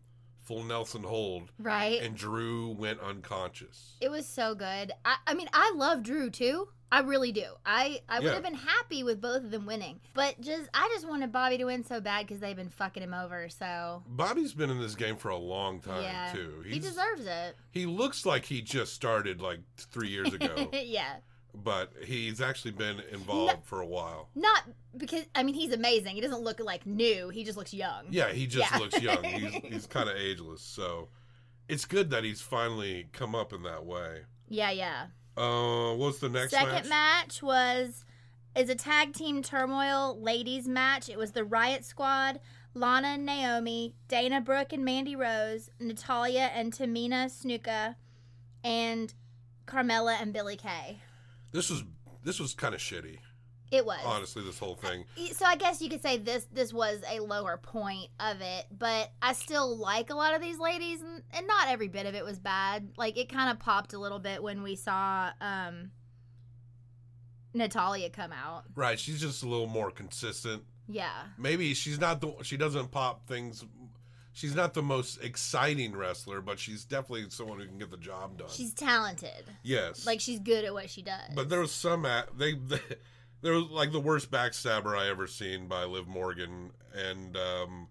full 0.44 0.64
Nelson 0.64 1.04
hold, 1.04 1.52
Right. 1.60 2.02
and 2.02 2.16
Drew 2.16 2.70
went 2.70 3.00
unconscious. 3.00 3.96
it 4.02 4.10
was 4.12 4.26
so 4.26 4.56
good. 4.56 4.92
I, 5.06 5.16
I 5.28 5.34
mean, 5.34 5.50
I 5.54 5.74
love 5.76 6.04
Drew 6.04 6.30
too. 6.30 6.68
I 6.94 7.00
really 7.00 7.32
do. 7.32 7.46
I, 7.66 8.02
I 8.10 8.20
would 8.20 8.26
Yeah. 8.28 8.34
have 8.34 8.44
been 8.44 8.54
happy 8.54 9.02
with 9.04 9.22
both 9.22 9.46
of 9.46 9.52
them 9.52 9.66
winning, 9.66 10.02
but 10.14 10.42
just 10.42 10.70
I 10.74 10.90
just 10.94 11.08
wanted 11.08 11.32
Bobby 11.32 11.58
to 11.58 11.64
win 11.66 11.86
so 11.86 12.02
bad 12.02 12.28
because 12.28 12.42
they've 12.42 12.56
been 12.56 12.68
fucking 12.70 13.02
him 13.02 13.14
over. 13.14 13.48
So 13.48 14.04
Bobby's 14.08 14.54
been 14.54 14.70
in 14.70 14.82
this 14.82 14.96
game 14.96 15.16
for 15.16 15.30
a 15.30 15.38
long 15.38 15.80
time 15.80 16.04
yeah, 16.04 16.34
too. 16.34 16.64
he 16.68 16.80
deserves 16.80 17.26
it. 17.26 17.56
He 17.72 17.86
looks 17.86 18.26
like 18.26 18.44
he 18.44 18.62
just 18.62 18.92
started 18.94 19.42
like 19.42 19.60
three 19.78 20.10
years 20.10 20.34
ago, 20.34 20.70
yeah. 20.74 21.18
But 21.54 21.92
he's 22.06 22.40
actually 22.42 22.72
been 22.72 23.02
involved 23.12 23.66
for 23.66 23.82
a 23.82 23.86
while. 23.86 24.30
Not 24.36 24.64
because 24.96 25.26
I 25.36 25.44
mean 25.44 25.54
he's 25.56 25.74
amazing. 25.74 26.16
He 26.16 26.22
doesn't 26.22 26.42
look 26.42 26.60
like 26.60 26.86
new. 26.86 27.30
He 27.30 27.44
just 27.44 27.58
looks 27.58 27.74
young. 27.74 28.06
Yeah, 28.10 28.32
he 28.32 28.48
just 28.48 28.72
Yeah. 28.72 28.78
looks 28.78 29.02
young. 29.02 29.24
He's 29.24 29.54
he's 29.64 29.86
kind 29.88 30.10
of 30.10 30.16
ageless, 30.16 30.62
so 30.62 31.10
it's 31.68 31.86
good 31.86 32.10
that 32.12 32.24
he's 32.24 32.42
finally 32.42 33.10
come 33.12 33.36
up 33.36 33.52
in 33.54 33.64
that 33.64 33.86
way. 33.86 34.22
Yeah, 34.50 34.72
yeah. 34.72 35.08
Uh, 35.38 35.94
what's 35.96 36.20
the 36.20 36.30
next 36.30 36.52
Second 36.52 36.72
match? 36.72 36.90
match 36.90 37.44
was 37.44 38.06
is 38.56 38.70
a 38.70 38.76
tag 38.76 39.14
team 39.14 39.42
turmoil 39.44 40.18
ladies 40.22 40.68
match. 40.68 41.10
It 41.10 41.18
was 41.18 41.32
the 41.34 41.44
Riot 41.44 41.84
Squad, 41.86 42.40
Lana 42.74 43.10
and 43.10 43.26
Naomi, 43.26 43.94
Dana 44.08 44.40
Brooke 44.42 44.74
and 44.74 44.84
Mandy 44.86 45.16
Rose, 45.16 45.70
Natalya 45.80 46.50
and 46.54 46.74
Tamina 46.74 47.26
Snuka, 47.28 47.96
and 48.64 49.14
Carmella 49.68 50.22
and 50.22 50.34
Billie 50.34 50.58
Kay. 50.58 51.00
This 51.52 51.70
was 51.70 51.84
this 52.24 52.40
was 52.40 52.54
kind 52.54 52.74
of 52.76 52.80
shitty, 52.80 53.18
It 53.72 53.86
was. 53.86 54.00
honestly. 54.06 54.44
This 54.44 54.60
whole 54.60 54.76
thing. 54.76 55.06
So 55.34 55.46
I 55.46 55.56
guess 55.56 55.82
you 55.82 55.90
could 55.90 56.02
say 56.02 56.18
this 56.18 56.48
this 56.52 56.72
was 56.74 57.02
a 57.10 57.20
lower 57.20 57.58
point 57.58 58.10
of 58.20 58.42
it, 58.42 58.66
but 58.78 59.12
I 59.22 59.34
still 59.34 59.76
like 59.78 60.10
a 60.10 60.16
lot 60.16 60.34
of 60.36 60.42
these 60.42 60.60
ladies, 60.60 61.02
and, 61.02 61.24
and 61.34 61.48
not 61.48 61.68
every 61.70 61.88
bit 61.88 62.06
of 62.06 62.16
it 62.16 62.24
was 62.24 62.40
bad. 62.40 62.90
Like 62.98 63.18
it 63.18 63.30
kind 63.30 63.50
of 63.50 63.60
popped 63.60 63.94
a 63.94 64.00
little 64.00 64.20
bit 64.20 64.42
when 64.44 64.62
we 64.64 64.76
saw 64.76 65.32
um, 65.42 65.92
Natalya 67.54 68.10
come 68.10 68.32
out. 68.32 68.64
Right, 68.76 69.00
she's 69.00 69.20
just 69.20 69.44
a 69.44 69.48
little 69.48 69.68
more 69.68 69.92
consistent. 69.92 70.64
Yeah, 70.88 71.12
Maybe 71.38 71.74
she's 71.74 72.00
not 72.00 72.20
the 72.22 72.34
she 72.44 72.58
doesn't 72.58 72.92
pop 72.92 73.26
things. 73.28 73.64
She's 74.34 74.56
not 74.56 74.74
the 74.74 74.82
most 74.82 75.22
exciting 75.22 75.96
wrestler, 75.96 76.42
but 76.42 76.58
she's 76.58 76.86
definitely 76.86 77.30
someone 77.30 77.60
who 77.60 77.66
can 77.66 77.78
get 77.78 77.92
the 77.92 77.98
job 77.98 78.38
done. 78.38 78.48
she's 78.50 78.74
talented. 78.74 79.44
yes, 79.64 80.06
Like 80.06 80.22
she's 80.22 80.40
good 80.40 80.64
at 80.64 80.74
what 80.74 80.90
she 80.90 81.02
does. 81.02 81.34
But 81.36 81.50
there 81.50 81.60
was 81.60 81.72
some 81.72 82.06
at 82.06 82.38
they, 82.38 82.54
they 82.54 82.80
There 83.42 83.54
was 83.54 83.66
like 83.72 83.92
the 83.92 84.00
worst 84.00 84.30
backstabber 84.30 84.96
I 84.96 85.10
ever 85.10 85.26
seen 85.26 85.68
by 85.68 85.84
Liv 85.84 86.08
Morgan, 86.08 86.72
and 86.94 87.36
um, 87.36 87.88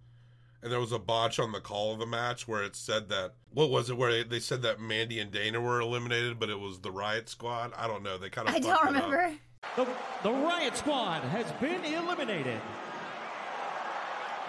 and 0.63 0.71
there 0.71 0.79
was 0.79 0.93
a 0.93 0.99
botch 0.99 1.41
on 1.41 1.51
the 1.51 1.61
call 1.61 1.93
of 1.93 1.99
the 1.99 2.07
match 2.07 2.47
where 2.47 2.63
it 2.63 2.77
said 2.77 3.09
that 3.09 3.35
what 3.53 3.69
was 3.69 3.91
it 3.91 3.97
where 3.97 4.13
they, 4.13 4.23
they 4.23 4.39
said 4.39 4.63
that 4.63 4.79
Mandy 4.79 5.19
and 5.19 5.33
Dana 5.33 5.61
were 5.61 5.81
eliminated, 5.81 6.39
but 6.39 6.51
it 6.51 6.61
was 6.61 6.79
the 6.81 6.93
Riot 6.93 7.29
Squad. 7.29 7.73
I 7.77 7.89
don't 7.89 8.05
know. 8.05 8.17
They 8.17 8.31
kind 8.31 8.49
of 8.49 8.55
I 8.55 8.61
don't 8.61 8.85
remember. 8.85 9.33
The, 9.77 9.89
the 10.23 10.31
Riot 10.31 10.77
Squad 10.77 11.23
has 11.23 11.51
been 11.61 11.85
eliminated. 11.85 12.61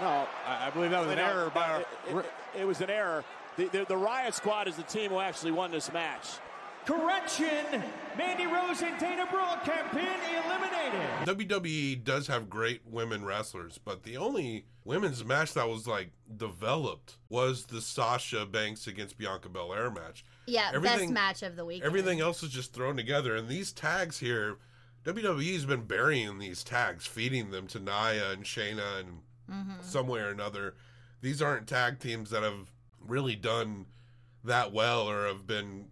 No, 0.02 0.28
I 0.48 0.68
I 0.68 0.70
believe 0.72 0.92
that 0.92 1.02
was 1.02 1.12
an 1.12 1.18
No, 1.18 1.24
error 1.26 1.52
by 1.54 1.68
no, 1.68 1.74
our. 1.74 2.22
it, 2.22 2.26
it- 2.26 2.32
it 2.62 2.66
was 2.68 2.82
an 2.82 2.90
error. 2.90 3.24
The, 3.56 3.68
the, 3.70 3.86
the 3.86 3.96
Riot 3.98 4.34
Squad 4.34 4.68
is 4.68 4.76
the 4.76 4.84
team 4.84 5.12
who 5.12 5.20
actually 5.20 5.52
won 5.52 5.72
this 5.72 5.92
match. 5.94 6.28
Correction, 6.86 7.82
Mandy 8.18 8.46
Rose 8.48 8.82
and 8.82 9.00
Dana 9.00 9.26
Brooke 9.30 9.64
have 9.64 9.92
been 9.94 10.08
eliminated. 10.44 11.02
WWE 11.26 12.04
does 12.04 12.28
have 12.28 12.50
great 12.50 12.82
women 12.86 13.24
wrestlers, 13.24 13.78
but 13.78 14.04
the 14.04 14.18
only 14.18 14.66
women's 14.84 15.24
match 15.24 15.54
that 15.54 15.70
was 15.70 15.88
like 15.88 16.10
developed 16.36 17.18
was 17.30 17.66
the 17.68 17.80
Sasha 17.82 18.46
Banks 18.46 18.88
against 18.88 19.18
Bianca 19.18 19.48
Belair 19.48 19.92
match. 19.92 20.26
Yeah, 20.48 20.72
best 20.72 20.76
Everything- 20.76 21.14
match 21.14 21.44
of 21.44 21.56
the 21.56 21.64
week. 21.64 21.84
Everything 21.84 22.20
else 22.20 22.42
is 22.44 22.50
just 22.50 22.74
thrown 22.74 22.98
together, 22.98 23.36
and 23.36 23.48
these 23.48 23.72
tags 23.72 24.20
here, 24.20 24.58
WWE's 25.06 25.66
been 25.66 25.84
burying 25.86 26.40
these 26.40 26.64
tags, 26.64 27.06
feeding 27.08 27.52
them 27.52 27.68
to 27.68 27.80
Nia 27.80 28.32
and 28.32 28.44
Shayna, 28.44 29.00
and 29.00 29.20
Mm-hmm. 29.52 29.82
some 29.82 30.08
way 30.08 30.20
or 30.22 30.30
another. 30.30 30.76
These 31.22 31.42
aren't 31.42 31.68
tag 31.68 32.00
teams 32.00 32.30
that 32.30 32.42
have 32.44 32.72
really 33.00 33.36
done 33.36 33.86
that 34.44 34.72
well 34.72 35.10
or 35.10 35.28
have 35.28 35.46
been 35.46 35.88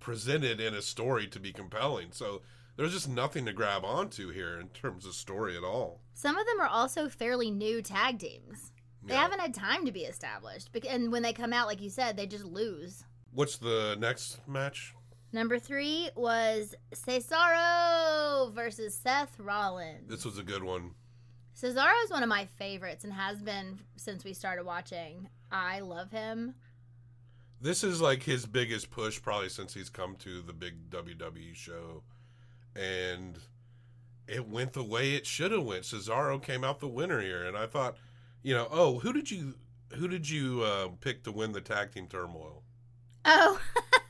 presented 0.00 0.60
in 0.60 0.74
a 0.74 0.82
story 0.82 1.26
to 1.28 1.40
be 1.40 1.52
compelling. 1.52 2.08
So 2.12 2.42
there's 2.76 2.92
just 2.92 3.08
nothing 3.08 3.46
to 3.46 3.52
grab 3.52 3.84
onto 3.84 4.30
here 4.30 4.58
in 4.60 4.68
terms 4.68 5.06
of 5.06 5.14
story 5.14 5.56
at 5.56 5.64
all. 5.64 6.00
Some 6.14 6.36
of 6.36 6.46
them 6.46 6.60
are 6.60 6.66
also 6.68 7.08
fairly 7.08 7.50
new 7.50 7.82
tag 7.82 8.18
teams. 8.18 8.72
They 9.02 9.14
Yeah. 9.14 9.22
haven't 9.22 9.40
had 9.40 9.54
time 9.54 9.86
to 9.86 9.92
be 9.92 10.02
established, 10.04 10.68
and 10.88 11.10
when 11.12 11.22
they 11.22 11.32
come 11.32 11.52
out, 11.52 11.66
like 11.66 11.80
you 11.80 11.88
said, 11.90 12.16
they 12.16 12.26
just 12.26 12.44
lose. 12.44 13.04
What's 13.32 13.56
the 13.58 13.96
next 13.98 14.46
match? 14.46 14.94
Number 15.32 15.58
three 15.58 16.10
was 16.14 16.74
Cesaro 16.92 18.52
versus 18.52 18.94
Seth 18.96 19.38
Rollins. 19.38 20.08
This 20.08 20.24
was 20.24 20.38
a 20.38 20.42
good 20.42 20.62
one. 20.62 20.94
Cesaro 21.60 22.04
is 22.04 22.10
one 22.10 22.22
of 22.22 22.28
my 22.28 22.46
favorites 22.56 23.02
and 23.02 23.12
has 23.12 23.42
been 23.42 23.80
since 23.96 24.22
we 24.22 24.32
started 24.32 24.64
watching. 24.64 25.28
I 25.50 25.80
love 25.80 26.12
him. 26.12 26.54
This 27.60 27.82
is 27.82 28.00
like 28.00 28.22
his 28.22 28.46
biggest 28.46 28.90
push 28.90 29.20
probably 29.20 29.48
since 29.48 29.74
he's 29.74 29.90
come 29.90 30.14
to 30.20 30.40
the 30.40 30.52
big 30.52 30.88
WWE 30.90 31.56
show. 31.56 32.04
And 32.76 33.40
it 34.28 34.46
went 34.46 34.74
the 34.74 34.84
way 34.84 35.14
it 35.14 35.26
should 35.26 35.50
have 35.50 35.64
went. 35.64 35.82
Cesaro 35.82 36.40
came 36.40 36.62
out 36.62 36.78
the 36.78 36.86
winner 36.86 37.20
here 37.20 37.44
and 37.44 37.56
I 37.56 37.66
thought, 37.66 37.96
you 38.44 38.54
know, 38.54 38.68
oh, 38.70 39.00
who 39.00 39.12
did 39.12 39.28
you 39.28 39.54
who 39.94 40.06
did 40.06 40.30
you 40.30 40.62
uh, 40.62 40.88
pick 41.00 41.24
to 41.24 41.32
win 41.32 41.50
the 41.50 41.60
tag 41.60 41.90
team 41.90 42.06
turmoil? 42.06 42.62
Oh, 43.24 43.58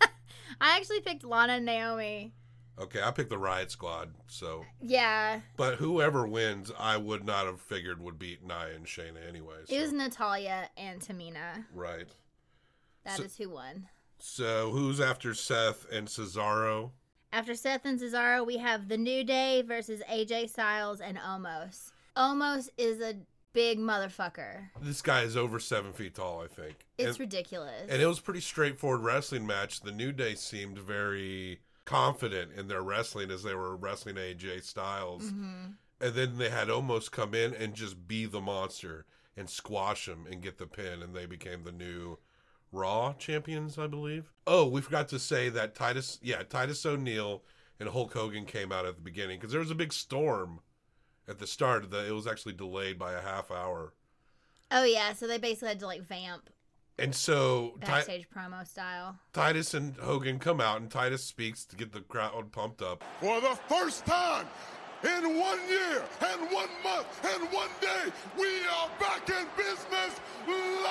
I 0.60 0.76
actually 0.76 1.00
picked 1.00 1.24
Lana 1.24 1.54
and 1.54 1.64
Naomi. 1.64 2.34
Okay, 2.80 3.02
I 3.02 3.10
picked 3.10 3.30
the 3.30 3.38
Riot 3.38 3.70
Squad. 3.70 4.14
So, 4.28 4.64
Yeah, 4.80 5.40
but 5.56 5.76
whoever 5.76 6.26
wins, 6.26 6.70
I 6.78 6.96
would 6.96 7.24
not 7.24 7.46
have 7.46 7.60
figured 7.60 8.00
would 8.00 8.18
beat 8.18 8.42
Nia 8.44 8.74
and 8.74 8.86
Shayna 8.86 9.26
anyway. 9.28 9.56
it 9.68 9.80
was 9.80 9.90
so- 9.90 9.96
Natalya 9.96 10.70
and 10.76 11.00
Tamina. 11.00 11.64
right. 11.74 12.06
That 13.04 13.20
is 13.20 13.32
So- 13.34 13.44
who 13.44 13.50
won. 13.50 13.88
So, 14.18 14.70
who's 14.70 15.00
after 15.00 15.32
Seth 15.34 15.90
and 15.90 16.08
Cesaro? 16.08 16.92
After 17.32 17.54
Seth 17.54 17.84
and 17.84 17.98
Cesaro, 18.00 18.44
we 18.46 18.56
have 18.58 18.88
The 18.88 18.96
New 18.98 19.22
Day 19.24 19.62
versus 19.62 20.02
AJ 20.08 20.46
Styles 20.48 21.00
and 21.00 21.18
Omos. 21.18 21.92
Omos 22.16 22.68
is 22.76 23.00
a 23.00 23.18
big 23.52 23.78
motherfucker. 23.78 24.70
This 24.80 25.02
guy 25.02 25.22
is 25.22 25.36
over 25.36 25.58
seven 25.60 25.92
feet 25.92 26.14
tall, 26.14 26.40
I 26.42 26.46
think. 26.48 26.86
It's 26.96 27.10
And- 27.10 27.20
ridiculous. 27.20 27.88
And 27.90 28.00
it 28.02 28.06
was 28.06 28.18
a 28.18 28.22
pretty 28.22 28.40
straightforward 28.40 29.00
wrestling 29.02 29.46
match. 29.46 29.80
The 29.80 29.92
New 29.92 30.12
Day 30.12 30.34
seemed 30.34 30.78
very 30.78 31.60
confident 31.88 32.52
in 32.52 32.68
their 32.68 32.82
wrestling 32.82 33.30
as 33.30 33.42
they 33.42 33.54
were 33.54 33.74
wrestling 33.74 34.16
AJ 34.16 34.62
Styles. 34.62 35.24
Mm-hmm. 35.24 35.70
And 36.02 36.14
then 36.14 36.36
they 36.36 36.50
had 36.50 36.68
almost 36.68 37.12
come 37.12 37.34
in 37.34 37.54
and 37.54 37.72
just 37.72 38.06
be 38.06 38.26
the 38.26 38.42
monster 38.42 39.06
and 39.38 39.48
squash 39.48 40.06
him 40.06 40.26
and 40.30 40.42
get 40.42 40.58
the 40.58 40.66
pin. 40.66 41.02
And 41.02 41.14
they 41.14 41.24
became 41.24 41.64
the 41.64 41.72
new 41.72 42.18
Raw 42.70 43.14
champions, 43.14 43.78
I 43.78 43.86
believe. 43.86 44.30
Oh, 44.46 44.68
we 44.68 44.82
forgot 44.82 45.08
to 45.08 45.18
say 45.18 45.48
that 45.48 45.74
Titus, 45.74 46.18
yeah, 46.22 46.42
Titus 46.42 46.84
O'Neil 46.84 47.42
and 47.80 47.88
Hulk 47.88 48.12
Hogan 48.12 48.44
came 48.44 48.70
out 48.70 48.84
at 48.84 48.96
the 48.96 49.00
beginning 49.00 49.38
because 49.38 49.52
there 49.52 49.60
was 49.60 49.70
a 49.70 49.74
big 49.74 49.94
storm 49.94 50.60
at 51.26 51.38
the 51.38 51.46
start. 51.46 51.90
That 51.90 52.06
it 52.06 52.12
was 52.12 52.26
actually 52.26 52.52
delayed 52.52 52.98
by 52.98 53.14
a 53.14 53.22
half 53.22 53.50
hour. 53.50 53.94
oh 54.70 54.84
yeah, 54.84 55.14
so 55.14 55.26
they 55.26 55.38
basically 55.38 55.68
had 55.68 55.80
to 55.80 55.86
like 55.86 56.02
vamp 56.02 56.50
And 56.98 57.14
so 57.14 57.74
Ti- 57.80 57.86
backstage 57.86 58.26
promo 58.28 58.66
style. 58.66 59.16
Titus 59.32 59.72
and 59.72 59.96
Hogan 59.96 60.40
come 60.40 60.60
out, 60.60 60.80
and 60.80 60.90
Titus 60.90 61.22
speaks 61.22 61.64
to 61.66 61.76
get 61.76 61.92
the 61.92 62.00
crowd 62.00 62.50
pumped 62.50 62.82
up. 62.82 63.04
For 63.20 63.40
the 63.40 63.56
first 63.68 64.04
time 64.04 64.46
in 65.04 65.38
one 65.38 65.60
year 65.68 66.02
and 66.20 66.40
one 66.50 66.68
month 66.82 67.24
and 67.24 67.52
one 67.52 67.68
day, 67.80 68.10
we 68.36 68.48
are 68.66 68.90
back 68.98 69.28
in 69.28 69.46
business 69.56 70.20
live! 70.48 70.88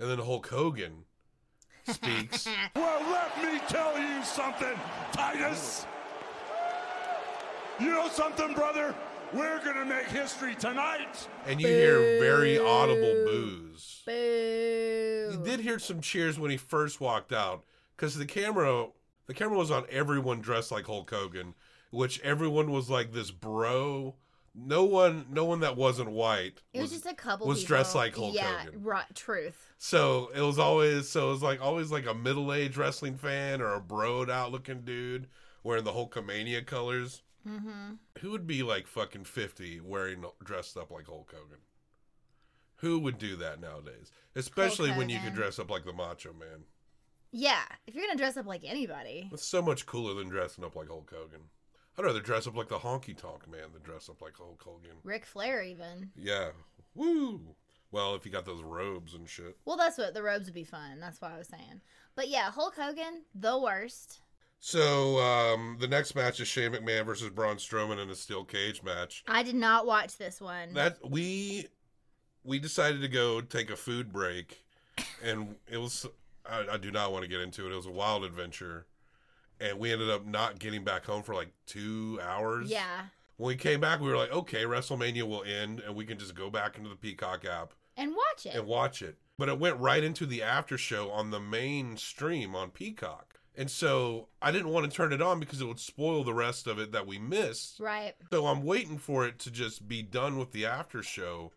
And 0.00 0.10
then 0.10 0.18
Hulk 0.18 0.48
Hogan 0.48 1.04
speaks, 1.86 2.48
Well, 2.74 3.02
let 3.12 3.40
me 3.40 3.60
tell 3.68 3.96
you 3.96 4.24
something, 4.24 4.76
Titus. 5.12 5.86
You 7.78 7.90
know 7.90 8.08
something, 8.08 8.52
brother? 8.54 8.96
We're 9.32 9.64
gonna 9.64 9.84
make 9.86 10.06
history 10.06 10.54
tonight. 10.54 11.28
and 11.46 11.60
you 11.60 11.66
hear 11.66 11.98
very 12.20 12.58
audible 12.58 13.24
boos. 13.26 14.02
Boo. 14.06 14.12
You 15.32 15.40
did 15.42 15.60
hear 15.60 15.78
some 15.78 16.00
cheers 16.00 16.38
when 16.38 16.50
he 16.50 16.56
first 16.58 17.00
walked 17.00 17.32
out, 17.32 17.64
because 17.96 18.16
the 18.16 18.26
camera, 18.26 18.88
the 19.26 19.34
camera 19.34 19.56
was 19.56 19.70
on 19.70 19.84
everyone 19.90 20.40
dressed 20.42 20.70
like 20.70 20.86
Hulk 20.86 21.10
Hogan, 21.10 21.54
which 21.90 22.20
everyone 22.20 22.70
was 22.70 22.90
like 22.90 23.12
this 23.12 23.30
bro. 23.30 24.16
No 24.54 24.84
one, 24.84 25.24
no 25.30 25.46
one 25.46 25.60
that 25.60 25.78
wasn't 25.78 26.10
white 26.10 26.60
It 26.74 26.82
was, 26.82 26.90
just 26.90 27.06
a 27.06 27.14
couple. 27.14 27.46
was 27.46 27.60
people. 27.60 27.68
dressed 27.68 27.94
like 27.94 28.14
Hulk 28.14 28.34
yeah, 28.34 28.64
Hogan. 28.64 28.82
right. 28.82 29.14
Truth. 29.14 29.72
So 29.78 30.30
it 30.34 30.42
was 30.42 30.58
always 30.58 31.08
so 31.08 31.28
it 31.28 31.32
was 31.32 31.42
like 31.42 31.62
always 31.62 31.90
like 31.90 32.04
a 32.06 32.12
middle 32.12 32.52
aged 32.52 32.76
wrestling 32.76 33.16
fan 33.16 33.62
or 33.62 33.74
a 33.74 33.80
broed 33.80 34.28
out 34.30 34.52
looking 34.52 34.82
dude 34.82 35.28
wearing 35.64 35.84
the 35.84 35.92
Hulkamania 35.92 36.66
colors. 36.66 37.22
Mm-hmm. 37.48 37.94
Who 38.20 38.30
would 38.30 38.46
be 38.46 38.62
like 38.62 38.86
fucking 38.86 39.24
fifty 39.24 39.80
wearing 39.80 40.24
dressed 40.44 40.76
up 40.76 40.90
like 40.90 41.06
Hulk 41.06 41.32
Hogan? 41.34 41.58
Who 42.76 42.98
would 43.00 43.18
do 43.18 43.36
that 43.36 43.60
nowadays? 43.60 44.10
Especially 44.34 44.90
when 44.90 45.08
you 45.08 45.20
could 45.20 45.34
dress 45.34 45.58
up 45.58 45.70
like 45.70 45.84
the 45.84 45.92
Macho 45.92 46.32
Man. 46.32 46.64
Yeah, 47.30 47.62
if 47.86 47.94
you're 47.94 48.06
gonna 48.06 48.18
dress 48.18 48.36
up 48.36 48.46
like 48.46 48.62
anybody, 48.64 49.30
It's 49.32 49.46
so 49.46 49.62
much 49.62 49.86
cooler 49.86 50.14
than 50.14 50.28
dressing 50.28 50.64
up 50.64 50.76
like 50.76 50.88
Hulk 50.88 51.12
Hogan. 51.14 51.42
I'd 51.98 52.04
rather 52.04 52.20
dress 52.20 52.46
up 52.46 52.56
like 52.56 52.68
the 52.68 52.78
Honky 52.78 53.16
Tonk 53.16 53.50
Man 53.50 53.72
than 53.72 53.82
dress 53.82 54.08
up 54.08 54.20
like 54.22 54.36
Hulk 54.36 54.62
Hogan. 54.64 54.96
Ric 55.04 55.24
Flair 55.26 55.62
even. 55.62 56.10
Yeah, 56.16 56.50
woo. 56.94 57.54
Well, 57.90 58.14
if 58.14 58.24
you 58.24 58.32
got 58.32 58.46
those 58.46 58.62
robes 58.62 59.12
and 59.12 59.28
shit. 59.28 59.58
Well, 59.66 59.76
that's 59.76 59.98
what 59.98 60.14
the 60.14 60.22
robes 60.22 60.46
would 60.46 60.54
be 60.54 60.64
fun. 60.64 60.98
That's 60.98 61.20
what 61.20 61.32
I 61.32 61.38
was 61.38 61.48
saying. 61.48 61.82
But 62.14 62.28
yeah, 62.28 62.50
Hulk 62.50 62.74
Hogan, 62.74 63.22
the 63.34 63.58
worst. 63.60 64.21
So 64.64 65.18
um, 65.18 65.76
the 65.80 65.88
next 65.88 66.14
match 66.14 66.38
is 66.38 66.46
Shane 66.46 66.70
McMahon 66.70 67.04
versus 67.04 67.30
Braun 67.30 67.56
Strowman 67.56 68.00
in 68.00 68.08
a 68.10 68.14
steel 68.14 68.44
cage 68.44 68.80
match. 68.84 69.24
I 69.26 69.42
did 69.42 69.56
not 69.56 69.86
watch 69.86 70.16
this 70.18 70.40
one. 70.40 70.72
That 70.74 70.98
we 71.10 71.66
we 72.44 72.60
decided 72.60 73.00
to 73.00 73.08
go 73.08 73.40
take 73.40 73.70
a 73.70 73.76
food 73.76 74.12
break, 74.12 74.64
and 75.20 75.56
it 75.68 75.78
was 75.78 76.06
I, 76.48 76.64
I 76.74 76.76
do 76.76 76.92
not 76.92 77.10
want 77.10 77.24
to 77.24 77.28
get 77.28 77.40
into 77.40 77.66
it. 77.66 77.72
It 77.72 77.74
was 77.74 77.86
a 77.86 77.90
wild 77.90 78.22
adventure, 78.22 78.86
and 79.60 79.80
we 79.80 79.90
ended 79.92 80.08
up 80.10 80.24
not 80.24 80.60
getting 80.60 80.84
back 80.84 81.04
home 81.06 81.24
for 81.24 81.34
like 81.34 81.50
two 81.66 82.20
hours. 82.22 82.70
yeah, 82.70 83.06
When 83.38 83.48
we 83.48 83.56
came 83.56 83.80
back, 83.80 83.98
we 84.00 84.08
were 84.10 84.16
like, 84.16 84.30
okay, 84.32 84.62
WrestleMania 84.62 85.24
will 85.24 85.42
end, 85.42 85.80
and 85.80 85.96
we 85.96 86.04
can 86.04 86.18
just 86.20 86.36
go 86.36 86.50
back 86.50 86.78
into 86.78 86.88
the 86.88 86.94
Peacock 86.94 87.44
app 87.44 87.72
and 87.96 88.12
watch 88.14 88.46
it. 88.46 88.54
and 88.54 88.64
watch 88.68 89.02
it. 89.02 89.18
But 89.38 89.48
it 89.48 89.58
went 89.58 89.80
right 89.80 90.04
into 90.04 90.24
the 90.24 90.40
after 90.40 90.78
show 90.78 91.10
on 91.10 91.32
the 91.32 91.40
main 91.40 91.96
stream 91.96 92.54
on 92.54 92.70
Peacock. 92.70 93.31
And 93.56 93.70
so 93.70 94.28
I 94.40 94.50
didn't 94.50 94.70
want 94.70 94.90
to 94.90 94.96
turn 94.96 95.12
it 95.12 95.20
on 95.20 95.38
because 95.38 95.60
it 95.60 95.66
would 95.66 95.78
spoil 95.80 96.24
the 96.24 96.32
rest 96.32 96.66
of 96.66 96.78
it 96.78 96.92
that 96.92 97.06
we 97.06 97.18
missed. 97.18 97.80
right. 97.80 98.14
So 98.30 98.46
I'm 98.46 98.62
waiting 98.62 98.96
for 98.98 99.26
it 99.26 99.38
to 99.40 99.50
just 99.50 99.86
be 99.86 100.02
done 100.02 100.38
with 100.38 100.52
the 100.52 100.64
after 100.64 101.02
show 101.02 101.52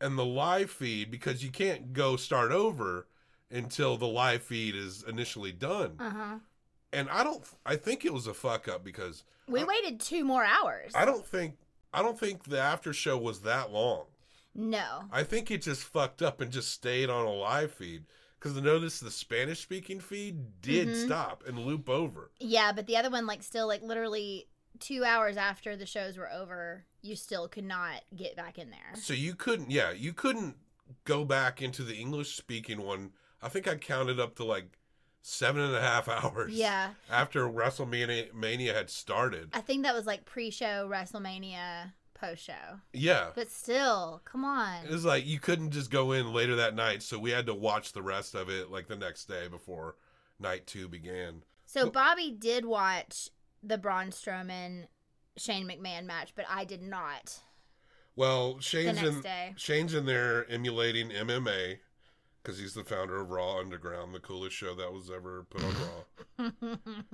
and 0.00 0.18
the 0.18 0.24
live 0.26 0.70
feed 0.70 1.10
because 1.10 1.42
you 1.42 1.50
can't 1.50 1.92
go 1.94 2.16
start 2.16 2.52
over 2.52 3.06
until 3.50 3.96
the 3.96 4.06
live 4.06 4.42
feed 4.42 4.74
is 4.74 5.04
initially 5.08 5.52
done. 5.52 5.92
Uh 5.98 6.10
huh. 6.10 6.34
And 6.92 7.08
I 7.08 7.24
don't 7.24 7.42
I 7.64 7.76
think 7.76 8.04
it 8.04 8.12
was 8.12 8.26
a 8.26 8.34
fuck 8.34 8.68
up 8.68 8.84
because 8.84 9.24
We 9.48 9.64
waited 9.64 10.00
two 10.00 10.24
more 10.24 10.44
hours. 10.44 10.92
I 10.94 11.04
don't 11.06 11.24
think 11.26 11.56
I 11.94 12.02
don't 12.02 12.18
think 12.18 12.44
the 12.44 12.60
after 12.60 12.92
show 12.92 13.16
was 13.16 13.40
that 13.40 13.72
long. 13.72 14.04
No. 14.54 15.04
I 15.10 15.22
think 15.22 15.50
it 15.50 15.62
just 15.62 15.82
fucked 15.82 16.20
up 16.20 16.42
and 16.42 16.52
just 16.52 16.70
stayed 16.72 17.08
on 17.08 17.24
a 17.24 17.32
live 17.32 17.72
feed 17.72 18.04
Because 18.42 18.58
I 18.58 18.60
notice 18.60 18.98
the 18.98 19.10
Spanish 19.12 19.60
speaking 19.60 20.00
feed 20.00 20.60
did 20.60 20.88
Mhm. 20.88 21.04
stop 21.04 21.46
and 21.46 21.60
loop 21.60 21.88
over. 21.88 22.32
Yeah, 22.40 22.72
but 22.72 22.86
the 22.86 22.96
other 22.96 23.08
one, 23.08 23.24
like, 23.24 23.40
still, 23.44 23.68
like, 23.68 23.82
literally 23.82 24.48
two 24.80 25.04
hours 25.04 25.36
after 25.36 25.76
the 25.76 25.86
shows 25.86 26.16
were 26.16 26.28
over, 26.32 26.84
you 27.02 27.14
still 27.14 27.46
could 27.46 27.62
not 27.62 28.02
get 28.16 28.34
back 28.34 28.58
in 28.58 28.70
there. 28.70 28.94
So 28.96 29.14
you 29.14 29.36
couldn't, 29.36 29.70
yeah, 29.70 29.92
you 29.92 30.12
couldn't 30.12 30.56
go 31.04 31.24
back 31.24 31.62
into 31.62 31.84
the 31.84 31.94
English 31.94 32.34
speaking 32.34 32.82
one. 32.82 33.12
I 33.40 33.48
think 33.48 33.68
I 33.68 33.76
counted 33.76 34.18
up 34.18 34.34
to 34.36 34.44
like 34.44 34.76
seven 35.20 35.62
and 35.62 35.76
a 35.76 35.80
half 35.80 36.08
hours. 36.08 36.52
Yeah. 36.52 36.94
After 37.08 37.48
WrestleMania 37.48 38.32
Mania 38.34 38.74
had 38.74 38.90
started. 38.90 39.50
I 39.52 39.60
think 39.60 39.84
that 39.84 39.94
was 39.94 40.04
like 40.06 40.24
pre-show 40.24 40.88
WrestleMania, 40.88 41.92
post-show. 42.22 42.80
Yeah. 42.92 43.30
But 43.34 43.50
still, 43.50 44.22
come 44.24 44.44
on. 44.44 44.84
It 44.84 44.90
was 44.90 45.04
like 45.04 45.26
you 45.26 45.40
couldn't 45.40 45.72
just 45.72 45.90
go 45.90 46.12
in 46.12 46.32
later 46.32 46.56
that 46.56 46.74
night, 46.74 47.02
so 47.02 47.18
we 47.18 47.30
had 47.30 47.46
to 47.46 47.54
watch 47.54 47.92
the 47.92 48.02
rest 48.02 48.34
of 48.34 48.48
it 48.48 48.70
like 48.70 48.86
the 48.86 48.96
next 48.96 49.26
day 49.26 49.48
before 49.48 49.96
night 50.38 50.66
two 50.66 50.88
began. 50.88 51.42
So 51.66 51.90
Bobby 51.90 52.30
did 52.30 52.64
watch 52.64 53.30
the 53.62 53.78
Braun 53.78 54.08
Strowman 54.10 54.86
Shane 55.36 55.66
McMahon 55.66 56.04
match, 56.04 56.32
but 56.34 56.44
I 56.48 56.64
did 56.64 56.82
not. 56.82 57.40
Well, 58.14 58.58
Shane's 58.60 59.02
in 59.02 59.20
day. 59.22 59.54
Shane's 59.56 59.94
in 59.94 60.04
there 60.06 60.48
emulating 60.50 61.08
MMA 61.10 61.78
because 62.42 62.58
he's 62.58 62.74
the 62.74 62.84
founder 62.84 63.20
of 63.20 63.30
Raw 63.30 63.58
Underground, 63.58 64.14
the 64.14 64.20
coolest 64.20 64.54
show 64.54 64.74
that 64.74 64.92
was 64.92 65.10
ever 65.10 65.46
put 65.48 65.62
on 65.64 65.74
Raw. 65.74 66.50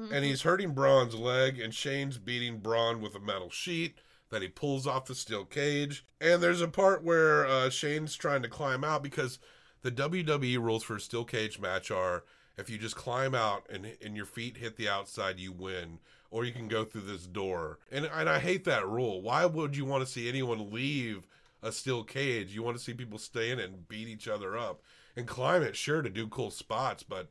and 0.13 0.25
he's 0.25 0.43
hurting 0.43 0.73
Braun's 0.73 1.15
leg, 1.15 1.61
and 1.61 1.73
Shane's 1.73 2.19
beating 2.19 2.59
Braun 2.59 3.01
with 3.01 3.15
a 3.15 3.21
metal 3.21 3.51
sheet 3.51 3.97
that 4.31 4.43
he 4.43 4.49
pulls 4.49 4.87
off 4.87 5.07
the 5.07 5.15
steel 5.15 5.45
cage. 5.45 6.05
And 6.21 6.43
there's 6.43 6.61
a 6.61 6.69
part 6.69 7.03
where 7.03 7.47
uh, 7.47 7.71
Shane's 7.71 8.17
trying 8.17 8.43
to 8.43 8.49
climb 8.49 8.85
out 8.85 9.03
because 9.03 9.39
the 9.83 9.91
WWE 9.91 10.59
rules 10.59 10.83
for 10.83 10.97
a 10.97 11.01
steel 11.01 11.25
cage 11.25 11.59
match 11.59 11.91
are 11.91 12.25
if 12.57 12.69
you 12.69 12.77
just 12.77 12.97
climb 12.97 13.35
out 13.35 13.67
and 13.71 13.93
and 14.05 14.17
your 14.17 14.27
feet 14.27 14.57
hit 14.57 14.77
the 14.77 14.89
outside, 14.89 15.39
you 15.39 15.53
win, 15.53 16.01
or 16.31 16.45
you 16.45 16.53
can 16.53 16.69
go 16.69 16.85
through 16.85 17.03
this 17.03 17.27
door. 17.27 17.79
And 17.91 18.05
and 18.07 18.29
I 18.29 18.41
hate 18.41 18.65
that 18.65 18.87
rule. 18.87 19.23
Why 19.23 19.47
would 19.47 19.77
you 19.77 19.85
want 19.85 20.05
to 20.05 20.13
see 20.13 20.29
anyone 20.29 20.73
leave 20.73 21.27
a 21.63 21.73
steel 21.73 22.05
cage? 22.05 22.55
You 22.55 22.63
want 22.63 22.77
to 22.77 22.83
see 22.83 22.95
people 22.95 23.19
stay 23.19 23.51
in 23.51 23.61
it 23.61 23.71
and 23.71 23.89
beat 23.89 24.09
each 24.09 24.29
other 24.29 24.59
up 24.59 24.83
and 25.17 25.27
climb 25.27 25.63
it, 25.63 25.77
sure, 25.77 26.03
to 26.03 26.11
do 26.11 26.27
cool 26.29 26.51
spots, 26.51 27.03
but 27.03 27.29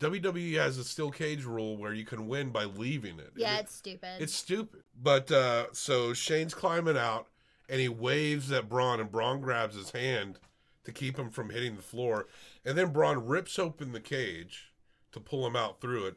WWE 0.00 0.54
has 0.54 0.76
a 0.78 0.84
steel 0.84 1.10
cage 1.10 1.44
rule 1.44 1.76
where 1.76 1.92
you 1.94 2.04
can 2.04 2.26
win 2.28 2.50
by 2.50 2.64
leaving 2.64 3.18
it. 3.18 3.32
Yeah, 3.36 3.56
it- 3.56 3.60
it's 3.60 3.74
stupid. 3.74 4.20
it's 4.20 4.34
stupid. 4.34 4.82
But 5.00 5.30
uh 5.30 5.66
so 5.72 6.12
Shane's 6.12 6.54
climbing 6.54 6.96
out 6.98 7.28
and 7.68 7.80
he 7.80 7.88
waves 7.88 8.50
at 8.52 8.68
Braun 8.68 9.00
and 9.00 9.10
Braun 9.10 9.40
grabs 9.40 9.76
his 9.76 9.90
hand 9.92 10.38
to 10.84 10.92
keep 10.92 11.18
him 11.18 11.30
from 11.30 11.50
hitting 11.50 11.76
the 11.76 11.82
floor. 11.82 12.26
And 12.64 12.76
then 12.76 12.92
Braun 12.92 13.24
rips 13.26 13.58
open 13.58 13.92
the 13.92 14.00
cage 14.00 14.72
to 15.12 15.20
pull 15.20 15.46
him 15.46 15.56
out 15.56 15.80
through 15.80 16.06
it. 16.06 16.16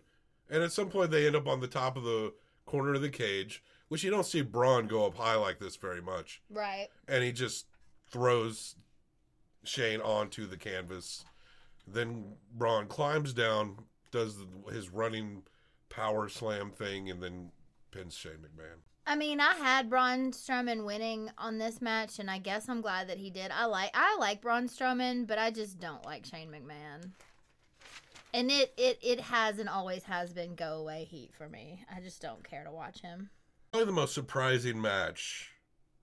And 0.50 0.62
at 0.64 0.72
some 0.74 0.90
point 0.90 1.12
they 1.12 1.26
end 1.26 1.36
up 1.36 1.48
on 1.48 1.60
the 1.62 1.68
top 1.68 1.96
of 1.96 2.04
the 2.04 2.34
corner 2.66 2.94
of 2.96 3.02
the 3.02 3.10
cage, 3.10 3.64
which 3.88 4.04
you 4.04 4.10
don't 4.10 4.26
see 4.26 4.42
Braun 4.42 4.88
go 4.88 5.06
up 5.06 5.16
high 5.18 5.36
like 5.36 5.60
this 5.60 5.78
very 5.78 6.02
much. 6.02 6.42
right. 6.50 6.88
And 7.08 7.24
he 7.24 7.32
just 7.32 7.68
throws 8.10 8.76
Shane 9.64 10.02
onto 10.02 10.46
the 10.48 10.58
canvas. 10.58 11.24
Then 11.88 12.34
Braun 12.54 12.88
climbs 12.88 13.34
down, 13.34 13.78
does 14.12 14.38
his 14.72 14.90
running 14.90 15.44
power 15.90 16.28
slam 16.28 16.72
thing, 16.72 17.10
and 17.10 17.22
then 17.24 17.52
pins 17.92 18.16
Shane 18.16 18.34
McMahon. 18.34 18.80
I 19.06 19.16
mean, 19.16 19.40
I 19.40 19.54
had 19.54 19.90
Braun 19.90 20.32
Strowman 20.32 20.86
winning 20.86 21.30
on 21.38 21.58
this 21.58 21.82
match, 21.82 22.20
and 22.20 22.30
I 22.30 22.40
guess 22.40 22.68
I'm 22.68 22.82
glad 22.82 23.08
that 23.08 23.18
he 23.18 23.30
did. 23.30 23.52
I 23.52 23.66
like 23.66 23.92
I 23.94 24.18
like 24.20 24.42
Braun 24.42 24.68
Strowman, 24.68 25.26
but 25.26 25.40
I 25.40 25.50
just 25.50 25.80
don't 25.80 26.06
like 26.06 26.26
Shane 26.26 26.50
McMahon. 26.50 27.12
And 28.34 28.52
it 28.52 28.74
it 28.78 29.00
it 29.02 29.22
has 29.22 29.60
and 29.60 29.70
always 29.70 30.04
has 30.04 30.34
been 30.34 30.56
go 30.56 30.80
away 30.80 31.08
heat 31.10 31.32
for 31.34 31.48
me. 31.48 31.86
I 31.94 32.02
just 32.02 32.22
don't 32.22 32.44
care 32.44 32.66
to 32.66 32.72
watch 32.72 33.02
him. 33.02 33.30
Probably 33.72 33.86
the 33.86 33.94
most 33.94 34.14
surprising 34.14 34.82
match 34.82 35.52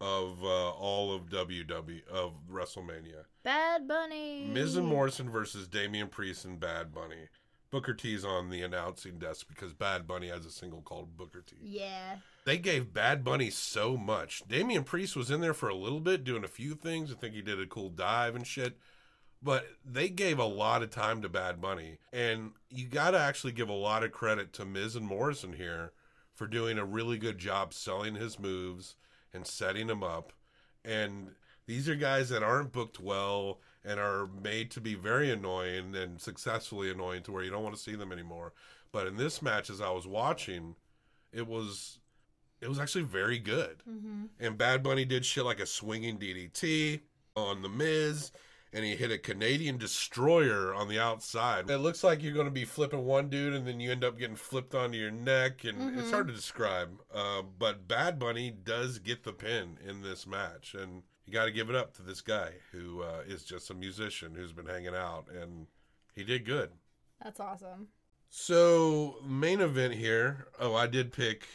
of 0.01 0.42
uh, 0.42 0.70
all 0.70 1.12
of 1.14 1.28
WW 1.28 2.07
of 2.09 2.32
WrestleMania. 2.51 3.24
Bad 3.42 3.86
Bunny. 3.86 4.47
Miz 4.47 4.76
and 4.76 4.86
Morrison 4.86 5.30
versus 5.30 5.68
Damian 5.68 6.09
Priest 6.09 6.45
and 6.45 6.59
Bad 6.59 6.92
Bunny. 6.92 7.28
Booker 7.70 7.95
T's 7.95 8.24
on 8.24 8.51
the 8.51 8.62
announcing 8.62 9.18
desk 9.18 9.49
because 9.49 9.72
Bad 9.72 10.07
Bunny 10.07 10.28
has 10.28 10.47
a 10.47 10.51
single 10.51 10.80
called 10.80 11.16
Booker 11.16 11.42
T. 11.45 11.57
Yeah. 11.61 12.18
They 12.45 12.57
gave 12.57 12.95
Bad 12.95 13.24
Bunny 13.24 13.51
so 13.51 13.97
much. 13.97 14.42
Damian 14.47 14.84
Priest 14.84 15.16
was 15.16 15.30
in 15.30 15.40
there 15.40 15.55
for 15.55 15.68
a 15.68 15.74
little 15.74 15.99
bit 15.99 16.22
doing 16.22 16.45
a 16.45 16.49
few 16.49 16.74
things. 16.74 17.11
I 17.11 17.14
think 17.14 17.34
he 17.34 17.42
did 17.42 17.61
a 17.61 17.66
cool 17.66 17.88
dive 17.88 18.36
and 18.36 18.47
shit. 18.47 18.78
But 19.42 19.66
they 19.84 20.09
gave 20.09 20.38
a 20.38 20.45
lot 20.45 20.82
of 20.82 20.90
time 20.90 21.20
to 21.22 21.28
Bad 21.28 21.61
Bunny. 21.61 21.99
And 22.12 22.53
you 22.70 22.86
got 22.86 23.11
to 23.11 23.18
actually 23.18 23.53
give 23.53 23.68
a 23.68 23.72
lot 23.72 24.05
of 24.05 24.12
credit 24.12 24.53
to 24.55 24.64
Miz 24.64 24.95
and 24.95 25.07
Morrison 25.07 25.55
here 25.55 25.92
for 26.32 26.47
doing 26.47 26.78
a 26.78 26.84
really 26.84 27.18
good 27.18 27.38
job 27.38 27.74
selling 27.74 28.14
his 28.14 28.38
moves 28.38 28.95
and 29.35 29.47
setting 29.47 29.89
them 29.89 30.03
up. 30.03 30.32
And 30.85 31.30
these 31.66 31.89
are 31.89 31.95
guys 31.95 32.28
that 32.28 32.43
aren't 32.43 32.72
booked 32.72 33.01
well 33.01 33.61
and 33.85 34.01
are 34.01 34.28
made 34.43 34.70
to 34.72 34.80
be 34.80 34.95
very 34.95 35.30
annoying 35.30 35.95
and 35.95 36.20
successfully 36.20 36.91
annoying 36.91 37.22
to 37.24 37.32
where 37.32 37.43
you 37.43 37.51
don't 37.51 37.62
want 37.62 37.74
to 37.74 37.82
see 37.82 37.95
them 37.95 38.12
anymore. 38.12 38.53
But 38.93 39.07
in 39.07 39.16
this 39.16 39.43
match, 39.43 39.70
as 39.70 39.80
I 39.80 39.91
was 39.91 40.07
watching, 40.07 40.76
it 41.32 41.47
was 41.47 41.99
it 42.61 42.68
was 42.68 42.78
actually 42.78 43.05
very 43.05 43.39
good. 43.39 43.82
Mm-hmm. 43.89 44.24
And 44.41 44.57
Bad 44.57 44.82
Bunny 44.82 45.05
did 45.05 45.24
shit 45.24 45.45
like 45.45 45.61
a 45.61 45.66
swinging 45.66 46.18
DDT 46.18 47.01
on 47.37 47.61
the 47.61 47.68
Miz, 47.68 48.30
and 48.75 48.85
he 48.85 48.97
hit 48.97 49.12
a 49.12 49.18
Canadian 49.18 49.79
destroyer 49.79 50.75
on 50.75 50.89
the 50.89 50.99
outside. 50.99 51.70
It 51.70 51.79
looks 51.79 52.03
like 52.03 52.22
you're 52.22 52.35
going 52.35 52.47
to 52.47 52.51
be 52.51 52.64
flipping 52.64 53.05
one 53.05 53.29
dude, 53.29 53.55
and 53.55 53.66
then 53.66 53.79
you 53.79 53.93
end 53.93 54.03
up 54.03 54.18
getting 54.18 54.37
flipped 54.37 54.75
onto 54.75 54.99
your 54.99 55.12
neck, 55.12 55.64
and 55.64 55.97
it's 55.99 56.11
hard 56.11 56.27
to 56.27 56.35
describe. 56.35 57.01
Uh, 57.14 57.43
but 57.57 57.87
Bad 57.87 58.18
Bunny 58.18 58.51
does 58.51 58.99
get 58.99 59.22
the 59.22 59.33
pin 59.33 59.79
in 59.87 60.03
this 60.03 60.27
match, 60.27 60.75
and 60.75 61.05
you 61.25 61.33
got 61.33 61.45
to 61.45 61.53
give 61.53 61.70
it 61.70 61.77
up 61.77 61.95
to 61.95 62.03
this 62.03 62.20
guy 62.20 62.51
who 62.72 63.03
uh, 63.03 63.22
is 63.27 63.45
just 63.45 63.70
a 63.70 63.75
musician 63.75 64.35
who's 64.35 64.53
been 64.53 64.66
hanging 64.66 64.95
out, 64.95 65.27
and 65.31 65.68
he 66.12 66.25
did 66.25 66.45
good. 66.45 66.70
That's 67.22 67.39
awesome. 67.39 67.89
So 68.29 69.18
main 69.25 69.61
event 69.61 69.95
here. 69.95 70.49
Oh, 70.59 70.75
I 70.75 70.89
did 70.89 71.12
pick. 71.12 71.47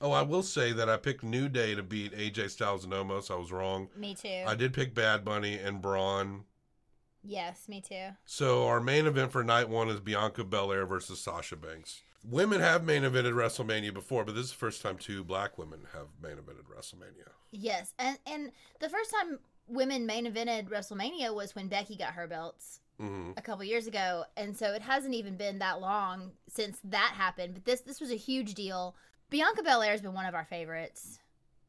Oh, 0.00 0.12
I 0.12 0.20
will 0.22 0.42
say 0.42 0.72
that 0.72 0.88
I 0.88 0.98
picked 0.98 1.24
New 1.24 1.48
Day 1.48 1.74
to 1.74 1.82
beat 1.82 2.12
AJ 2.12 2.50
Styles 2.50 2.84
and 2.84 2.92
Omos. 2.92 3.30
I 3.30 3.36
was 3.36 3.50
wrong. 3.50 3.88
Me 3.96 4.14
too. 4.14 4.44
I 4.46 4.54
did 4.54 4.74
pick 4.74 4.94
Bad 4.94 5.24
Bunny 5.24 5.58
and 5.58 5.80
Braun. 5.80 6.44
Yes, 7.22 7.68
me 7.68 7.80
too. 7.80 8.08
So 8.24 8.66
our 8.66 8.80
main 8.80 9.06
event 9.06 9.32
for 9.32 9.44
night 9.44 9.68
one 9.68 9.88
is 9.88 10.00
Bianca 10.00 10.44
Belair 10.44 10.86
versus 10.86 11.20
Sasha 11.20 11.56
Banks. 11.56 12.02
Women 12.24 12.60
have 12.60 12.84
main 12.84 13.02
evented 13.02 13.32
WrestleMania 13.32 13.94
before, 13.94 14.24
but 14.24 14.34
this 14.34 14.46
is 14.46 14.50
the 14.50 14.58
first 14.58 14.82
time 14.82 14.98
two 14.98 15.22
black 15.24 15.56
women 15.56 15.86
have 15.92 16.08
main 16.22 16.36
evented 16.36 16.64
WrestleMania. 16.74 17.30
Yes, 17.50 17.94
and 17.98 18.18
and 18.26 18.52
the 18.80 18.88
first 18.88 19.12
time 19.12 19.38
women 19.66 20.06
main 20.06 20.26
evented 20.26 20.68
WrestleMania 20.68 21.34
was 21.34 21.54
when 21.54 21.68
Becky 21.68 21.96
got 21.96 22.14
her 22.14 22.26
belts 22.26 22.80
hmm 22.98 23.30
a 23.36 23.42
couple 23.42 23.64
years 23.64 23.86
ago, 23.86 24.24
and 24.36 24.56
so 24.56 24.72
it 24.72 24.82
hasn't 24.82 25.14
even 25.14 25.36
been 25.36 25.60
that 25.60 25.80
long 25.80 26.32
since 26.48 26.78
that 26.84 27.12
happened. 27.14 27.54
But 27.54 27.64
this 27.64 27.80
this 27.82 28.00
was 28.00 28.10
a 28.10 28.16
huge 28.16 28.54
deal. 28.54 28.96
Bianca 29.30 29.62
Belair 29.62 29.92
has 29.92 30.02
been 30.02 30.14
one 30.14 30.26
of 30.26 30.34
our 30.34 30.44
favorites 30.44 31.20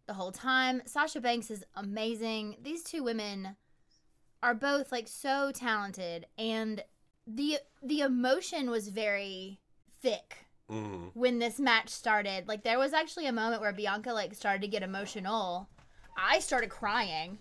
the 0.07 0.13
whole 0.13 0.31
time. 0.31 0.81
Sasha 0.85 1.21
Banks 1.21 1.51
is 1.51 1.63
amazing. 1.75 2.55
These 2.63 2.83
two 2.83 3.03
women 3.03 3.55
are 4.41 4.53
both 4.55 4.91
like 4.91 5.07
so 5.07 5.51
talented, 5.53 6.25
and 6.37 6.83
the 7.27 7.59
the 7.83 8.01
emotion 8.01 8.69
was 8.69 8.87
very 8.89 9.59
thick 10.01 10.45
hmm 10.69 11.07
when 11.13 11.39
this 11.39 11.59
match 11.59 11.89
started. 11.89 12.47
Like 12.47 12.63
there 12.63 12.79
was 12.79 12.93
actually 12.93 13.25
a 13.27 13.31
moment 13.33 13.61
where 13.61 13.73
Bianca 13.73 14.13
like 14.13 14.33
started 14.35 14.61
to 14.61 14.67
get 14.67 14.83
emotional. 14.83 15.69
I 16.17 16.39
started 16.39 16.69
crying. 16.69 17.39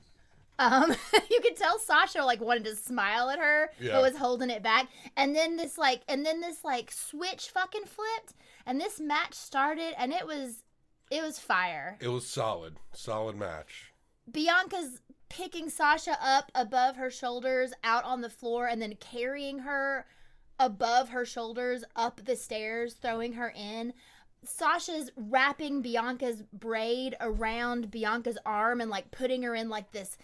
Um, 0.60 0.94
you 1.30 1.40
could 1.40 1.56
tell 1.56 1.78
Sasha 1.78 2.24
like 2.24 2.40
wanted 2.40 2.64
to 2.64 2.74
smile 2.76 3.30
at 3.30 3.38
her, 3.38 3.70
Yeah. 3.80 3.92
but 3.94 4.02
was 4.02 4.16
holding 4.16 4.50
it 4.50 4.62
back. 4.62 4.88
And 5.16 5.34
then 5.34 5.56
this 5.56 5.78
like, 5.78 6.02
and 6.08 6.24
then 6.26 6.40
this 6.40 6.64
like 6.64 6.90
switch 6.90 7.48
fucking 7.50 7.84
flipped, 7.84 8.34
and 8.66 8.80
this 8.80 8.98
match 8.98 9.34
started, 9.34 9.94
and 9.96 10.12
it 10.12 10.26
was, 10.26 10.64
it 11.10 11.22
was 11.22 11.38
fire. 11.38 11.96
It 12.00 12.08
was 12.08 12.26
solid, 12.26 12.76
solid 12.92 13.36
match. 13.36 13.92
Bianca's 14.30 15.00
picking 15.28 15.68
Sasha 15.70 16.16
up 16.22 16.50
above 16.54 16.96
her 16.96 17.10
shoulders 17.10 17.72
out 17.84 18.04
on 18.04 18.20
the 18.20 18.30
floor 18.30 18.66
and 18.66 18.80
then 18.80 18.94
carrying 19.00 19.60
her 19.60 20.06
above 20.58 21.10
her 21.10 21.24
shoulders 21.24 21.84
up 21.94 22.24
the 22.24 22.36
stairs, 22.36 22.94
throwing 22.94 23.34
her 23.34 23.52
in. 23.56 23.92
Sasha's 24.44 25.10
wrapping 25.16 25.82
Bianca's 25.82 26.42
braid 26.52 27.16
around 27.20 27.90
Bianca's 27.90 28.38
arm 28.46 28.80
and 28.80 28.90
like 28.90 29.10
putting 29.10 29.42
her 29.42 29.54
in 29.54 29.68
like 29.68 29.90
this 29.92 30.16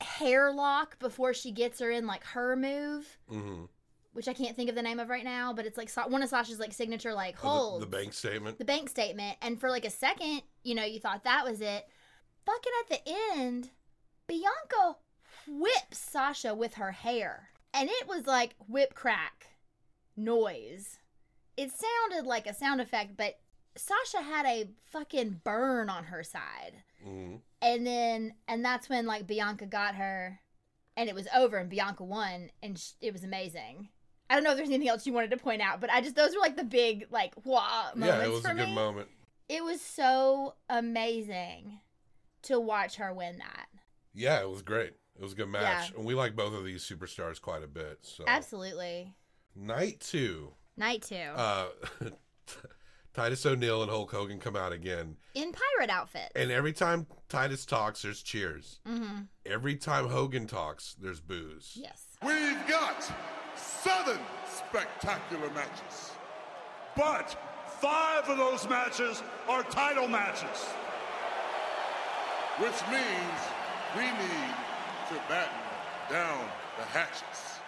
hair 0.00 0.52
lock 0.52 0.98
before 0.98 1.32
she 1.34 1.50
gets 1.50 1.80
her 1.80 1.90
in 1.90 2.06
like 2.06 2.24
her 2.24 2.56
move, 2.56 3.18
hmm 3.28 3.64
which 4.12 4.28
I 4.28 4.32
can't 4.32 4.54
think 4.54 4.68
of 4.70 4.76
the 4.76 4.82
name 4.82 5.00
of 5.00 5.08
right 5.08 5.24
now, 5.24 5.52
but 5.52 5.66
it's 5.66 5.76
like 5.76 5.90
one 6.08 6.22
of 6.22 6.28
Sasha's 6.28 6.60
like 6.60 6.72
signature 6.72 7.12
like 7.14 7.34
Oh, 7.42 7.48
holds 7.48 7.80
the, 7.80 7.86
the 7.90 7.96
bank 7.96 8.12
statement. 8.12 8.58
the 8.58 8.64
bank 8.64 8.88
statement 8.88 9.36
and 9.42 9.58
for 9.58 9.68
like 9.70 9.84
a 9.84 9.90
second 9.90 10.42
you 10.62 10.76
know 10.76 10.84
you 10.84 11.00
thought 11.00 11.24
that 11.24 11.44
was 11.44 11.60
it 11.60 11.84
fucking 12.46 12.72
at 12.84 12.88
the 12.90 13.10
end 13.40 13.70
bianca 14.26 14.96
whips 15.46 15.98
sasha 15.98 16.54
with 16.54 16.74
her 16.74 16.92
hair 16.92 17.50
and 17.72 17.88
it 17.90 18.06
was 18.08 18.26
like 18.26 18.54
whip 18.68 18.94
crack 18.94 19.48
noise. 20.16 20.98
It 21.56 21.70
sounded 21.72 22.26
like 22.26 22.46
a 22.46 22.54
sound 22.54 22.80
effect, 22.80 23.16
but 23.16 23.38
Sasha 23.76 24.22
had 24.22 24.46
a 24.46 24.70
fucking 24.84 25.40
burn 25.44 25.88
on 25.90 26.04
her 26.04 26.22
side. 26.22 26.82
Mhm. 27.04 27.40
And 27.60 27.86
then, 27.86 28.34
and 28.46 28.64
that's 28.64 28.88
when 28.88 29.06
like 29.06 29.26
Bianca 29.26 29.66
got 29.66 29.96
her, 29.96 30.40
and 30.96 31.08
it 31.08 31.14
was 31.14 31.26
over, 31.34 31.56
and 31.56 31.68
Bianca 31.70 32.04
won, 32.04 32.50
and 32.62 32.78
sh- 32.78 32.92
it 33.00 33.12
was 33.12 33.24
amazing. 33.24 33.88
I 34.30 34.34
don't 34.34 34.44
know 34.44 34.50
if 34.50 34.56
there's 34.56 34.68
anything 34.68 34.88
else 34.88 35.06
you 35.06 35.12
wanted 35.12 35.30
to 35.32 35.36
point 35.36 35.60
out, 35.62 35.80
but 35.80 35.90
I 35.90 36.00
just 36.00 36.14
those 36.16 36.34
were 36.34 36.40
like 36.40 36.56
the 36.56 36.64
big 36.64 37.06
like 37.10 37.34
wow 37.44 37.90
moments 37.94 38.22
Yeah, 38.22 38.24
it 38.28 38.30
was 38.32 38.44
a 38.44 38.54
good 38.54 38.68
moment. 38.68 39.08
It 39.48 39.64
was 39.64 39.80
so 39.80 40.54
amazing 40.68 41.80
to 42.42 42.58
watch 42.60 42.96
her 42.96 43.12
win 43.12 43.38
that. 43.38 43.66
Yeah, 44.14 44.40
it 44.40 44.48
was 44.48 44.62
great. 44.62 44.94
It 45.16 45.22
was 45.22 45.32
a 45.32 45.36
good 45.36 45.48
match, 45.48 45.90
Yeah. 45.90 45.96
and 45.96 46.04
we 46.04 46.14
like 46.14 46.34
both 46.36 46.54
of 46.54 46.64
these 46.64 46.82
superstars 46.84 47.40
quite 47.40 47.62
a 47.62 47.66
bit. 47.68 47.98
So 48.02 48.24
Absolutely. 48.26 49.12
night 49.54 50.00
two, 50.00 50.52
Night 50.76 51.02
two 51.02 51.14
uh, 51.14 51.66
Titus 53.14 53.46
O'Neil 53.46 53.82
and 53.82 53.90
Hulk 53.90 54.10
Hogan 54.10 54.40
come 54.40 54.56
out 54.56 54.72
again, 54.72 55.16
in 55.34 55.52
pirate 55.52 55.90
outfit. 55.90 56.32
and 56.34 56.50
every 56.50 56.72
time 56.72 57.06
Titus 57.28 57.64
talks, 57.64 58.02
there's 58.02 58.22
cheers. 58.22 58.80
Mm-hmm. 58.88 59.22
Every 59.46 59.76
time 59.76 60.08
Hogan 60.08 60.48
talks, 60.48 60.96
there's 61.00 61.20
boos. 61.20 61.72
Yes. 61.80 62.02
We've 62.24 62.66
got 62.68 63.04
seven 63.54 64.18
spectacular 64.50 65.48
matches. 65.50 66.10
But 66.96 67.36
five 67.80 68.28
of 68.28 68.36
those 68.38 68.68
matches 68.68 69.22
are 69.48 69.62
title 69.64 70.08
matches. 70.08 70.64
Which 72.58 72.80
means 72.90 73.40
we 73.96 74.02
need 74.02 74.54
to 75.08 75.14
batten 75.28 75.58
down 76.10 76.44
the 76.78 76.84
hatches. 76.84 77.60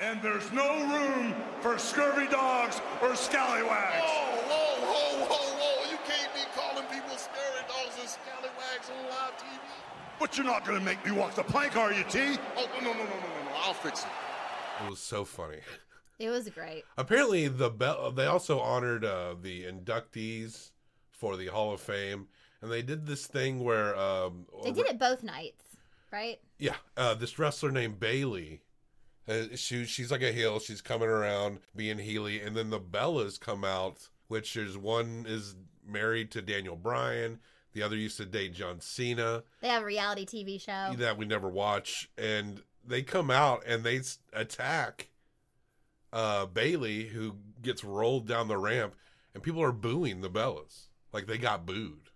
And 0.00 0.20
there's 0.22 0.50
no 0.52 0.68
room 0.86 1.34
for 1.60 1.78
scurvy 1.78 2.26
dogs 2.28 2.80
or 3.02 3.14
scallywags. 3.14 4.02
Whoa, 4.02 4.40
whoa, 4.48 4.86
whoa, 4.86 5.26
whoa, 5.26 5.58
whoa. 5.58 5.90
You 5.90 5.98
can't 6.08 6.32
be 6.34 6.40
calling 6.54 6.86
people 6.86 7.16
scary 7.16 7.64
dogs 7.68 7.96
and 8.00 8.08
scallywags 8.08 8.88
on 8.88 9.10
live 9.10 9.36
TV. 9.36 9.60
But 10.18 10.36
you're 10.36 10.46
not 10.46 10.64
gonna 10.64 10.80
make 10.80 11.04
me 11.04 11.12
walk 11.12 11.34
the 11.34 11.42
plank, 11.42 11.76
are 11.76 11.92
you, 11.92 12.04
T? 12.04 12.38
Oh, 12.56 12.68
no, 12.80 12.92
no, 12.92 12.92
no, 12.92 12.98
no, 12.98 13.04
no, 13.04 13.04
no, 13.04 13.44
no. 13.44 13.50
I'll 13.64 13.74
fix 13.74 14.02
it. 14.02 14.08
It 14.84 14.90
was 14.90 14.98
so 14.98 15.24
funny. 15.24 15.58
It 16.18 16.28
was 16.28 16.48
great. 16.50 16.84
Apparently, 16.98 17.48
the 17.48 17.70
bell. 17.70 18.10
They 18.10 18.26
also 18.26 18.60
honored 18.60 19.04
uh, 19.04 19.34
the 19.40 19.64
inductees 19.64 20.70
for 21.10 21.36
the 21.36 21.46
Hall 21.46 21.72
of 21.72 21.80
Fame, 21.80 22.28
and 22.60 22.70
they 22.70 22.82
did 22.82 23.06
this 23.06 23.26
thing 23.26 23.64
where 23.64 23.96
um, 23.96 24.46
They 24.62 24.72
did 24.72 24.86
it 24.86 24.98
both 24.98 25.22
nights, 25.22 25.69
right? 26.12 26.38
Yeah, 26.58 26.76
uh, 26.96 27.14
this 27.14 27.38
wrestler 27.38 27.70
named 27.70 28.00
Bayley. 28.00 28.62
Uh, 29.28 29.54
she 29.54 29.84
she's 29.84 30.10
like 30.10 30.22
a 30.22 30.32
heel. 30.32 30.58
She's 30.58 30.80
coming 30.80 31.08
around 31.08 31.60
being 31.76 31.98
Healy, 31.98 32.40
and 32.40 32.56
then 32.56 32.70
the 32.70 32.80
Bellas 32.80 33.38
come 33.38 33.64
out, 33.64 34.08
which 34.28 34.56
is 34.56 34.76
one 34.76 35.24
is 35.28 35.54
married 35.86 36.30
to 36.32 36.42
Daniel 36.42 36.76
Bryan, 36.76 37.38
the 37.72 37.82
other 37.82 37.96
used 37.96 38.16
to 38.16 38.24
date 38.24 38.54
John 38.54 38.80
Cena 38.80 39.42
They 39.60 39.68
have 39.68 39.82
a 39.82 39.86
reality 39.86 40.26
TV 40.26 40.60
show. 40.60 40.94
that 40.96 41.16
we 41.16 41.26
never 41.26 41.48
watch, 41.48 42.10
and 42.18 42.62
they 42.84 43.02
come 43.02 43.30
out 43.30 43.62
and 43.66 43.84
they 43.84 44.00
attack 44.32 45.08
uh, 46.12 46.46
Bayley, 46.46 47.04
who 47.08 47.36
gets 47.62 47.84
rolled 47.84 48.26
down 48.26 48.48
the 48.48 48.58
ramp, 48.58 48.94
and 49.34 49.42
people 49.42 49.62
are 49.62 49.72
booing 49.72 50.20
the 50.22 50.30
Bellas 50.30 50.86
like 51.12 51.26
they 51.26 51.38
got 51.38 51.66
booed. 51.66 52.10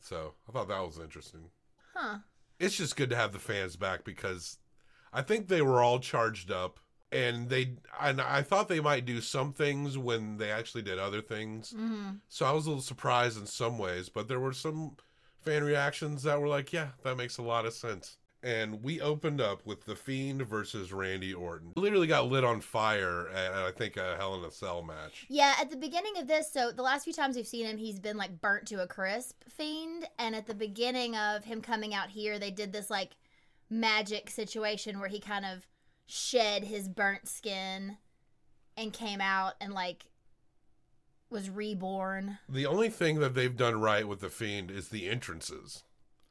So 0.00 0.34
I 0.48 0.52
thought 0.52 0.68
that 0.68 0.84
was 0.84 0.98
interesting 0.98 1.50
Huh. 1.94 2.18
It's 2.62 2.76
just 2.76 2.96
good 2.96 3.10
to 3.10 3.16
have 3.16 3.32
the 3.32 3.38
fans 3.38 3.76
back 3.76 4.04
because 4.04 4.58
I 5.12 5.22
think 5.22 5.48
they 5.48 5.62
were 5.62 5.82
all 5.82 5.98
charged 5.98 6.50
up 6.50 6.78
and 7.10 7.50
they 7.50 7.74
and 8.00 8.20
I 8.20 8.42
thought 8.42 8.68
they 8.68 8.80
might 8.80 9.04
do 9.04 9.20
some 9.20 9.52
things 9.52 9.98
when 9.98 10.38
they 10.38 10.50
actually 10.50 10.82
did 10.82 10.98
other 10.98 11.20
things. 11.20 11.72
Mm-hmm. 11.72 12.12
So 12.28 12.46
I 12.46 12.52
was 12.52 12.66
a 12.66 12.70
little 12.70 12.82
surprised 12.82 13.38
in 13.38 13.46
some 13.46 13.78
ways, 13.78 14.08
but 14.08 14.28
there 14.28 14.40
were 14.40 14.52
some 14.52 14.96
fan 15.40 15.64
reactions 15.64 16.22
that 16.22 16.40
were 16.40 16.48
like, 16.48 16.72
"Yeah, 16.72 16.88
that 17.02 17.16
makes 17.16 17.36
a 17.36 17.42
lot 17.42 17.66
of 17.66 17.74
sense." 17.74 18.16
And 18.42 18.82
we 18.82 19.00
opened 19.00 19.40
up 19.40 19.64
with 19.64 19.84
the 19.84 19.94
Fiend 19.94 20.42
versus 20.42 20.92
Randy 20.92 21.32
Orton. 21.32 21.72
Literally 21.76 22.08
got 22.08 22.26
lit 22.26 22.42
on 22.42 22.60
fire 22.60 23.28
at 23.28 23.52
I 23.52 23.70
think 23.70 23.96
a 23.96 24.16
Hell 24.16 24.34
in 24.34 24.44
a 24.44 24.50
Cell 24.50 24.82
match. 24.82 25.26
Yeah, 25.28 25.54
at 25.60 25.70
the 25.70 25.76
beginning 25.76 26.18
of 26.18 26.26
this, 26.26 26.50
so 26.52 26.72
the 26.72 26.82
last 26.82 27.04
few 27.04 27.12
times 27.12 27.36
we've 27.36 27.46
seen 27.46 27.66
him, 27.66 27.76
he's 27.76 28.00
been 28.00 28.16
like 28.16 28.40
burnt 28.40 28.66
to 28.68 28.82
a 28.82 28.86
crisp 28.86 29.44
fiend. 29.48 30.08
And 30.18 30.34
at 30.34 30.46
the 30.46 30.54
beginning 30.54 31.16
of 31.16 31.44
him 31.44 31.62
coming 31.62 31.94
out 31.94 32.10
here, 32.10 32.38
they 32.38 32.50
did 32.50 32.72
this 32.72 32.90
like 32.90 33.12
magic 33.70 34.28
situation 34.28 34.98
where 34.98 35.08
he 35.08 35.20
kind 35.20 35.44
of 35.44 35.66
shed 36.06 36.64
his 36.64 36.88
burnt 36.88 37.28
skin 37.28 37.96
and 38.76 38.92
came 38.92 39.20
out 39.20 39.54
and 39.60 39.72
like 39.72 40.06
was 41.30 41.48
reborn. 41.48 42.38
The 42.48 42.66
only 42.66 42.90
thing 42.90 43.20
that 43.20 43.34
they've 43.34 43.56
done 43.56 43.80
right 43.80 44.06
with 44.06 44.20
the 44.20 44.28
Fiend 44.28 44.70
is 44.70 44.88
the 44.88 45.08
entrances. 45.08 45.84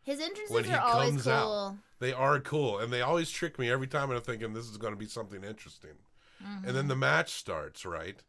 His 0.04 0.20
entrances 0.20 0.52
when 0.54 0.64
he 0.64 0.74
are 0.74 0.82
always 0.82 1.12
comes 1.12 1.24
cool. 1.24 1.32
out. 1.34 1.76
They 2.00 2.14
are 2.14 2.40
cool, 2.40 2.80
and 2.80 2.92
they 2.92 3.02
always 3.02 3.30
trick 3.30 3.60
me 3.60 3.70
every 3.70 3.88
time. 3.88 4.10
And 4.10 4.18
I'm 4.18 4.24
thinking 4.24 4.54
this 4.54 4.68
is 4.70 4.78
going 4.78 4.94
to 4.94 5.00
be 5.00 5.06
something 5.08 5.44
interesting, 5.44 5.92
and 6.40 6.64
Mm-hmm. 6.66 6.74
then 6.74 6.88
the 6.88 6.96
match 6.96 7.30
starts 7.34 7.86
right. 7.86 8.22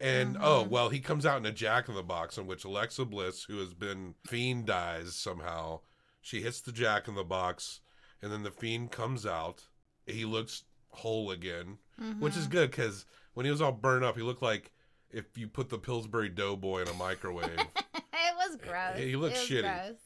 And 0.00 0.36
oh 0.40 0.62
well, 0.62 0.90
he 0.90 1.00
comes 1.00 1.24
out 1.26 1.38
in 1.38 1.46
a 1.46 1.52
Jack 1.52 1.88
in 1.88 1.94
the 1.94 2.02
Box, 2.02 2.38
in 2.38 2.46
which 2.46 2.64
Alexa 2.64 3.04
Bliss, 3.06 3.44
who 3.44 3.58
has 3.58 3.74
been 3.74 4.14
fiend 4.24 4.66
dies 4.66 5.14
somehow, 5.16 5.80
she 6.20 6.42
hits 6.42 6.60
the 6.60 6.70
Jack 6.70 7.08
in 7.08 7.14
the 7.16 7.24
Box, 7.24 7.80
and 8.22 8.30
then 8.30 8.42
the 8.44 8.50
fiend 8.50 8.92
comes 8.92 9.24
out. 9.26 9.64
He 10.06 10.24
looks 10.24 10.62
whole 10.90 11.30
again, 11.32 11.78
which 12.20 12.34
Mm-hmm. 12.34 12.40
is 12.40 12.46
good 12.46 12.70
because 12.70 13.06
when 13.34 13.44
he 13.46 13.50
was 13.50 13.60
all 13.62 13.72
burned 13.72 14.04
up, 14.04 14.16
he 14.16 14.22
looked 14.22 14.42
like 14.42 14.70
if 15.10 15.36
you 15.36 15.48
put 15.48 15.70
the 15.70 15.78
Pillsbury 15.78 16.28
Doughboy 16.28 16.82
in 16.82 16.88
a 16.88 16.94
microwave. 16.94 17.48
it 17.58 18.36
was 18.36 18.56
gross. 18.56 18.98
He 18.98 19.16
looks 19.16 19.38
It 19.38 19.40
was 19.40 19.48
shitty. 19.48 19.62
gross. 19.88 19.96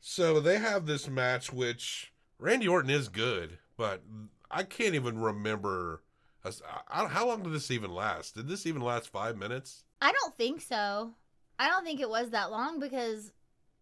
So 0.00 0.40
they 0.40 0.58
have 0.58 0.86
this 0.86 1.08
match, 1.08 1.52
which 1.52 2.12
Randy 2.38 2.68
Orton 2.68 2.90
is 2.90 3.08
good, 3.08 3.58
but 3.76 4.02
I 4.50 4.62
can't 4.62 4.94
even 4.94 5.18
remember. 5.18 6.02
I- 6.44 6.52
I- 6.88 7.08
How 7.08 7.26
long 7.26 7.42
did 7.42 7.52
this 7.52 7.70
even 7.70 7.92
last? 7.92 8.34
Did 8.34 8.48
this 8.48 8.66
even 8.66 8.82
last 8.82 9.08
five 9.08 9.36
minutes? 9.36 9.84
I 10.00 10.12
don't 10.12 10.34
think 10.36 10.60
so. 10.60 11.14
I 11.58 11.68
don't 11.68 11.84
think 11.84 12.00
it 12.00 12.08
was 12.08 12.30
that 12.30 12.50
long 12.50 12.78
because 12.78 13.32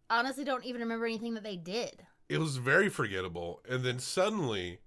honestly 0.09 0.43
don't 0.43 0.65
even 0.65 0.81
remember 0.81 1.05
anything 1.05 1.35
that 1.35 1.43
they 1.43 1.57
did. 1.57 2.05
It 2.27 2.39
was 2.39 2.57
very 2.57 2.89
forgettable. 2.89 3.61
And 3.69 3.83
then 3.85 3.99
suddenly, 3.99 4.79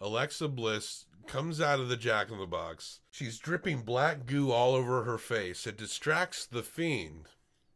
Alexa 0.00 0.48
Bliss 0.48 1.06
comes 1.26 1.60
out 1.60 1.80
of 1.80 1.88
the 1.88 1.96
Jack 1.96 2.30
in 2.30 2.38
the 2.38 2.46
Box. 2.46 3.00
She's 3.10 3.38
dripping 3.38 3.82
black 3.82 4.26
goo 4.26 4.52
all 4.52 4.74
over 4.74 5.02
her 5.04 5.18
face. 5.18 5.66
It 5.66 5.76
distracts 5.78 6.46
the 6.46 6.62
Fiend. 6.62 7.26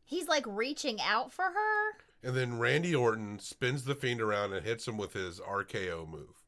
He's 0.05 0.29
like 0.29 0.45
reaching 0.47 1.01
out 1.01 1.33
for 1.33 1.47
her. 1.47 1.93
And 2.23 2.37
then 2.37 2.59
Randy 2.59 2.95
Orton 2.95 3.39
spins 3.39 3.85
the 3.85 3.95
Fiend 3.95 4.21
around 4.21 4.53
and 4.53 4.65
hits 4.65 4.87
him 4.87 4.97
with 4.97 5.13
his 5.13 5.41
RKO 5.41 6.09
move. 6.09 6.43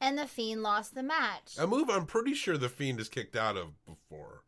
And 0.00 0.18
the 0.18 0.26
Fiend 0.26 0.62
lost 0.62 0.94
the 0.94 1.02
match. 1.02 1.54
A 1.58 1.66
move 1.66 1.88
I'm 1.88 2.06
pretty 2.06 2.34
sure 2.34 2.58
the 2.58 2.68
Fiend 2.68 2.98
has 2.98 3.08
kicked 3.08 3.36
out 3.36 3.56
of 3.56 3.68
before. 3.86 4.42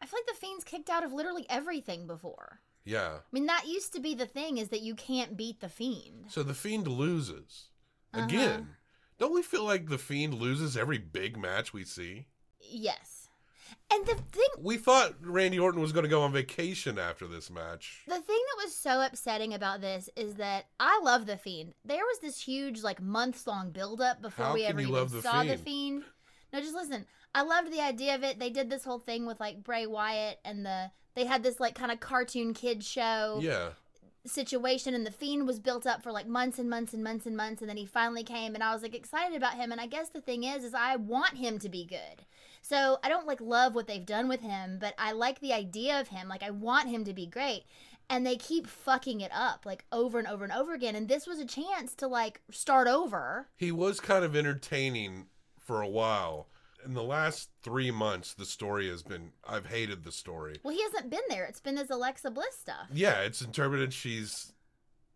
I 0.00 0.06
feel 0.06 0.18
like 0.18 0.34
the 0.34 0.40
Fiend's 0.40 0.64
kicked 0.64 0.90
out 0.90 1.04
of 1.04 1.12
literally 1.12 1.46
everything 1.48 2.06
before. 2.06 2.60
Yeah. 2.84 3.16
I 3.16 3.20
mean, 3.32 3.46
that 3.46 3.66
used 3.66 3.92
to 3.94 4.00
be 4.00 4.14
the 4.14 4.26
thing 4.26 4.58
is 4.58 4.68
that 4.68 4.82
you 4.82 4.94
can't 4.94 5.36
beat 5.36 5.60
the 5.60 5.68
Fiend. 5.68 6.26
So 6.28 6.42
the 6.42 6.54
Fiend 6.54 6.86
loses. 6.86 7.66
Uh-huh. 8.14 8.24
Again. 8.24 8.76
Don't 9.18 9.34
we 9.34 9.42
feel 9.42 9.64
like 9.64 9.88
the 9.88 9.98
Fiend 9.98 10.34
loses 10.34 10.76
every 10.76 10.98
big 10.98 11.38
match 11.38 11.72
we 11.72 11.84
see? 11.84 12.26
Yes. 12.60 13.15
And 13.92 14.04
the 14.06 14.14
thing 14.14 14.48
We 14.60 14.76
thought 14.78 15.14
Randy 15.20 15.58
Orton 15.58 15.80
was 15.80 15.92
going 15.92 16.02
to 16.04 16.08
go 16.10 16.22
on 16.22 16.32
vacation 16.32 16.98
after 16.98 17.26
this 17.26 17.50
match. 17.50 18.02
the 18.06 18.14
thing 18.20 18.40
that 18.56 18.64
was 18.64 18.74
so 18.74 19.00
upsetting 19.00 19.54
about 19.54 19.80
this 19.80 20.10
is 20.16 20.34
that 20.34 20.66
I 20.80 21.00
love 21.04 21.26
the 21.26 21.36
Fiend. 21.36 21.74
There 21.84 22.04
was 22.04 22.18
this 22.18 22.40
huge 22.42 22.82
like 22.82 23.00
months 23.00 23.46
long 23.46 23.70
build 23.70 24.00
up 24.00 24.20
before 24.22 24.46
How 24.46 24.54
we 24.54 24.64
ever 24.64 24.80
even 24.80 24.92
the 24.92 25.22
saw 25.22 25.42
the 25.44 25.50
Fiend? 25.56 25.60
Fiend. 25.60 26.04
No, 26.52 26.60
just 26.60 26.74
listen. 26.74 27.06
I 27.34 27.42
loved 27.42 27.72
the 27.72 27.80
idea 27.80 28.14
of 28.14 28.24
it. 28.24 28.38
They 28.38 28.50
did 28.50 28.70
this 28.70 28.84
whole 28.84 28.98
thing 28.98 29.24
with 29.26 29.38
like 29.40 29.62
Bray 29.62 29.86
Wyatt 29.86 30.38
and 30.44 30.64
the 30.66 30.90
they 31.14 31.24
had 31.24 31.42
this 31.42 31.60
like 31.60 31.74
kind 31.74 31.92
of 31.92 32.00
cartoon 32.00 32.54
kid 32.54 32.82
show 32.84 33.38
Yeah. 33.42 33.70
situation 34.26 34.94
and 34.94 35.06
the 35.06 35.10
fiend 35.12 35.46
was 35.46 35.60
built 35.60 35.86
up 35.86 36.02
for 36.02 36.10
like 36.12 36.26
months 36.26 36.58
and 36.58 36.68
months 36.68 36.92
and 36.92 37.02
months 37.04 37.26
and 37.26 37.36
months 37.36 37.60
and 37.62 37.70
then 37.70 37.76
he 37.76 37.86
finally 37.86 38.24
came 38.24 38.54
and 38.54 38.62
I 38.64 38.72
was 38.74 38.82
like 38.82 38.94
excited 38.94 39.36
about 39.36 39.54
him 39.54 39.70
and 39.70 39.80
I 39.80 39.86
guess 39.86 40.08
the 40.08 40.20
thing 40.20 40.42
is 40.44 40.64
is 40.64 40.74
I 40.74 40.96
want 40.96 41.36
him 41.36 41.58
to 41.60 41.68
be 41.68 41.84
good. 41.86 42.24
So 42.68 42.98
I 43.04 43.08
don't 43.08 43.26
like 43.26 43.40
love 43.40 43.74
what 43.74 43.86
they've 43.86 44.04
done 44.04 44.26
with 44.28 44.40
him, 44.40 44.78
but 44.80 44.94
I 44.98 45.12
like 45.12 45.40
the 45.40 45.52
idea 45.52 46.00
of 46.00 46.08
him. 46.08 46.28
Like 46.28 46.42
I 46.42 46.50
want 46.50 46.88
him 46.88 47.04
to 47.04 47.12
be 47.14 47.26
great. 47.26 47.64
And 48.10 48.26
they 48.26 48.36
keep 48.36 48.66
fucking 48.66 49.20
it 49.20 49.30
up 49.32 49.64
like 49.66 49.84
over 49.92 50.18
and 50.18 50.26
over 50.26 50.42
and 50.44 50.52
over 50.52 50.74
again 50.74 50.94
and 50.96 51.08
this 51.08 51.26
was 51.26 51.38
a 51.38 51.44
chance 51.44 51.94
to 51.96 52.08
like 52.08 52.40
start 52.50 52.88
over. 52.88 53.48
He 53.56 53.70
was 53.72 54.00
kind 54.00 54.24
of 54.24 54.34
entertaining 54.34 55.26
for 55.58 55.80
a 55.82 55.88
while. 55.88 56.48
In 56.84 56.94
the 56.94 57.02
last 57.02 57.50
three 57.62 57.90
months, 57.90 58.34
the 58.34 58.44
story 58.44 58.88
has 58.88 59.02
been. 59.02 59.32
I've 59.44 59.66
hated 59.66 60.04
the 60.04 60.12
story. 60.12 60.60
Well, 60.62 60.72
he 60.74 60.82
hasn't 60.84 61.10
been 61.10 61.18
there. 61.28 61.44
It's 61.44 61.58
been 61.58 61.74
this 61.74 61.90
Alexa 61.90 62.30
Bliss 62.30 62.56
stuff. 62.56 62.86
Yeah, 62.92 63.22
it's 63.22 63.42
interpreted 63.42 63.92
she's. 63.92 64.52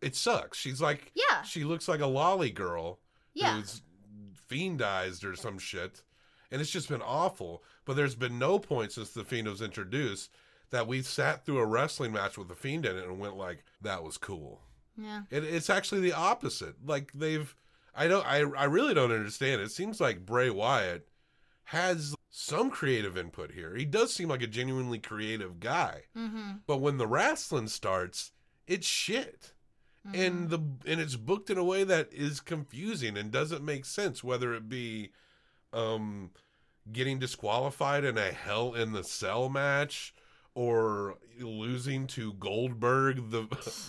It 0.03 0.17
sucks. 0.17 0.59
She's 0.59 0.81
like. 0.81 1.13
Yeah. 1.15 1.43
She 1.43 1.63
looks 1.63 1.87
like 1.87 2.01
a 2.01 2.07
lolly 2.09 2.51
girl 2.51 2.99
Yeah. 3.35 3.55
who's 3.55 3.83
fiendized 4.51 5.25
or 5.25 5.37
some 5.37 5.59
shit. 5.61 6.03
And 6.51 6.61
it's 6.61 6.71
just 6.71 6.89
been 6.89 7.03
awful. 7.03 7.63
But 7.85 7.97
there's 7.97 8.15
been 8.15 8.39
no 8.39 8.59
point 8.59 8.93
since 8.93 9.11
the 9.11 9.25
Fiend 9.25 9.49
was 9.49 9.63
introduced 9.63 10.31
that 10.71 10.87
we 10.87 11.03
sat 11.03 11.45
through 11.45 11.59
a 11.59 11.67
wrestling 11.67 12.13
match 12.13 12.39
with 12.39 12.49
the 12.49 12.55
Fiend 12.55 12.87
in 12.87 12.97
it 12.97 13.05
and 13.05 13.19
went 13.19 13.37
like, 13.37 13.65
"That 13.81 14.03
was 14.03 14.19
cool." 14.19 14.63
Yeah. 14.97 15.23
It, 15.31 15.45
it's 15.45 15.71
actually 15.71 16.01
the 16.01 16.13
opposite. 16.13 16.75
Like 16.85 17.13
they've, 17.15 17.55
I 17.95 18.09
don't, 18.09 18.27
I, 18.27 18.39
I 18.57 18.65
really 18.65 18.95
don't 18.95 19.13
understand. 19.13 19.61
It 19.61 19.71
seems 19.71 20.01
like 20.01 20.27
Bray 20.27 20.51
Wyatt 20.51 21.09
has 21.65 22.15
some 22.31 22.71
creative 22.71 23.17
input 23.17 23.53
here. 23.53 23.75
He 23.75 23.85
does 23.85 24.13
seem 24.13 24.29
like 24.29 24.43
a 24.43 24.47
genuinely 24.47 24.99
creative 24.99 25.61
guy. 25.61 26.03
Mm-hmm. 26.17 26.53
But 26.67 26.79
when 26.79 26.99
the 26.99 27.07
wrestling 27.07 27.69
starts, 27.69 28.33
it's 28.67 28.87
shit. 28.87 29.53
And 30.15 30.49
the 30.49 30.59
and 30.87 30.99
it's 30.99 31.17
booked 31.17 31.51
in 31.51 31.59
a 31.59 31.65
way 31.65 31.85
that 31.85 32.11
is 32.11 32.41
confusing 32.41 33.19
and 33.19 33.31
doesn't 33.31 33.63
make 33.63 33.85
sense 33.85 34.25
whether 34.25 34.55
it 34.55 34.67
be 34.67 35.11
um 35.73 36.31
getting 36.93 37.18
disqualified 37.18 38.05
in 38.05 38.18
a 38.18 38.33
hell 38.33 38.75
in 38.75 38.93
the 38.93 39.05
cell 39.05 39.49
match 39.49 40.14
or 40.55 41.16
losing 41.39 42.07
to 42.09 42.33
Goldberg 42.35 43.31
the 43.31 43.47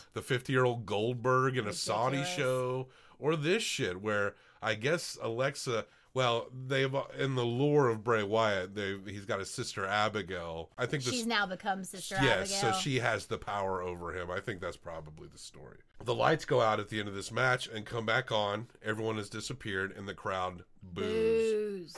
the 0.13 0.21
50-year-old 0.21 0.86
Goldberg 0.86 1.57
in 1.57 1.67
a 1.67 1.73
Saudi 1.73 2.23
show 2.23 2.88
or 3.19 3.36
this 3.36 3.63
shit 3.63 4.01
where 4.01 4.36
I 4.61 4.75
guess 4.75 5.17
Alexa 5.21 5.86
well, 6.13 6.47
they've 6.67 6.93
in 7.17 7.36
the 7.36 7.45
lore 7.45 7.88
of 7.88 8.03
Bray 8.03 8.23
Wyatt, 8.23 8.75
they 8.75 8.97
he's 9.07 9.25
got 9.25 9.39
a 9.39 9.45
sister 9.45 9.86
Abigail. 9.86 10.69
I 10.77 10.86
think 10.86 11.03
She's 11.03 11.25
now 11.25 11.45
become 11.45 11.84
Sister 11.86 12.15
Yes, 12.21 12.51
Abigail. 12.51 12.73
so 12.73 12.79
she 12.79 12.99
has 12.99 13.27
the 13.27 13.38
power 13.38 13.82
over 13.82 14.13
him. 14.13 14.29
I 14.29 14.41
think 14.41 14.59
that's 14.59 14.77
probably 14.77 15.29
the 15.32 15.38
story. 15.38 15.77
The 16.03 16.13
lights 16.13 16.43
go 16.43 16.59
out 16.59 16.79
at 16.79 16.89
the 16.89 16.99
end 16.99 17.07
of 17.07 17.15
this 17.15 17.32
match 17.32 17.67
and 17.67 17.86
come 17.86 18.05
back 18.05 18.32
on. 18.32 18.67
Everyone 18.84 19.17
has 19.17 19.29
disappeared, 19.29 19.93
and 19.95 20.07
the 20.07 20.13
crowd 20.13 20.63
boos. 20.93 21.93
Booze. 21.93 21.97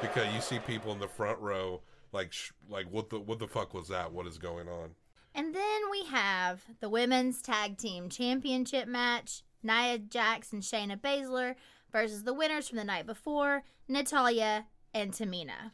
Because 0.00 0.32
you 0.32 0.40
see 0.40 0.58
people 0.60 0.92
in 0.92 1.00
the 1.00 1.08
front 1.08 1.40
row, 1.40 1.80
like, 2.12 2.32
sh- 2.32 2.52
like 2.68 2.86
what 2.90 3.10
the 3.10 3.18
what 3.18 3.38
the 3.38 3.48
fuck 3.48 3.74
was 3.74 3.88
that? 3.88 4.12
What 4.12 4.26
is 4.26 4.38
going 4.38 4.68
on? 4.68 4.90
And 5.34 5.54
then 5.54 5.80
we 5.90 6.04
have 6.06 6.62
the 6.80 6.88
women's 6.88 7.42
tag 7.42 7.78
team 7.78 8.08
championship 8.08 8.86
match: 8.86 9.42
Nia 9.62 9.98
Jax 9.98 10.52
and 10.52 10.62
Shayna 10.62 11.00
Baszler 11.00 11.56
versus 11.92 12.22
the 12.22 12.34
winners 12.34 12.68
from 12.68 12.78
the 12.78 12.84
night 12.84 13.06
before, 13.06 13.64
Natalya 13.88 14.66
and 14.94 15.12
Tamina. 15.12 15.72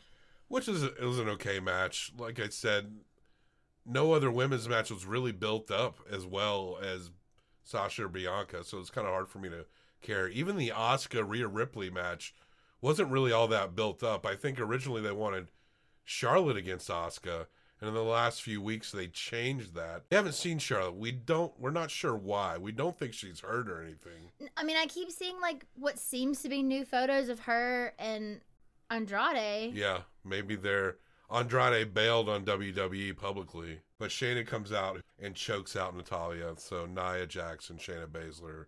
Which 0.49 0.68
is 0.68 0.83
it 0.83 1.01
was 1.01 1.18
an 1.18 1.29
okay 1.31 1.61
match. 1.61 2.12
Like 2.18 2.41
I 2.41 2.49
said, 2.49 2.93
no 3.87 4.12
other 4.12 4.30
women's 4.30 4.68
match 4.68 4.91
was 4.91 5.07
really 5.07 5.32
built 5.32 5.70
up 5.70 5.99
as 6.11 6.26
well 6.26 6.78
as 6.82 7.11
Sasha 7.62 8.05
or 8.05 8.09
Bianca, 8.09 8.64
so 8.64 8.78
it's 8.78 8.91
kind 8.91 9.07
of 9.07 9.12
hard 9.12 9.28
for 9.28 9.39
me 9.39 9.49
to 9.49 9.66
care. 10.03 10.28
Even 10.28 10.57
the 10.57 10.72
Asuka 10.74 11.26
Rhea 11.26 11.49
Ripley 11.49 11.91
match 11.91 12.35
wasn't 12.80 13.11
really 13.11 13.32
all 13.32 13.49
that 13.49 13.74
built 13.74 14.03
up. 14.03 14.26
I 14.26 14.37
think 14.37 14.61
originally 14.61 15.01
they 15.01 15.12
wanted 15.12 15.49
Charlotte 16.05 16.57
against 16.57 16.89
Asuka, 16.89 17.47
and 17.80 17.89
in 17.89 17.95
the 17.95 18.03
last 18.03 18.43
few 18.43 18.61
weeks 18.61 18.93
they 18.93 19.07
changed 19.07 19.74
that. 19.74 20.05
We 20.11 20.16
haven't 20.16 20.35
seen 20.35 20.59
Charlotte. 20.59 20.97
We 20.97 21.12
don't. 21.12 21.59
We're 21.59 21.70
not 21.70 21.91
sure 21.91 22.14
why. 22.14 22.59
We 22.59 22.72
don't 22.72 22.99
think 22.99 23.14
she's 23.14 23.41
hurt 23.41 23.68
or 23.68 23.82
anything. 23.82 24.49
I 24.57 24.64
mean, 24.64 24.76
I 24.76 24.87
keep 24.87 25.11
seeing 25.11 25.41
like 25.41 25.66
what 25.74 25.99
seems 25.99 26.43
to 26.43 26.49
be 26.49 26.62
new 26.62 26.85
photos 26.85 27.28
of 27.28 27.41
her 27.41 27.95
and 27.99 28.41
Andrade. 28.91 29.74
Yeah, 29.74 30.01
maybe 30.24 30.57
they're 30.57 30.97
Andrade 31.35 31.93
bailed 31.93 32.28
on 32.28 32.45
WWE 32.45 33.16
publicly, 33.16 33.80
but 33.99 34.11
Shayna 34.11 34.47
comes 34.47 34.72
out 34.72 35.01
and 35.18 35.35
chokes 35.35 35.74
out 35.76 35.97
Natalya. 35.97 36.55
So 36.59 36.87
Nia 36.87 37.26
Jax 37.26 37.70
and 37.70 37.78
Shayna 37.78 38.07
Baszler 38.07 38.66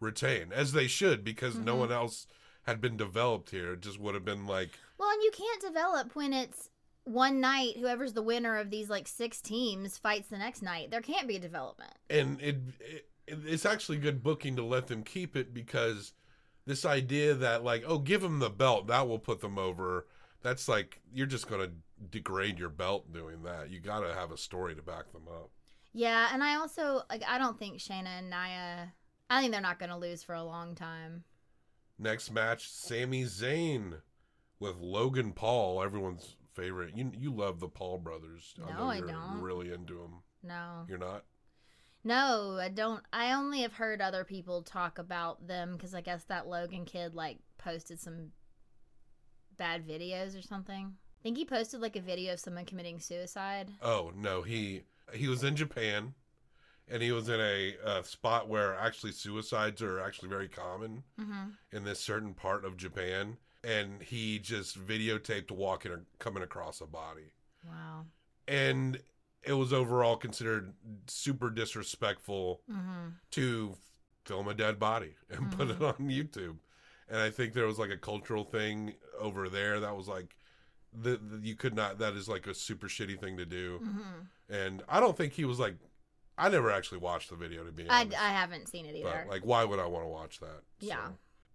retain, 0.00 0.52
as 0.52 0.72
they 0.72 0.86
should, 0.86 1.24
because 1.24 1.56
no 1.56 1.74
Mhm. 1.74 1.78
one 1.80 1.92
else 1.92 2.26
had 2.62 2.80
been 2.80 2.96
developed 2.96 3.50
here. 3.50 3.72
It 3.74 3.80
just 3.80 3.98
would 3.98 4.14
have 4.14 4.24
been 4.24 4.46
like, 4.46 4.70
Well, 4.98 5.10
and 5.10 5.22
you 5.22 5.30
can't 5.30 5.60
develop 5.60 6.14
when 6.16 6.32
it's 6.32 6.70
one 7.04 7.40
night. 7.40 7.76
Whoever's 7.76 8.12
the 8.12 8.22
winner 8.22 8.56
of 8.58 8.70
these 8.70 8.88
like 8.90 9.08
six 9.08 9.40
teams 9.40 9.96
fights 9.98 10.28
the 10.28 10.38
next 10.38 10.60
night. 10.62 10.90
There 10.90 11.00
can't 11.00 11.28
be 11.28 11.36
a 11.36 11.40
development. 11.40 11.94
and 12.10 12.40
it, 12.40 12.56
it 12.80 13.08
it's 13.26 13.66
actually 13.66 13.98
good 13.98 14.22
booking 14.22 14.56
to 14.56 14.64
let 14.64 14.86
them 14.86 15.02
keep 15.04 15.36
it 15.36 15.52
because 15.52 16.12
this 16.64 16.84
idea 16.86 17.34
that 17.34 17.62
like, 17.64 17.84
oh, 17.86 17.98
give 17.98 18.22
them 18.22 18.38
the 18.38 18.48
belt, 18.50 18.86
that 18.86 19.06
will 19.08 19.18
put 19.18 19.40
them 19.40 19.58
over. 19.58 20.06
That's 20.42 20.68
like 20.68 21.00
you're 21.12 21.26
just 21.26 21.48
gonna 21.48 21.70
degrade 22.10 22.58
your 22.58 22.68
belt 22.68 23.12
doing 23.12 23.42
that. 23.44 23.70
You 23.70 23.80
got 23.80 24.00
to 24.00 24.14
have 24.14 24.30
a 24.30 24.36
story 24.36 24.74
to 24.74 24.82
back 24.82 25.12
them 25.12 25.28
up. 25.28 25.50
Yeah, 25.92 26.28
and 26.32 26.42
I 26.42 26.56
also 26.56 27.02
like 27.10 27.22
I 27.26 27.38
don't 27.38 27.58
think 27.58 27.78
Shayna 27.78 28.18
and 28.18 28.30
Nia. 28.30 28.92
I 29.30 29.40
think 29.40 29.52
they're 29.52 29.60
not 29.60 29.78
going 29.78 29.90
to 29.90 29.96
lose 29.96 30.22
for 30.22 30.34
a 30.34 30.44
long 30.44 30.74
time. 30.74 31.24
Next 31.98 32.30
match, 32.30 32.70
Sami 32.70 33.24
Zayn 33.24 34.00
with 34.60 34.76
Logan 34.78 35.32
Paul, 35.32 35.82
everyone's 35.82 36.36
favorite. 36.54 36.96
You 36.96 37.10
you 37.16 37.34
love 37.34 37.60
the 37.60 37.68
Paul 37.68 37.98
brothers. 37.98 38.54
No, 38.58 38.84
I 38.84 38.98
you're 38.98 39.08
don't. 39.08 39.40
really 39.40 39.72
into 39.72 39.94
them. 39.94 40.22
No. 40.42 40.84
You're 40.88 40.98
not. 40.98 41.24
No, 42.04 42.58
I 42.60 42.68
don't. 42.68 43.02
I 43.12 43.32
only 43.32 43.62
have 43.62 43.72
heard 43.74 44.00
other 44.00 44.24
people 44.24 44.62
talk 44.62 44.98
about 44.98 45.46
them 45.46 45.72
because 45.72 45.94
I 45.94 46.00
guess 46.00 46.24
that 46.24 46.46
Logan 46.46 46.84
kid 46.84 47.14
like 47.14 47.38
posted 47.58 47.98
some 47.98 48.28
bad 49.56 49.86
videos 49.86 50.38
or 50.38 50.42
something. 50.42 50.94
I 51.18 51.22
think 51.22 51.36
he 51.36 51.44
posted 51.44 51.80
like 51.80 51.96
a 51.96 52.00
video 52.00 52.32
of 52.32 52.40
someone 52.40 52.64
committing 52.64 53.00
suicide. 53.00 53.70
Oh 53.82 54.12
no, 54.16 54.42
he 54.42 54.82
he 55.12 55.26
was 55.28 55.42
in 55.42 55.56
Japan, 55.56 56.14
and 56.86 57.02
he 57.02 57.12
was 57.12 57.28
in 57.28 57.40
a, 57.40 57.76
uh 57.84 58.02
spot 58.02 58.48
where 58.48 58.74
actually 58.76 59.12
suicides 59.12 59.82
are 59.82 60.00
actually 60.00 60.28
very 60.28 60.48
common 60.48 61.02
Mhm. 61.18 61.54
in 61.72 61.84
this 61.84 61.98
certain 62.00 62.34
part 62.34 62.64
of 62.64 62.76
Japan, 62.76 63.38
and 63.64 64.00
he 64.02 64.38
just 64.38 64.78
videotaped 64.78 65.50
walking 65.50 65.90
or 65.92 66.04
coming 66.18 66.42
across 66.42 66.80
a 66.80 66.86
body. 66.86 67.32
Wow. 67.66 68.06
and 68.46 69.02
it 69.42 69.52
was 69.52 69.72
overall 69.74 70.16
considered 70.16 70.74
super 71.06 71.50
disrespectful 71.50 72.62
Mhm. 72.70 73.14
to 73.32 73.76
film 74.24 74.48
a 74.48 74.54
dead 74.54 74.78
body 74.78 75.16
and 75.28 75.52
put 75.52 75.68
it 75.70 75.82
on 75.82 75.94
YouTube. 76.08 76.58
And 77.08 77.18
I 77.18 77.30
think 77.30 77.52
there 77.52 77.66
was 77.66 77.78
like 77.78 77.90
a 77.90 77.98
cultural 77.98 78.44
thing 78.44 78.94
over 79.18 79.48
there 79.50 79.80
that 79.80 79.94
was 79.96 80.08
like 80.08 80.34
the, 81.00 81.16
the 81.16 81.46
you 81.46 81.54
could 81.54 81.74
not 81.74 81.98
that 81.98 82.14
is 82.14 82.28
like 82.28 82.46
a 82.46 82.54
super 82.54 82.86
shitty 82.88 83.18
thing 83.20 83.36
to 83.36 83.44
do. 83.46 83.80
Mhm. 83.82 84.26
And 84.48 84.82
I 84.88 85.00
don't 85.00 85.16
think 85.16 85.32
he 85.34 85.44
was 85.44 85.58
like 85.58 85.74
I 86.36 86.48
never 86.48 86.70
actually 86.70 86.98
watched 86.98 87.30
the 87.30 87.36
video 87.36 87.64
to 87.64 87.72
be 87.72 87.88
I, 87.88 88.02
honest. 88.02 88.20
I 88.22 88.28
haven't 88.30 88.68
seen 88.68 88.86
it 88.86 88.94
either. 88.96 89.24
but 89.26 89.32
like 89.32 89.44
why 89.44 89.64
would 89.64 89.78
I 89.78 89.86
want 89.86 90.04
to 90.04 90.08
watch 90.08 90.40
that? 90.40 90.62
yeah. 90.80 91.08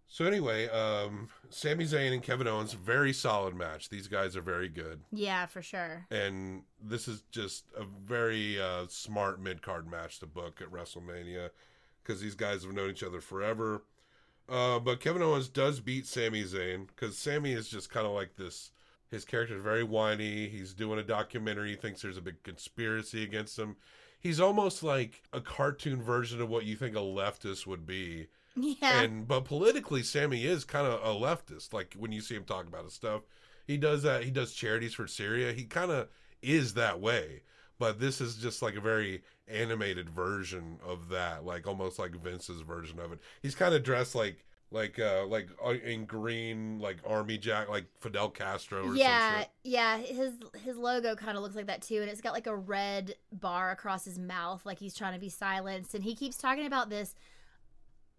So 0.08 0.26
anyway, 0.26 0.68
um 0.70 1.30
Sami 1.50 1.86
Zayn 1.86 2.14
and 2.14 2.22
Kevin 2.22 2.48
Owens 2.48 2.74
very 2.74 3.14
solid 3.14 3.56
match. 3.56 3.90
These 3.90 4.08
guys 4.08 4.36
are 4.38 4.42
very 4.42 4.70
good 4.70 5.02
Yeah, 5.12 5.46
for 5.48 5.62
sure. 5.62 6.06
and 6.12 6.64
this 6.82 7.08
is 7.08 7.24
just 7.32 7.66
a 7.76 7.84
very 8.06 8.62
uh, 8.62 8.86
smart 8.90 9.40
mid 9.42 9.62
card 9.62 9.90
match 9.90 10.20
to 10.20 10.28
book 10.28 10.62
at 10.62 10.70
WrestleMania 10.72 11.50
because 12.04 12.22
these 12.22 12.36
guys 12.36 12.64
have 12.64 12.74
known 12.74 12.92
each 12.92 13.02
other 13.04 13.22
forever. 13.22 13.84
Uh, 14.50 14.78
but 14.78 15.00
Kevin 15.00 15.22
Owens 15.24 15.48
does 15.48 15.80
beat 15.80 16.06
Sami 16.06 16.44
Zayn 16.44 16.86
because 16.88 17.18
Sami 17.18 17.54
is 17.54 17.70
just 17.70 17.90
kind 17.90 18.06
of 18.06 18.12
like 18.12 18.36
this. 18.36 18.72
His 19.14 19.26
character 19.26 19.56
is 19.56 19.62
very 19.62 19.84
whiny. 19.84 20.48
He's 20.50 20.74
doing 20.74 20.98
a 20.98 21.04
documentary. 21.04 21.70
He 21.70 21.76
thinks 21.76 22.02
there's 22.02 22.18
a 22.18 22.22
big 22.22 22.42
conspiracy 22.42 23.24
against 23.24 23.60
him. 23.60 23.76
He's 24.20 24.40
almost 24.40 24.82
like 24.82 25.22
a 25.32 25.40
cartoon 25.40 26.02
version 26.02 26.42
of 26.42 26.50
what 26.50 26.66
you 26.66 26.76
think 26.76 26.96
a 26.96 27.00
leftist 27.00 27.68
would 27.68 27.86
be. 27.86 28.28
Yeah. 28.56 29.02
And 29.02 29.28
but 29.28 29.46
politically, 29.46 30.02
Sami 30.02 30.46
is 30.46 30.64
kind 30.64 30.88
of 30.88 31.00
a 31.04 31.20
leftist. 31.20 31.74
Like 31.74 31.94
when 31.96 32.12
you 32.12 32.22
see 32.22 32.36
him 32.36 32.44
talk 32.44 32.66
about 32.66 32.86
his 32.86 32.94
stuff, 32.94 33.22
he 33.68 33.78
does 33.78 34.02
that. 34.02 34.24
He 34.24 34.32
does 34.32 34.54
charities 34.54 34.96
for 34.96 35.08
Syria. 35.08 35.54
He 35.54 35.66
kind 35.66 35.92
of 35.92 36.08
is 36.42 36.74
that 36.74 37.00
way. 37.00 37.44
But 37.78 38.00
this 38.00 38.20
is 38.20 38.38
just 38.38 38.62
like 38.62 38.76
a 38.76 38.82
very 38.82 39.22
animated 39.48 40.10
version 40.10 40.80
of 40.84 41.10
that, 41.10 41.46
like 41.46 41.68
almost 41.68 42.00
like 42.00 42.16
Vince's 42.16 42.62
version 42.62 43.00
of 43.00 43.12
it. 43.12 43.20
He's 43.42 43.56
kind 43.56 43.76
of 43.76 43.84
dressed 43.84 44.16
like 44.16 44.46
like 44.74 45.00
uh 45.00 45.26
like 45.28 45.48
uh, 45.66 45.70
in 45.70 46.06
green, 46.06 46.80
like 46.80 46.98
army 47.06 47.38
jack, 47.38 47.70
like 47.70 47.86
Fidel 48.02 48.30
Castro 48.30 48.94
yeah, 48.94 49.46
yeah. 49.64 49.98
His 50.00 50.34
his 50.66 50.76
logo 50.76 51.16
kind 51.16 51.38
of 51.38 51.44
looks 51.44 51.56
like 51.56 51.68
that 51.68 51.82
too, 51.84 52.02
and 52.02 52.10
it's 52.10 52.22
got 52.22 52.34
like 52.34 52.48
a 52.48 52.56
red 52.56 53.16
bar 53.32 53.72
across 53.72 54.04
his 54.04 54.18
mouth, 54.20 54.66
like 54.66 54.80
he's 54.80 54.96
trying 54.96 55.14
to 55.14 55.20
be 55.20 55.30
silenced. 55.30 55.94
And 55.94 56.04
he 56.04 56.16
keeps 56.16 56.38
talking 56.38 56.66
about 56.66 56.90
this 56.90 57.16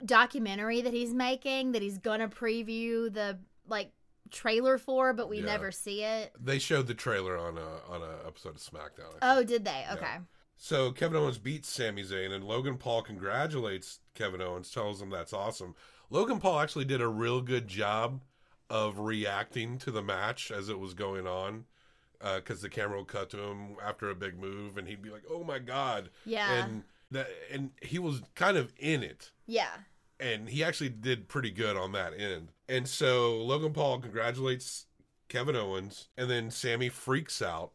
documentary 0.05 0.81
that 0.81 0.93
he's 0.93 1.13
making 1.15 1.73
that 1.73 1.83
he's 1.83 1.99
gonna 1.99 2.29
preview 2.29 3.13
the 3.13 3.39
like 3.67 3.93
trailer 4.31 4.79
for, 4.79 5.13
but 5.13 5.29
we 5.29 5.39
Yeah. 5.39 5.47
never 5.47 5.71
see 5.73 6.03
it. 6.03 6.33
They 6.41 6.59
showed 6.59 6.87
the 6.87 6.95
trailer 6.95 7.37
on 7.37 7.59
a 7.59 7.81
on 7.89 8.03
a 8.03 8.27
episode 8.27 8.57
of 8.57 8.61
SmackDown. 8.63 9.19
Oh, 9.23 9.43
did 9.43 9.65
they? 9.65 9.85
Okay. 9.93 10.19
So 10.57 10.93
Kevin 10.93 11.17
Owens 11.17 11.39
beats 11.39 11.69
Sami 11.69 12.05
Zayn, 12.05 12.31
and 12.31 12.45
Logan 12.45 12.77
Paul 12.77 13.03
congratulates 13.03 14.01
Kevin 14.15 14.41
Owens, 14.41 14.71
tells 14.71 15.03
him 15.03 15.11
that's 15.11 15.33
awesome. 15.33 15.75
Logan 16.11 16.41
Paul 16.41 16.61
actually 16.61 16.85
did 16.85 17.01
a 17.01 17.09
real 17.09 17.41
good 17.41 17.69
job 17.69 18.21
of 18.71 18.99
reacting 18.99 19.79
to 19.79 19.91
the 19.91 20.03
match 20.03 20.51
as 20.51 20.69
it 20.69 20.79
was 20.79 20.95
going 20.95 21.27
on. 21.27 21.65
Uh, 22.21 22.37
because 22.37 22.63
the 22.63 22.71
camera 22.71 22.97
would 22.97 23.09
cut 23.09 23.29
to 23.29 23.39
him 23.39 23.77
after 23.85 24.09
a 24.09 24.15
big 24.15 24.39
move, 24.39 24.79
and 24.79 24.89
he'd 24.89 25.03
be 25.03 25.11
like, 25.11 25.25
"Oh 25.29 25.45
my 25.45 25.59
god!" 25.59 26.09
Yeah. 26.25 26.65
and 26.65 26.85
that 27.11 27.29
and 27.53 27.71
he 27.83 27.99
was 27.99 28.23
kind 28.35 28.57
of 28.57 28.73
in 28.79 29.03
it, 29.03 29.31
Yeah. 29.47 29.69
and 30.19 30.49
he 30.49 30.65
actually 30.65 30.89
did 30.89 31.29
pretty 31.29 31.51
good 31.51 31.77
on 31.77 31.93
that 31.93 32.19
end. 32.19 32.53
And 32.67 32.89
so 32.89 33.37
Logan 33.45 33.75
Paul 33.75 34.01
congratulates 34.01 34.87
Kevin 35.29 35.55
Owens, 35.57 36.09
and 36.17 36.31
then 36.31 36.51
Sami 36.51 36.89
freaks 36.89 37.43
out 37.43 37.73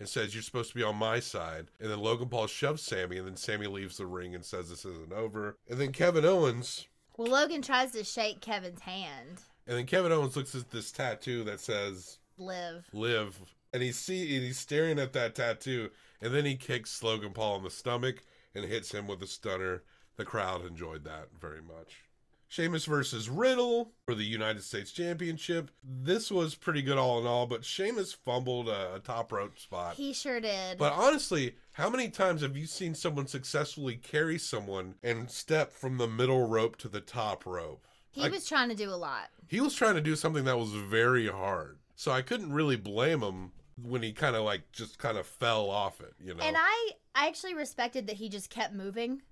and 0.00 0.08
says, 0.08 0.34
"You're 0.34 0.42
supposed 0.42 0.70
to 0.70 0.74
be 0.76 0.82
on 0.82 0.96
my 0.96 1.20
side." 1.20 1.68
And 1.78 1.88
then 1.88 2.00
Logan 2.00 2.28
Paul 2.28 2.48
shoves 2.48 2.82
Sami, 2.82 3.18
and 3.18 3.26
then 3.28 3.36
Sami 3.36 3.68
leaves 3.68 3.98
the 3.98 4.06
ring 4.06 4.34
and 4.34 4.44
says, 4.44 4.68
"This 4.68 4.84
isn't 4.84 5.12
over." 5.12 5.58
And 5.68 5.78
then 5.80 5.92
Kevin 5.92 6.24
Owens. 6.24 6.88
Well, 7.16 7.30
Logan 7.30 7.62
tries 7.62 7.92
to 7.92 8.04
shake 8.04 8.40
Kevin's 8.40 8.80
hand. 8.80 9.42
And 9.66 9.76
then 9.76 9.86
Kevin 9.86 10.12
Owens 10.12 10.36
looks 10.36 10.54
at 10.54 10.70
this 10.70 10.90
tattoo 10.90 11.44
that 11.44 11.60
says 11.60 12.18
Live. 12.38 12.86
"Live," 12.92 13.38
and 13.72 13.82
he's 13.82 13.98
see 13.98 14.34
and 14.34 14.44
he's 14.44 14.58
staring 14.58 14.98
at 14.98 15.12
that 15.12 15.34
tattoo, 15.34 15.90
and 16.20 16.34
then 16.34 16.44
he 16.44 16.56
kicks 16.56 17.02
Logan 17.02 17.32
Paul 17.32 17.58
in 17.58 17.64
the 17.64 17.70
stomach 17.70 18.22
and 18.54 18.64
hits 18.64 18.92
him 18.92 19.06
with 19.06 19.22
a 19.22 19.26
stunner. 19.26 19.82
The 20.16 20.24
crowd 20.24 20.66
enjoyed 20.66 21.04
that 21.04 21.28
very 21.40 21.62
much. 21.62 22.04
Sheamus 22.48 22.84
versus 22.84 23.30
Riddle 23.30 23.92
for 24.04 24.14
the 24.14 24.24
United 24.24 24.62
States 24.62 24.92
Championship. 24.92 25.70
This 25.82 26.30
was 26.30 26.54
pretty 26.54 26.82
good 26.82 26.98
all 26.98 27.18
in 27.18 27.26
all, 27.26 27.46
but 27.46 27.64
Sheamus 27.64 28.12
fumbled 28.12 28.68
a, 28.68 28.96
a 28.96 29.00
top 29.00 29.32
rope 29.32 29.58
spot. 29.58 29.94
He 29.94 30.12
sure 30.12 30.38
did. 30.38 30.76
But 30.76 30.92
honestly, 30.92 31.54
how 31.72 31.88
many 31.90 32.08
times 32.08 32.42
have 32.42 32.56
you 32.56 32.66
seen 32.66 32.94
someone 32.94 33.26
successfully 33.26 33.96
carry 33.96 34.38
someone 34.38 34.94
and 35.02 35.30
step 35.30 35.72
from 35.72 35.98
the 35.98 36.06
middle 36.08 36.46
rope 36.46 36.76
to 36.78 36.88
the 36.88 37.00
top 37.00 37.46
rope? 37.46 37.86
he 38.10 38.22
Like, 38.22 38.32
was 38.32 38.46
trying 38.46 38.68
to 38.68 38.74
do 38.74 38.90
a 38.90 38.96
lot. 38.96 39.28
he 39.48 39.60
was 39.60 39.74
trying 39.74 39.94
to 39.94 40.00
do 40.02 40.16
something 40.16 40.44
that 40.44 40.58
was 40.58 40.72
very 40.72 41.28
hard. 41.28 41.78
So 41.96 42.10
I 42.12 42.22
couldn't 42.22 42.52
really 42.52 42.76
blame 42.76 43.20
him 43.22 43.52
when 43.82 44.02
he 44.02 44.12
kind 44.12 44.36
of 44.36 44.44
like 44.44 44.70
just 44.72 44.98
kind 44.98 45.16
of 45.16 45.26
fell 45.26 45.70
off 45.70 46.00
it, 46.00 46.14
you 46.22 46.34
know. 46.34 46.42
And 46.42 46.56
I 46.58 46.90
I 47.14 47.26
actually 47.28 47.54
respected 47.54 48.06
that 48.06 48.16
he 48.16 48.28
just 48.28 48.50
kept 48.50 48.74
moving. 48.74 49.22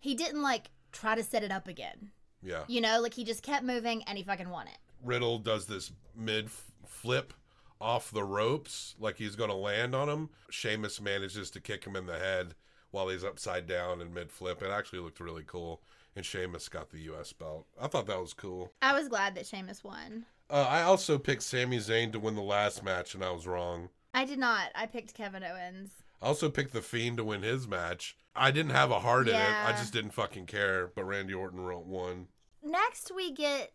He 0.00 0.14
didn't 0.14 0.42
like 0.42 0.70
try 0.92 1.14
to 1.14 1.22
set 1.22 1.42
it 1.44 1.50
up 1.52 1.68
again. 1.68 2.10
yeah. 2.42 2.64
You 2.66 2.80
know, 2.80 3.00
like 3.00 3.14
he 3.14 3.24
just 3.24 3.42
kept 3.42 3.64
moving 3.64 4.02
and 4.04 4.16
he 4.18 4.24
fucking 4.24 4.48
won 4.48 4.66
it. 4.68 4.78
Riddle 5.04 5.38
does 5.38 5.66
this 5.66 5.92
mid 6.16 6.50
flip 6.86 7.32
off 7.80 8.10
the 8.10 8.24
ropes 8.24 8.94
like 8.98 9.16
he's 9.16 9.36
going 9.36 9.50
to 9.50 9.56
land 9.56 9.94
on 9.94 10.08
him. 10.08 10.30
Sheamus 10.50 11.00
manages 11.00 11.50
to 11.50 11.60
kick 11.60 11.84
him 11.84 11.96
in 11.96 12.06
the 12.06 12.18
head 12.18 12.54
while 12.90 13.08
he's 13.08 13.24
upside 13.24 13.66
down 13.66 14.00
in 14.00 14.12
mid 14.12 14.30
flip. 14.30 14.62
It 14.62 14.70
actually 14.70 15.00
looked 15.00 15.20
really 15.20 15.44
cool. 15.46 15.82
And 16.16 16.24
Sheamus 16.24 16.68
got 16.68 16.90
the 16.90 17.00
U.S. 17.02 17.32
belt. 17.32 17.66
I 17.80 17.86
thought 17.86 18.06
that 18.06 18.20
was 18.20 18.34
cool. 18.34 18.72
I 18.82 18.92
was 18.98 19.08
glad 19.08 19.36
that 19.36 19.46
Sheamus 19.46 19.84
won. 19.84 20.24
Uh, 20.50 20.66
I 20.68 20.82
also 20.82 21.18
picked 21.18 21.42
Sami 21.42 21.78
Zayn 21.78 22.10
to 22.12 22.18
win 22.18 22.34
the 22.34 22.42
last 22.42 22.82
match, 22.82 23.14
and 23.14 23.22
I 23.22 23.30
was 23.30 23.46
wrong. 23.46 23.90
I 24.14 24.24
did 24.24 24.38
not. 24.38 24.70
I 24.74 24.86
picked 24.86 25.14
Kevin 25.14 25.44
Owens. 25.44 25.90
I 26.20 26.26
also 26.26 26.48
picked 26.48 26.72
The 26.72 26.82
Fiend 26.82 27.18
to 27.18 27.24
win 27.24 27.42
his 27.42 27.68
match. 27.68 28.16
I 28.34 28.50
didn't 28.50 28.72
have 28.72 28.90
a 28.90 29.00
heart 29.00 29.28
in 29.28 29.34
it. 29.34 29.40
I 29.40 29.72
just 29.72 29.92
didn't 29.92 30.12
fucking 30.12 30.46
care. 30.46 30.90
But 30.94 31.04
Randy 31.04 31.34
Orton 31.34 31.60
wrote 31.60 31.86
one. 31.86 32.28
Next, 32.62 33.12
we 33.14 33.32
get 33.32 33.72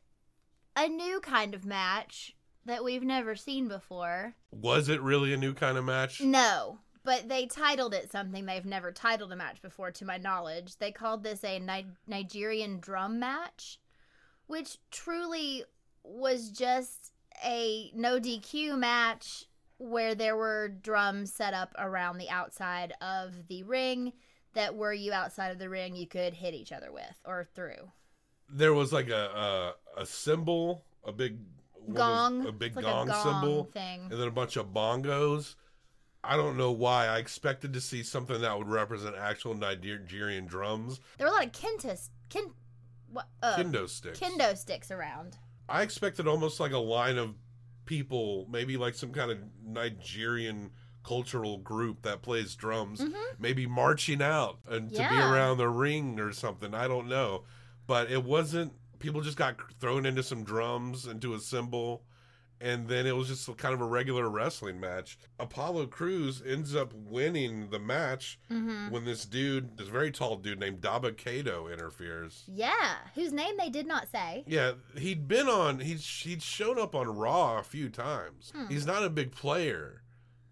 a 0.76 0.88
new 0.88 1.20
kind 1.22 1.54
of 1.54 1.66
match 1.66 2.36
that 2.66 2.84
we've 2.84 3.04
never 3.04 3.36
seen 3.36 3.68
before. 3.68 4.36
Was 4.52 4.90
it 4.90 5.02
really 5.02 5.34
a 5.34 5.38
new 5.38 5.54
kind 5.54 5.78
of 5.78 5.86
match? 5.86 6.22
No, 6.22 6.80
but 7.04 7.28
they 7.28 7.46
titled 7.46 7.94
it 7.94 8.12
something 8.12 8.46
they've 8.46 8.66
never 8.66 8.92
titled 8.92 9.32
a 9.32 9.36
match 9.36 9.62
before, 9.62 9.92
to 9.92 10.06
my 10.06 10.18
knowledge. 10.18 10.78
They 10.78 10.92
called 10.92 11.24
this 11.24 11.44
a 11.44 11.60
Ni- 11.60 11.88
Nigerian 12.08 12.80
drum 12.80 13.20
match, 13.20 13.80
which 14.48 14.78
truly 14.92 15.64
was 16.04 16.50
just 16.50 17.12
a 17.44 17.92
no 17.94 18.20
DQ 18.20 18.78
match 18.78 19.46
where 19.78 20.16
there 20.16 20.38
were 20.38 20.70
drums 20.70 21.34
set 21.34 21.54
up 21.54 21.74
around 21.78 22.18
the 22.18 22.30
outside 22.30 22.94
of 23.02 23.48
the 23.48 23.64
ring 23.64 24.14
that 24.54 24.76
were 24.76 24.94
you 24.94 25.12
outside 25.12 25.52
of 25.52 25.60
the 25.60 25.70
ring 25.70 25.96
you 25.96 26.08
could 26.08 26.34
hit 26.34 26.54
each 26.54 26.72
other 26.72 26.92
with 26.92 27.20
or 27.26 27.46
through. 27.54 27.92
There 28.50 28.74
was 28.74 28.94
like 28.94 29.10
a 29.10 29.74
a, 29.98 30.02
a 30.02 30.06
cymbal, 30.06 30.86
a 31.06 31.12
big 31.12 31.38
of 31.90 32.46
a 32.46 32.52
big 32.52 32.76
like 32.76 32.86
a 32.86 32.88
gong, 32.88 33.08
gong 33.08 33.24
cymbal, 33.24 33.64
thing. 33.74 34.02
and 34.04 34.12
then 34.20 34.28
a 34.28 34.32
bunch 34.32 34.56
of 34.58 34.68
bongos. 34.68 35.56
I 36.24 36.38
don't 36.38 36.56
know 36.58 36.72
why. 36.72 37.08
I 37.08 37.18
expected 37.18 37.74
to 37.74 37.82
see 37.82 38.02
something 38.02 38.40
that 38.42 38.58
would 38.58 38.70
represent 38.70 39.16
actual 39.18 39.56
Nigerian 39.56 40.46
drums. 40.46 41.02
There 41.18 41.28
were 41.28 41.34
a 41.34 41.36
lot 41.36 41.46
of 41.46 41.52
kentas, 41.52 42.10
kin, 42.30 42.52
what, 43.12 43.28
uh, 43.42 43.56
Kendo 43.58 43.90
sticks. 43.90 44.20
kendo 44.20 44.58
sticks 44.58 44.90
around. 44.90 45.38
I 45.68 45.82
expected 45.82 46.28
almost 46.28 46.60
like 46.62 46.72
a 46.72 46.78
line 46.78 47.18
of 47.18 47.36
people, 47.86 48.48
maybe 48.50 48.78
like 48.78 48.96
some 48.96 49.12
kind 49.12 49.32
of 49.32 49.40
Nigerian 49.66 50.72
cultural 51.04 51.58
group 51.58 52.04
that 52.04 52.22
plays 52.22 52.56
drums, 52.56 53.04
maybe 53.38 53.68
marching 53.68 54.22
out 54.22 54.60
and 54.70 54.90
to 54.92 54.96
be 54.98 55.04
Mm-hmm. 55.04 55.34
Around 55.34 55.58
the 55.58 55.68
ring 55.68 56.20
or 56.20 56.32
something. 56.32 56.74
I 56.74 56.88
don't 56.88 57.10
know. 57.10 57.44
But 57.86 58.10
it 58.10 58.24
wasn't, 58.24 58.72
people 59.04 59.22
just 59.22 59.38
got 59.38 59.58
thrown 59.80 60.06
into 60.08 60.24
some 60.24 60.44
drums, 60.44 61.06
into 61.06 61.36
a 61.36 61.40
cymbal. 61.40 62.04
And 62.62 62.88
then 62.88 63.06
it 63.06 63.14
was 63.14 63.28
just 63.28 63.58
kind 63.58 63.74
of 63.74 63.82
a 63.82 63.86
regular 63.86 64.30
wrestling 64.30 64.80
match. 64.80 65.18
Apollo 65.38 65.88
Crews 65.88 66.42
ends 66.48 66.74
up 66.74 66.94
winning 66.94 67.70
the 67.72 67.80
match 67.80 68.40
Mm-hmm. 68.50 68.90
when 68.90 69.04
this 69.04 69.26
dude, 69.26 69.78
this 69.78 69.90
very 69.90 70.12
tall 70.12 70.38
dude 70.38 70.62
named 70.62 70.80
Dabba-Kato 70.80 71.68
interferes. 71.68 72.44
Yeah, 72.48 72.96
whose 73.16 73.34
name 73.34 73.56
they 73.58 73.70
did 73.70 73.86
not 73.86 74.08
say. 74.10 74.46
Yeah, 74.48 74.74
he'd 74.98 75.28
been 75.28 75.50
on. 75.50 75.80
He's 75.80 76.08
he'd 76.08 76.42
shown 76.42 76.80
up 76.80 76.96
on 76.96 77.08
Raw 77.10 77.58
a 77.60 77.64
few 77.64 77.90
times. 77.90 78.54
Hmm. 78.56 78.68
He's 78.68 78.86
not 78.86 79.04
a 79.04 79.10
big 79.10 79.34
player, 79.34 80.04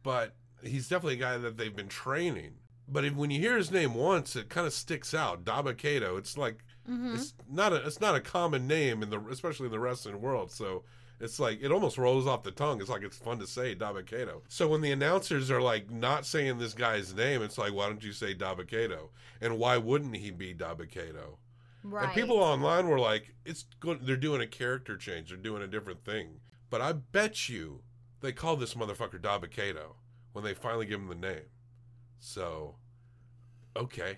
but 0.03 0.35
he's 0.61 0.89
definitely 0.89 1.13
a 1.15 1.17
guy 1.19 1.37
that 1.37 1.55
they've 1.55 1.75
been 1.75 1.87
training. 1.87 2.55
But 2.89 3.05
if, 3.05 3.15
when 3.15 3.29
you 3.31 3.39
hear 3.39 3.55
his 3.55 3.71
name 3.71 3.93
once, 3.93 4.35
it 4.35 4.49
kind 4.49 4.67
of 4.67 4.73
sticks 4.73 5.13
out. 5.13 5.45
Dabba-Kato. 5.45 6.17
It's 6.17 6.37
like 6.37 6.57
Mm-hmm. 6.89 7.15
it's 7.15 7.33
not 7.49 7.73
a 7.73 7.85
it's 7.85 8.01
not 8.01 8.15
a 8.15 8.19
common 8.19 8.67
name 8.67 9.03
in 9.03 9.09
the 9.11 9.19
especially 9.29 9.67
in 9.67 9.71
the 9.71 9.79
wrestling 9.79 10.19
world. 10.21 10.51
So 10.51 10.83
it's 11.19 11.39
like 11.39 11.59
it 11.61 11.71
almost 11.71 11.97
rolls 11.97 12.25
off 12.25 12.43
the 12.43 12.51
tongue. 12.51 12.81
It's 12.81 12.89
like 12.89 13.03
it's 13.03 13.17
fun 13.17 13.39
to 13.39 13.47
say 13.47 13.75
Dabba-Kato. 13.75 14.41
So 14.47 14.67
when 14.67 14.81
the 14.81 14.91
announcers 14.91 15.51
are 15.51 15.61
like 15.61 15.91
not 15.91 16.25
saying 16.25 16.57
this 16.57 16.73
guy's 16.73 17.13
name, 17.13 17.43
it's 17.43 17.57
like 17.57 17.73
why 17.73 17.87
don't 17.87 18.03
you 18.03 18.11
say 18.11 18.33
Dabba-Kato? 18.33 19.11
And 19.39 19.59
why 19.59 19.77
wouldn't 19.77 20.17
he 20.17 20.31
be 20.31 20.53
Dabba-Kato? 20.53 21.37
Right. 21.83 22.05
And 22.05 22.13
people 22.13 22.37
online 22.37 22.87
were 22.87 22.99
like, 22.99 23.33
"It's 23.45 23.65
good. 23.79 24.05
They're 24.05 24.15
doing 24.15 24.41
a 24.41 24.47
character 24.47 24.97
change. 24.97 25.29
They're 25.29 25.37
doing 25.37 25.63
a 25.63 25.67
different 25.67 26.03
thing." 26.03 26.39
But 26.69 26.81
I 26.81 26.93
bet 26.93 27.49
you 27.49 27.81
they 28.21 28.31
call 28.31 28.55
this 28.55 28.75
motherfucker 28.75 29.19
Dabakato 29.19 29.95
when 30.33 30.43
they 30.43 30.53
finally 30.53 30.85
give 30.85 30.99
him 30.99 31.07
the 31.07 31.15
name. 31.15 31.49
So, 32.19 32.75
okay, 33.75 34.17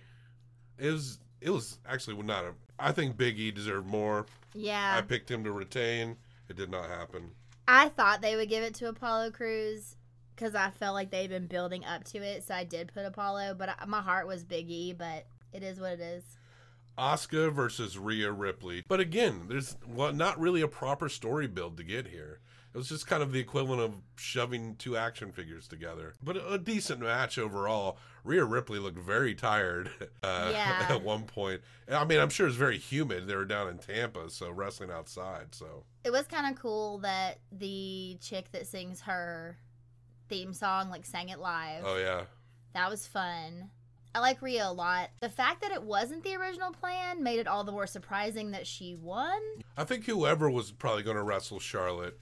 it 0.77 0.91
was 0.91 1.19
it 1.43 1.49
was 1.49 1.79
actually 1.87 2.21
not 2.23 2.45
a. 2.45 2.53
I 2.79 2.91
think 2.91 3.17
Big 3.17 3.39
E 3.39 3.51
deserved 3.51 3.87
more. 3.87 4.25
yeah. 4.53 4.95
I 4.97 5.01
picked 5.01 5.29
him 5.29 5.43
to 5.43 5.51
retain. 5.51 6.17
It 6.49 6.55
did 6.55 6.71
not 6.71 6.89
happen. 6.89 7.31
I 7.67 7.89
thought 7.89 8.21
they 8.21 8.35
would 8.35 8.49
give 8.49 8.63
it 8.63 8.73
to 8.75 8.89
Apollo 8.89 9.31
Crews 9.31 9.95
because 10.35 10.55
I 10.55 10.69
felt 10.71 10.93
like 10.95 11.11
they'd 11.11 11.29
been 11.29 11.47
building 11.47 11.85
up 11.85 12.03
to 12.05 12.17
it, 12.17 12.43
so 12.43 12.55
I 12.55 12.63
did 12.63 12.93
put 12.93 13.05
Apollo. 13.05 13.55
But 13.57 13.69
I, 13.79 13.85
my 13.85 14.01
heart 14.01 14.27
was 14.27 14.43
Big 14.43 14.69
E, 14.69 14.93
but 14.93 15.25
it 15.53 15.63
is 15.63 15.79
what 15.79 15.93
it 15.93 15.99
is. 16.01 16.23
Asuka 16.97 17.51
versus 17.51 17.97
Rhea 17.97 18.31
Ripley. 18.31 18.83
But 18.87 18.99
again, 18.99 19.45
there's 19.47 19.77
well, 19.87 20.13
not 20.13 20.39
really 20.39 20.61
a 20.61 20.67
proper 20.67 21.09
story 21.09 21.47
build 21.47 21.77
to 21.77 21.83
get 21.83 22.07
here. 22.07 22.39
It 22.73 22.77
was 22.77 22.89
just 22.89 23.05
kind 23.05 23.21
of 23.21 23.31
the 23.31 23.39
equivalent 23.39 23.81
of 23.81 23.93
shoving 24.15 24.75
two 24.77 24.97
action 24.97 25.31
figures 25.31 25.67
together. 25.67 26.15
But 26.23 26.37
a 26.49 26.57
decent 26.57 27.01
match 27.01 27.37
overall. 27.37 27.99
Rhea 28.23 28.43
Ripley 28.45 28.79
looked 28.79 28.97
very 28.97 29.35
tired 29.35 29.91
uh, 30.23 30.49
Yeah. 30.51 30.87
at 30.89 31.03
one 31.03 31.23
point. 31.25 31.61
I 31.91 32.03
mean, 32.05 32.19
I'm 32.19 32.29
sure 32.29 32.47
it's 32.47 32.55
very 32.55 32.79
humid. 32.79 33.27
They 33.27 33.35
were 33.35 33.45
down 33.45 33.67
in 33.67 33.77
Tampa, 33.77 34.29
so 34.29 34.49
wrestling 34.49 34.89
outside. 34.89 35.53
So 35.53 35.83
It 36.03 36.11
was 36.11 36.25
kind 36.25 36.51
of 36.51 36.59
cool 36.59 36.97
that 36.99 37.39
the 37.51 38.17
chick 38.21 38.51
that 38.53 38.65
sings 38.65 39.01
her 39.01 39.57
theme 40.29 40.53
song 40.53 40.89
like 40.89 41.05
sang 41.05 41.29
it 41.29 41.39
live. 41.39 41.83
oh 41.85 41.97
yeah, 41.97 42.23
That 42.73 42.89
was 42.89 43.05
fun. 43.05 43.69
I 44.15 44.19
like 44.19 44.41
Rhea 44.41 44.67
a 44.67 44.71
lot. 44.71 45.09
The 45.21 45.29
fact 45.29 45.61
that 45.61 45.71
it 45.71 45.83
wasn't 45.83 46.23
the 46.23 46.35
original 46.35 46.71
plan 46.71 47.23
made 47.23 47.39
it 47.39 47.47
all 47.47 47.63
the 47.63 47.71
more 47.71 47.87
surprising 47.87 48.51
that 48.51 48.65
she 48.67 48.95
won. 48.95 49.39
I 49.75 49.83
think 49.85 50.05
whoever 50.05 50.49
was 50.51 50.71
probably 50.71 51.01
going 51.03 51.17
to 51.17 51.23
wrestle 51.23 51.59
Charlotte 51.59 52.19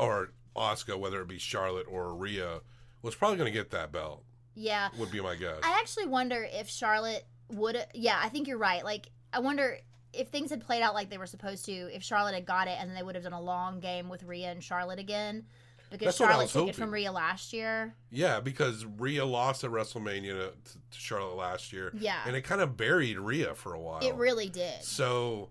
or 0.00 0.32
Asuka, 0.56 0.98
whether 0.98 1.20
it 1.20 1.28
be 1.28 1.38
Charlotte 1.38 1.86
or 1.88 2.14
Rhea, 2.14 2.60
was 3.02 3.14
probably 3.14 3.36
going 3.36 3.52
to 3.52 3.58
get 3.58 3.70
that 3.70 3.92
belt. 3.92 4.24
Yeah. 4.54 4.88
Would 4.98 5.10
be 5.10 5.20
my 5.20 5.36
guess. 5.36 5.60
I 5.62 5.78
actually 5.78 6.06
wonder 6.06 6.46
if 6.50 6.68
Charlotte 6.68 7.26
would. 7.52 7.76
Yeah, 7.94 8.18
I 8.22 8.28
think 8.28 8.48
you're 8.48 8.58
right. 8.58 8.84
Like, 8.84 9.10
I 9.32 9.40
wonder 9.40 9.78
if 10.12 10.28
things 10.28 10.50
had 10.50 10.60
played 10.60 10.82
out 10.82 10.94
like 10.94 11.08
they 11.08 11.18
were 11.18 11.26
supposed 11.26 11.64
to. 11.66 11.72
If 11.72 12.02
Charlotte 12.02 12.34
had 12.34 12.46
got 12.46 12.66
it, 12.68 12.76
and 12.80 12.96
they 12.96 13.02
would 13.02 13.14
have 13.14 13.24
done 13.24 13.32
a 13.32 13.40
long 13.40 13.80
game 13.80 14.08
with 14.08 14.24
Rhea 14.24 14.50
and 14.50 14.62
Charlotte 14.62 14.98
again, 14.98 15.44
because 15.90 16.06
That's 16.06 16.18
Charlotte 16.18 16.48
took 16.50 16.68
it 16.68 16.74
from 16.74 16.88
hoping. 16.88 16.92
Rhea 16.94 17.12
last 17.12 17.52
year. 17.52 17.94
Yeah, 18.10 18.40
because 18.40 18.84
Rhea 18.84 19.24
lost 19.24 19.64
at 19.64 19.70
WrestleMania 19.70 20.32
to, 20.32 20.52
to 20.72 20.98
Charlotte 20.98 21.36
last 21.36 21.72
year. 21.72 21.92
Yeah. 21.98 22.18
And 22.26 22.34
it 22.34 22.42
kind 22.42 22.60
of 22.60 22.76
buried 22.76 23.18
Rhea 23.18 23.54
for 23.54 23.74
a 23.74 23.80
while. 23.80 24.00
It 24.00 24.14
really 24.14 24.48
did. 24.48 24.82
So 24.82 25.50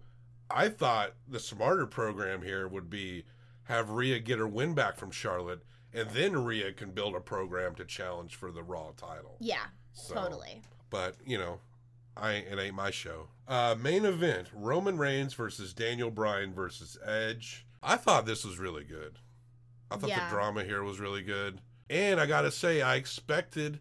I 0.52 0.70
thought 0.70 1.14
the 1.28 1.40
smarter 1.40 1.86
program 1.86 2.42
here 2.42 2.68
would 2.68 2.90
be 2.90 3.24
have 3.70 3.90
Rhea 3.92 4.20
get 4.20 4.40
her 4.40 4.48
win 4.48 4.74
back 4.74 4.98
from 4.98 5.12
Charlotte 5.12 5.64
and 5.94 6.10
then 6.12 6.44
Rhea 6.44 6.72
can 6.74 6.92
build 6.92 7.16
a 7.16 7.20
program 7.20 7.74
to 7.76 7.86
challenge 7.86 8.36
for 8.36 8.52
the 8.52 8.62
Raw 8.62 8.92
title. 8.98 9.38
Yeah, 9.40 9.66
So- 9.94 10.14
totally. 10.16 10.62
But 10.90 11.16
you 11.26 11.38
know, 11.38 11.62
I 12.18 12.34
it 12.34 12.60
ain't 12.60 12.76
my 12.76 12.92
show. 12.92 13.30
Uh, 13.48 13.76
main 13.80 14.06
event: 14.06 14.48
Roman 14.54 14.98
Reigns 14.98 15.34
versus 15.36 15.74
Daniel 15.74 16.12
Bryan 16.12 16.54
versus 16.54 16.98
Edge. 17.06 17.66
I 17.82 17.96
thought 17.96 18.26
this 18.26 18.44
was 18.44 18.60
really 18.60 18.84
good. 18.84 19.20
I 19.90 19.98
thought 19.98 20.10
Yeah. 20.10 20.26
the 20.26 20.36
drama 20.36 20.64
here 20.64 20.84
was 20.84 21.00
really 21.00 21.22
good, 21.24 21.62
and 21.90 22.20
I 22.20 22.26
gotta 22.26 22.52
say, 22.52 22.82
I 22.82 22.96
expected 22.96 23.80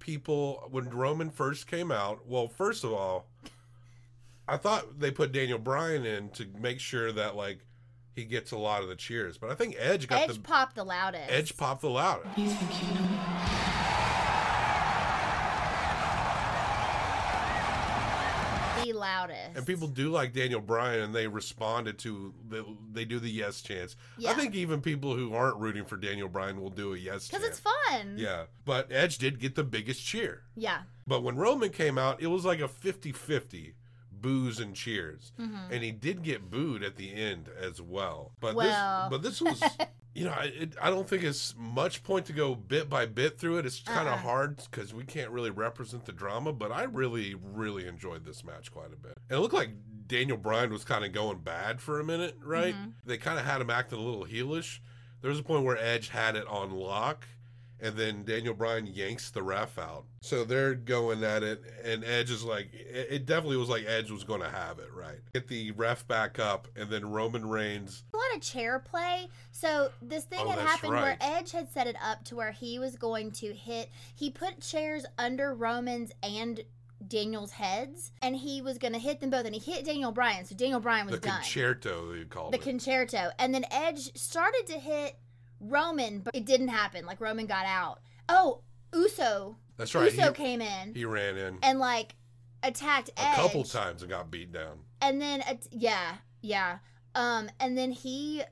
people 0.00 0.66
when 0.70 0.90
Roman 0.90 1.30
first 1.30 1.66
came 1.66 1.90
out. 1.92 2.26
Well, 2.26 2.48
first 2.48 2.84
of 2.84 2.92
all, 2.92 3.26
I 4.46 4.56
thought 4.56 4.98
they 5.00 5.10
put 5.10 5.32
Daniel 5.32 5.58
Bryan 5.58 6.04
in 6.06 6.30
to 6.30 6.46
make 6.58 6.80
sure 6.80 7.10
that 7.12 7.34
like 7.36 7.60
he 8.18 8.24
gets 8.24 8.50
a 8.50 8.58
lot 8.58 8.82
of 8.82 8.88
the 8.88 8.96
cheers, 8.96 9.38
but 9.38 9.48
I 9.48 9.54
think 9.54 9.76
Edge 9.78 10.08
got 10.08 10.16
the 10.16 10.32
Edge 10.32 10.34
the 10.34 10.40
popped 10.40 10.74
the 10.74 10.84
loudest. 10.84 11.30
Edge 11.30 11.56
popped 11.56 11.82
the 11.82 11.88
loudest. 11.88 12.36
the 18.84 18.92
loudest. 18.92 19.56
And 19.56 19.64
people 19.64 19.86
do 19.86 20.10
like 20.10 20.32
Daniel 20.32 20.60
Bryan, 20.60 21.00
and 21.00 21.14
they 21.14 21.28
responded 21.28 21.98
to 22.00 22.34
the, 22.48 22.64
they 22.92 23.04
do 23.04 23.20
the 23.20 23.30
yes 23.30 23.60
chants. 23.60 23.94
I 24.26 24.34
think 24.34 24.56
even 24.56 24.80
people 24.80 25.14
who 25.14 25.32
aren't 25.32 25.56
rooting 25.58 25.84
for 25.84 25.96
Daniel 25.96 26.28
Bryan 26.28 26.60
will 26.60 26.70
do 26.70 26.94
a 26.94 26.98
yes 26.98 27.28
chant. 27.28 27.42
because 27.42 27.58
it's 27.58 27.60
fun. 27.60 28.14
Yeah, 28.16 28.44
but 28.64 28.90
Edge 28.90 29.18
did 29.18 29.38
get 29.38 29.54
the 29.54 29.64
biggest 29.64 30.04
cheer. 30.04 30.42
Yeah. 30.56 30.80
But 31.06 31.22
when 31.22 31.36
Roman 31.36 31.70
came 31.70 31.98
out, 31.98 32.20
it 32.20 32.26
was 32.26 32.44
like 32.44 32.60
a 32.60 32.68
50-50 32.68 33.74
boos 34.20 34.58
and 34.60 34.74
cheers, 34.74 35.32
Mhm. 35.38 35.70
and 35.70 35.82
he 35.84 35.92
did 35.92 36.22
get 36.22 36.50
booed 36.50 36.82
at 36.82 36.96
the 36.96 37.12
end 37.14 37.48
as 37.58 37.80
well. 37.80 38.32
But 38.40 38.54
Well. 38.54 39.08
this, 39.10 39.18
but 39.18 39.22
this 39.22 39.40
was. 39.40 39.62
You 40.14 40.24
know, 40.24 40.32
I, 40.32 40.44
it, 40.46 40.74
I 40.82 40.90
don't 40.90 41.08
think 41.08 41.22
it's 41.22 41.54
much 41.56 42.02
point 42.02 42.26
to 42.26 42.32
go 42.32 42.56
bit 42.56 42.88
by 42.88 43.06
bit 43.06 43.38
through 43.38 43.58
it. 43.58 43.66
It's 43.66 43.78
kind 43.82 44.08
of 44.08 44.14
Uh-uh. 44.14 44.22
hard 44.22 44.56
because 44.56 44.92
we 44.92 45.04
can't 45.04 45.30
really 45.30 45.50
represent 45.50 46.06
the 46.06 46.12
drama, 46.12 46.52
but 46.52 46.72
I 46.72 46.84
really, 46.84 47.36
really 47.36 47.86
enjoyed 47.86 48.24
this 48.24 48.42
match 48.42 48.72
quite 48.72 48.92
a 48.92 48.96
bit. 48.96 49.16
And 49.30 49.38
it 49.38 49.40
looked 49.40 49.54
like 49.54 49.70
Daniel 50.08 50.36
Bryan 50.36 50.72
was 50.72 50.82
kind 50.82 51.04
of 51.04 51.12
going 51.12 51.38
bad 51.40 51.80
for 51.80 52.00
a 52.00 52.04
minute, 52.04 52.36
right? 52.42 52.74
Mhm. 52.74 52.94
They 53.04 53.16
kind 53.16 53.38
of 53.38 53.44
had 53.44 53.60
him 53.60 53.70
acting 53.70 54.00
a 54.00 54.02
little 54.02 54.24
heelish. 54.24 54.80
There 55.20 55.30
was 55.30 55.38
a 55.38 55.44
point 55.44 55.64
where 55.64 55.76
Edge 55.78 56.08
had 56.08 56.34
it 56.34 56.48
on 56.48 56.72
lock, 56.72 57.28
and 57.80 57.96
then 57.96 58.24
Daniel 58.24 58.54
Bryan 58.54 58.86
yanks 58.86 59.30
the 59.30 59.42
ref 59.42 59.78
out. 59.78 60.04
So 60.20 60.44
they're 60.44 60.74
going 60.74 61.22
at 61.24 61.42
it, 61.42 61.62
and 61.84 62.04
Edge 62.04 62.30
is 62.30 62.44
like, 62.44 62.72
it 62.72 63.08
it 63.10 63.26
definitely 63.26 63.56
was 63.56 63.68
like 63.68 63.84
Edge 63.86 64.10
was 64.10 64.24
going 64.24 64.40
to 64.40 64.48
have 64.48 64.78
it, 64.78 64.92
right? 64.94 65.18
Get 65.32 65.48
the 65.48 65.70
ref 65.72 66.06
back 66.06 66.38
up, 66.38 66.68
and 66.76 66.90
then 66.90 67.10
Roman 67.10 67.48
Reigns 67.48 68.04
A 68.12 68.16
lot 68.16 68.36
of 68.36 68.42
chair 68.42 68.78
play. 68.78 69.28
So 69.50 69.90
this 70.02 70.24
thing 70.24 70.40
Oh, 70.42 70.50
had 70.50 70.58
happened 70.60 70.92
where. 70.92 71.16
Edge 71.20 71.52
had 71.52 71.72
set 71.72 71.86
it 71.86 71.96
up 72.02 72.24
to 72.24 72.36
where 72.36 72.52
he 72.52 72.78
was 72.78 72.96
going 72.96 73.32
to 73.32 73.52
hit. 73.52 73.90
He 74.14 74.30
put 74.30 74.60
chairs 74.60 75.04
under 75.18 75.54
Roman's 75.54 76.12
and 76.22 76.60
Daniel's 77.06 77.52
heads, 77.52 78.10
and 78.22 78.34
he 78.34 78.60
was 78.60 78.76
going 78.76 78.92
to 78.92 78.98
hit 78.98 79.20
them 79.20 79.30
both. 79.30 79.46
And 79.46 79.54
he 79.54 79.60
hit 79.72 79.84
Daniel 79.84 80.10
Bryan, 80.10 80.44
so 80.44 80.56
Daniel 80.56 80.80
Bryan 80.80 81.06
was 81.06 81.14
the 81.14 81.20
done. 81.20 81.36
The 81.36 81.42
Con-chair-to 81.42 82.14
they 82.16 82.24
called 82.24 82.52
the 82.52 82.56
it. 82.56 82.60
The 82.60 82.70
Con-chair-to, 82.70 83.34
and 83.38 83.54
then 83.54 83.64
Edge 83.70 84.16
started 84.16 84.64
to 84.66 84.78
hit 84.80 85.16
Roman, 85.60 86.20
but 86.20 86.34
it 86.34 86.44
didn't 86.44 86.68
happen. 86.68 87.06
Like 87.06 87.20
Roman 87.20 87.46
got 87.46 87.66
out. 87.66 88.00
Oh, 88.28 88.60
Uso. 88.94 89.56
That's 89.76 89.94
right. 89.94 90.12
Uso 90.12 90.28
he, 90.28 90.32
came 90.34 90.60
in 90.60 90.94
he 90.94 91.04
ran 91.04 91.36
in 91.36 91.58
and 91.62 91.78
like 91.78 92.14
attacked 92.62 93.10
Edge. 93.16 93.24
a 93.24 93.28
Edge 93.28 93.36
couple 93.36 93.64
times 93.64 94.02
and 94.02 94.10
got 94.10 94.30
beat 94.30 94.52
down. 94.52 94.80
and 95.00 95.20
then 95.22 95.42
yeah 95.70 96.14
yeah 96.40 96.78
um 97.14 97.48
and 97.60 97.78
then 97.78 97.92
he 97.92 98.42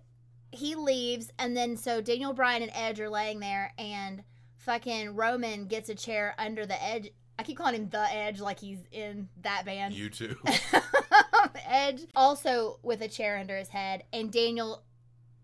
he 0.52 0.76
leaves 0.76 1.32
and 1.40 1.56
then 1.56 1.76
so 1.76 2.00
daniel 2.00 2.32
bryan 2.32 2.62
and 2.62 2.70
edge 2.74 3.00
are 3.00 3.10
laying 3.10 3.40
there 3.40 3.72
and 3.78 4.22
fucking 4.58 5.16
roman 5.16 5.66
gets 5.66 5.88
a 5.88 5.94
chair 5.96 6.34
under 6.38 6.64
the 6.64 6.80
edge 6.82 7.10
i 7.38 7.42
keep 7.42 7.58
calling 7.58 7.74
him 7.74 7.88
the 7.88 8.14
edge 8.14 8.40
like 8.40 8.60
he's 8.60 8.78
in 8.92 9.28
that 9.42 9.64
band 9.64 9.92
U2. 9.92 10.36
edge 11.66 12.02
also 12.14 12.78
with 12.84 13.02
a 13.02 13.08
chair 13.08 13.36
under 13.38 13.56
his 13.56 13.68
head 13.68 14.04
and 14.12 14.30
daniel 14.30 14.84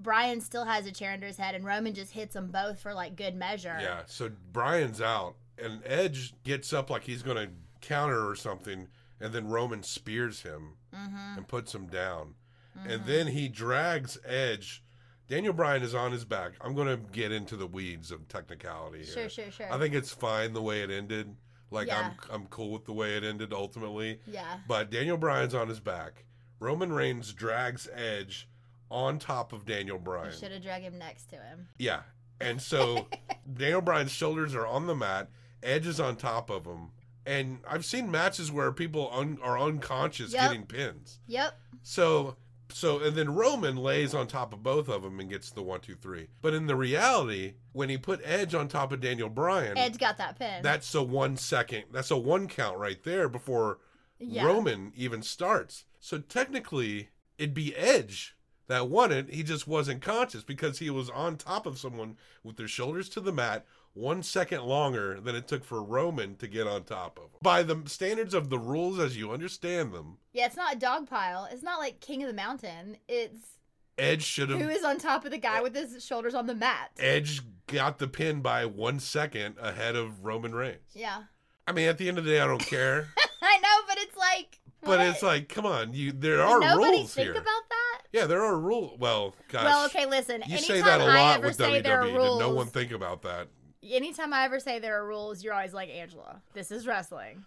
bryan 0.02 0.40
still 0.40 0.64
has 0.64 0.86
a 0.86 0.92
chair 0.92 1.12
under 1.12 1.26
his 1.26 1.36
head 1.36 1.54
and 1.54 1.64
roman 1.64 1.94
just 1.94 2.12
hits 2.12 2.34
them 2.34 2.48
both 2.50 2.80
for 2.80 2.92
like 2.94 3.16
good 3.16 3.34
measure 3.34 3.78
yeah. 3.80 4.02
So 4.06 4.30
Bryan's 4.52 5.00
out, 5.00 5.34
and 5.58 5.80
Edge 5.84 6.34
gets 6.44 6.72
up 6.72 6.90
like 6.90 7.04
he's 7.04 7.22
going 7.22 7.36
to 7.36 7.52
counter 7.80 8.28
or 8.28 8.34
something, 8.36 8.88
and 9.20 9.32
then 9.32 9.48
Roman 9.48 9.82
spears 9.82 10.42
him 10.42 10.74
mm-hmm. 10.94 11.38
and 11.38 11.48
puts 11.48 11.74
him 11.74 11.86
down. 11.86 12.34
Mhm. 12.78 12.92
And 12.92 13.06
then 13.06 13.26
he 13.28 13.48
drags 13.48 14.18
Edge. 14.24 14.82
Daniel 15.28 15.52
Bryan 15.52 15.82
is 15.82 15.94
on 15.94 16.12
his 16.12 16.24
back. 16.24 16.52
I'm 16.60 16.74
going 16.74 16.88
to 16.88 16.96
get 17.12 17.32
into 17.32 17.56
the 17.56 17.66
weeds 17.66 18.10
of 18.10 18.28
technicality 18.28 18.98
here. 19.04 19.28
sure 19.28 19.28
sure 19.28 19.50
sure 19.50 19.72
I 19.72 19.78
think 19.78 19.94
it's 19.94 20.10
fine 20.12 20.52
the 20.52 20.62
way 20.62 20.82
it 20.82 20.90
ended. 20.90 21.34
Like 21.70 21.88
Yeah. 21.88 22.10
I'm 22.30 22.34
I'm 22.42 22.46
cool 22.46 22.70
with 22.70 22.84
the 22.84 22.92
way 22.92 23.16
it 23.16 23.24
ended 23.24 23.52
ultimately. 23.52 24.20
yeah 24.26 24.58
But 24.68 24.90
Daniel 24.90 25.16
Bryan's 25.16 25.54
on 25.54 25.68
his 25.68 25.80
back. 25.80 26.24
Roman 26.60 26.92
Reigns 26.92 27.32
drags 27.32 27.88
Edge 27.92 28.48
on 28.92 29.18
top 29.18 29.52
of 29.52 29.64
Daniel 29.66 29.98
Bryan. 29.98 30.32
you 30.32 30.38
should 30.38 30.52
have 30.52 30.62
drug 30.62 30.82
him 30.82 30.98
next 30.98 31.30
to 31.30 31.36
him 31.36 31.68
Yeah. 31.78 32.02
And 32.40 32.60
so 32.60 33.06
Daniel 33.52 33.80
Bryan's 33.80 34.10
shoulders 34.12 34.54
are 34.54 34.66
on 34.66 34.86
the 34.86 34.94
mat, 34.96 35.28
Edge 35.62 35.86
is 35.86 35.98
on 36.00 36.16
top 36.16 36.50
of 36.50 36.64
him. 36.66 36.90
And 37.24 37.60
I've 37.68 37.84
seen 37.84 38.10
matches 38.10 38.50
where 38.50 38.72
people 38.72 39.08
un- 39.12 39.38
are 39.42 39.58
unconscious 39.58 40.32
Yep. 40.32 40.42
getting 40.42 40.66
pins. 40.66 41.20
yep 41.26 41.54
So 41.82 42.36
so 42.74 43.00
and 43.00 43.14
then 43.14 43.34
Roman 43.34 43.76
lays 43.76 44.14
on 44.14 44.26
top 44.26 44.52
of 44.54 44.62
both 44.62 44.88
of 44.88 45.02
them 45.02 45.20
and 45.20 45.28
gets 45.28 45.50
the 45.50 45.62
one, 45.62 45.80
two, 45.80 45.94
three. 45.94 46.28
But 46.40 46.54
in 46.54 46.66
the 46.66 46.74
reality, 46.74 47.54
when 47.72 47.90
he 47.90 47.98
put 47.98 48.20
Edge 48.24 48.54
on 48.54 48.66
top 48.66 48.92
of 48.92 49.00
Daniel 49.00 49.28
Bryan, 49.28 49.76
edge 49.78 49.98
got 49.98 50.16
that 50.18 50.38
pin 50.38 50.62
that's 50.62 50.92
a 50.94 51.02
one 51.02 51.36
second. 51.36 51.84
That's 51.92 52.10
a 52.10 52.16
one 52.16 52.48
count 52.48 52.78
right 52.78 53.00
there 53.04 53.28
before 53.28 53.78
Yeah. 54.18 54.44
Roman 54.46 54.92
even 54.96 55.22
starts. 55.22 55.84
So 56.00 56.18
technically, 56.18 57.10
it'd 57.38 57.54
be 57.54 57.76
Edge 57.76 58.36
that 58.72 58.88
won 58.88 59.12
it. 59.12 59.28
He 59.28 59.42
just 59.42 59.68
wasn't 59.68 60.00
conscious 60.00 60.42
because 60.42 60.78
he 60.78 60.88
was 60.88 61.10
on 61.10 61.36
top 61.36 61.66
of 61.66 61.78
someone 61.78 62.16
with 62.42 62.56
their 62.56 62.66
shoulders 62.66 63.10
to 63.10 63.20
the 63.20 63.30
mat 63.32 63.66
one 63.92 64.22
second 64.22 64.62
longer 64.62 65.20
than 65.20 65.36
it 65.36 65.46
took 65.46 65.62
for 65.62 65.82
Roman 65.82 66.36
to 66.36 66.46
get 66.48 66.66
on 66.66 66.84
top 66.84 67.18
of 67.18 67.24
him. 67.24 67.38
By 67.42 67.62
the 67.62 67.82
standards 67.84 68.32
of 68.32 68.48
the 68.48 68.58
rules 68.58 68.98
as 68.98 69.14
you 69.14 69.30
understand 69.30 69.92
them, 69.92 70.16
Yeah, 70.32 70.46
it's 70.46 70.56
not 70.56 70.74
a 70.74 70.78
dog 70.78 71.06
pile. 71.06 71.46
It's 71.52 71.62
not 71.62 71.80
like 71.80 72.00
King 72.00 72.22
of 72.22 72.28
the 72.28 72.34
Mountain. 72.34 72.96
It's 73.08 73.58
Edge 73.98 74.22
should 74.22 74.48
have. 74.48 74.58
Who 74.58 74.70
is 74.70 74.84
on 74.84 74.96
top 74.96 75.26
of 75.26 75.32
the 75.32 75.38
guy 75.38 75.60
with 75.60 75.74
his 75.76 76.02
shoulders 76.02 76.34
on 76.34 76.46
the 76.46 76.54
mat. 76.54 76.92
Edge 76.98 77.42
got 77.66 77.98
the 77.98 78.08
pin 78.08 78.40
by 78.40 78.64
one 78.64 78.98
second 78.98 79.56
ahead 79.60 79.96
of 79.96 80.24
Roman 80.24 80.54
Reigns. 80.54 80.78
Yeah. 80.94 81.24
I 81.68 81.72
mean, 81.72 81.88
at 81.88 81.98
the 81.98 82.08
end 82.08 82.16
of 82.16 82.24
the 82.24 82.30
day, 82.30 82.40
I 82.40 82.46
don't 82.46 82.64
care. 82.64 83.08
I 83.42 83.58
know, 83.58 83.86
but 83.86 83.98
it's 83.98 84.16
like. 84.16 84.60
but 84.80 84.98
what? 84.98 85.00
it's 85.00 85.22
like, 85.22 85.50
come 85.50 85.66
on, 85.66 85.92
you. 85.92 86.10
There 86.12 86.38
Did 86.38 86.40
are 86.40 86.60
nobody 86.60 86.96
rules 86.96 87.14
think 87.14 87.26
here. 87.26 87.32
about 87.32 87.44
that? 87.44 87.81
Yeah, 88.12 88.26
there 88.26 88.42
are 88.42 88.58
rules. 88.58 88.98
Well, 88.98 89.34
gosh. 89.48 89.64
Well, 89.64 89.86
okay, 89.86 90.06
listen. 90.06 90.42
You 90.46 90.56
anytime 90.56 90.62
say 90.62 90.80
that 90.82 91.00
a 91.00 91.04
I 91.04 91.20
lot 91.20 91.36
ever 91.38 91.46
with 91.48 91.56
say 91.56 91.80
there 91.80 92.02
are 92.02 92.04
WWE. 92.06 92.14
rules, 92.16 92.38
Did 92.38 92.44
no 92.46 92.54
one 92.54 92.66
think 92.66 92.92
about 92.92 93.22
that? 93.22 93.48
anytime 93.84 94.32
I 94.32 94.44
ever 94.44 94.60
say 94.60 94.78
there 94.78 95.02
are 95.02 95.06
rules, 95.06 95.42
you're 95.42 95.54
always 95.54 95.72
like 95.74 95.88
Angela. 95.88 96.40
This 96.54 96.70
is 96.70 96.86
wrestling. 96.86 97.44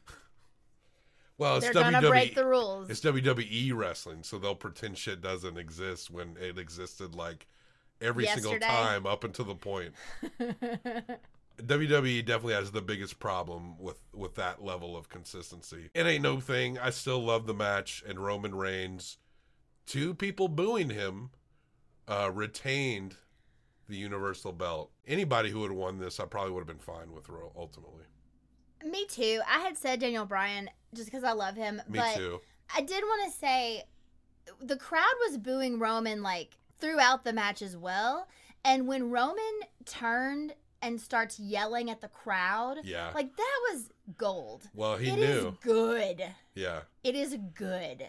Well, 1.38 1.58
it's 1.58 1.66
They're 1.66 1.74
WWE. 1.84 1.92
gonna 1.92 2.10
break 2.10 2.36
the 2.36 2.46
rules. 2.46 2.90
It's 2.90 3.02
WWE 3.02 3.74
wrestling, 3.76 4.24
so 4.24 4.38
they'll 4.38 4.56
pretend 4.56 4.98
shit 4.98 5.22
doesn't 5.22 5.58
exist 5.58 6.10
when 6.10 6.36
it 6.40 6.58
existed 6.58 7.14
like 7.16 7.48
every 8.02 8.26
single 8.26 8.58
time 8.60 9.06
up 9.06 9.24
until 9.24 9.46
the 9.46 9.56
point. 9.56 9.94
WWE 11.62 12.26
definitely 12.26 12.54
has 12.54 12.72
the 12.72 12.82
biggest 12.82 13.20
problem 13.20 13.78
with 13.80 14.00
with 14.14 14.36
that 14.36 14.64
level 14.64 14.98
of 14.98 15.08
consistency. 15.10 15.90
It 15.94 16.06
ain't 16.06 16.24
no 16.24 16.40
thing. 16.40 16.78
I 16.78 16.90
still 16.90 17.24
love 17.24 17.48
the 17.48 17.54
match 17.54 18.04
and 18.08 18.20
Roman 18.20 18.54
Reigns. 18.56 19.18
Two 19.86 20.14
people 20.14 20.48
booing 20.48 20.90
him 20.90 21.30
uh, 22.08 22.32
retained 22.34 23.16
the 23.88 23.96
Universal 23.98 24.54
Belt. 24.54 24.92
Anybody 25.08 25.50
who 25.52 25.60
would 25.60 25.70
have 25.72 25.78
won 25.78 26.00
this, 26.00 26.20
I 26.20 26.26
probably 26.26 26.52
would 26.52 26.62
have 26.62 26.68
been 26.68 26.80
fine 26.80 27.12
with 27.14 27.30
ultimately. 27.56 28.04
Me 28.84 29.06
too. 29.06 29.42
I 29.48 29.60
had 29.60 29.78
said 29.78 30.00
Daniel 30.00 30.26
Bryan 30.26 30.70
just 30.94 31.08
because 31.10 31.24
I 31.24 31.32
love 31.34 31.56
him. 31.56 31.82
Me 31.88 32.00
but 32.00 32.16
too. 32.16 32.42
I 32.76 32.82
did 32.82 33.04
want 33.04 33.32
to 33.32 33.38
say 33.38 33.84
the 34.62 34.78
crowd 34.78 35.04
was 35.28 35.38
booing 35.38 35.80
Roman 35.80 36.22
like 36.24 36.58
throughout 36.80 37.24
the 37.24 37.34
match 37.34 37.62
as 37.62 37.78
well. 37.78 38.28
And 38.64 38.88
when 38.88 39.12
Roman 39.12 39.60
turned 39.86 40.54
and 40.82 41.00
starts 41.00 41.40
yelling 41.40 41.90
at 41.90 42.02
the 42.02 42.08
crowd, 42.08 42.78
Yeah. 42.84 43.12
like 43.14 43.36
that 43.36 43.60
was 43.72 43.90
gold. 44.18 44.70
Well, 44.74 44.98
he 44.98 45.10
It 45.10 45.20
is 45.20 45.44
knew. 45.44 45.58
good. 45.62 46.24
Yeah. 46.54 46.82
It 47.04 47.16
is 47.16 47.38
good. 47.54 48.06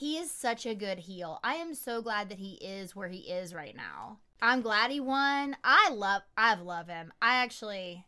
He 0.00 0.16
is 0.16 0.30
such 0.30 0.64
a 0.64 0.74
good 0.74 0.98
heel. 0.98 1.40
I 1.44 1.56
am 1.56 1.74
so 1.74 2.00
glad 2.00 2.30
that 2.30 2.38
he 2.38 2.54
is 2.54 2.96
where 2.96 3.10
he 3.10 3.18
is 3.18 3.52
right 3.52 3.76
now. 3.76 4.16
I'm 4.40 4.62
glad 4.62 4.90
he 4.90 4.98
won. 4.98 5.58
I 5.62 5.90
love 5.90 6.22
I 6.38 6.54
love 6.54 6.88
him. 6.88 7.12
I 7.20 7.42
actually 7.42 8.06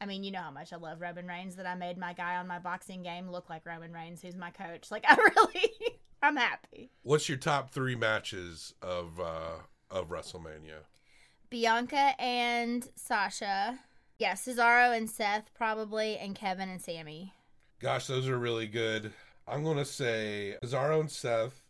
I 0.00 0.06
mean, 0.06 0.22
you 0.22 0.30
know 0.30 0.42
how 0.42 0.52
much 0.52 0.72
I 0.72 0.76
love 0.76 1.00
Roman 1.00 1.26
Reigns 1.26 1.56
that 1.56 1.66
I 1.66 1.74
made 1.74 1.98
my 1.98 2.12
guy 2.12 2.36
on 2.36 2.46
my 2.46 2.60
boxing 2.60 3.02
game 3.02 3.28
look 3.28 3.50
like 3.50 3.66
Roman 3.66 3.92
Reigns, 3.92 4.22
who's 4.22 4.36
my 4.36 4.50
coach. 4.50 4.92
Like 4.92 5.04
I 5.08 5.16
really 5.16 5.72
I'm 6.22 6.36
happy. 6.36 6.92
What's 7.02 7.28
your 7.28 7.38
top 7.38 7.70
three 7.70 7.96
matches 7.96 8.72
of 8.80 9.18
uh 9.18 9.56
of 9.90 10.10
WrestleMania? 10.10 10.84
Bianca 11.50 12.14
and 12.16 12.88
Sasha. 12.94 13.80
Yeah, 14.20 14.34
Cesaro 14.34 14.96
and 14.96 15.10
Seth 15.10 15.52
probably, 15.52 16.16
and 16.16 16.36
Kevin 16.36 16.68
and 16.68 16.80
Sami. 16.80 17.34
Gosh, 17.80 18.06
those 18.06 18.28
are 18.28 18.38
really 18.38 18.68
good. 18.68 19.12
I'm 19.46 19.62
gonna 19.64 19.84
say 19.84 20.56
Cesaro 20.62 21.00
and 21.00 21.10
Seth, 21.10 21.62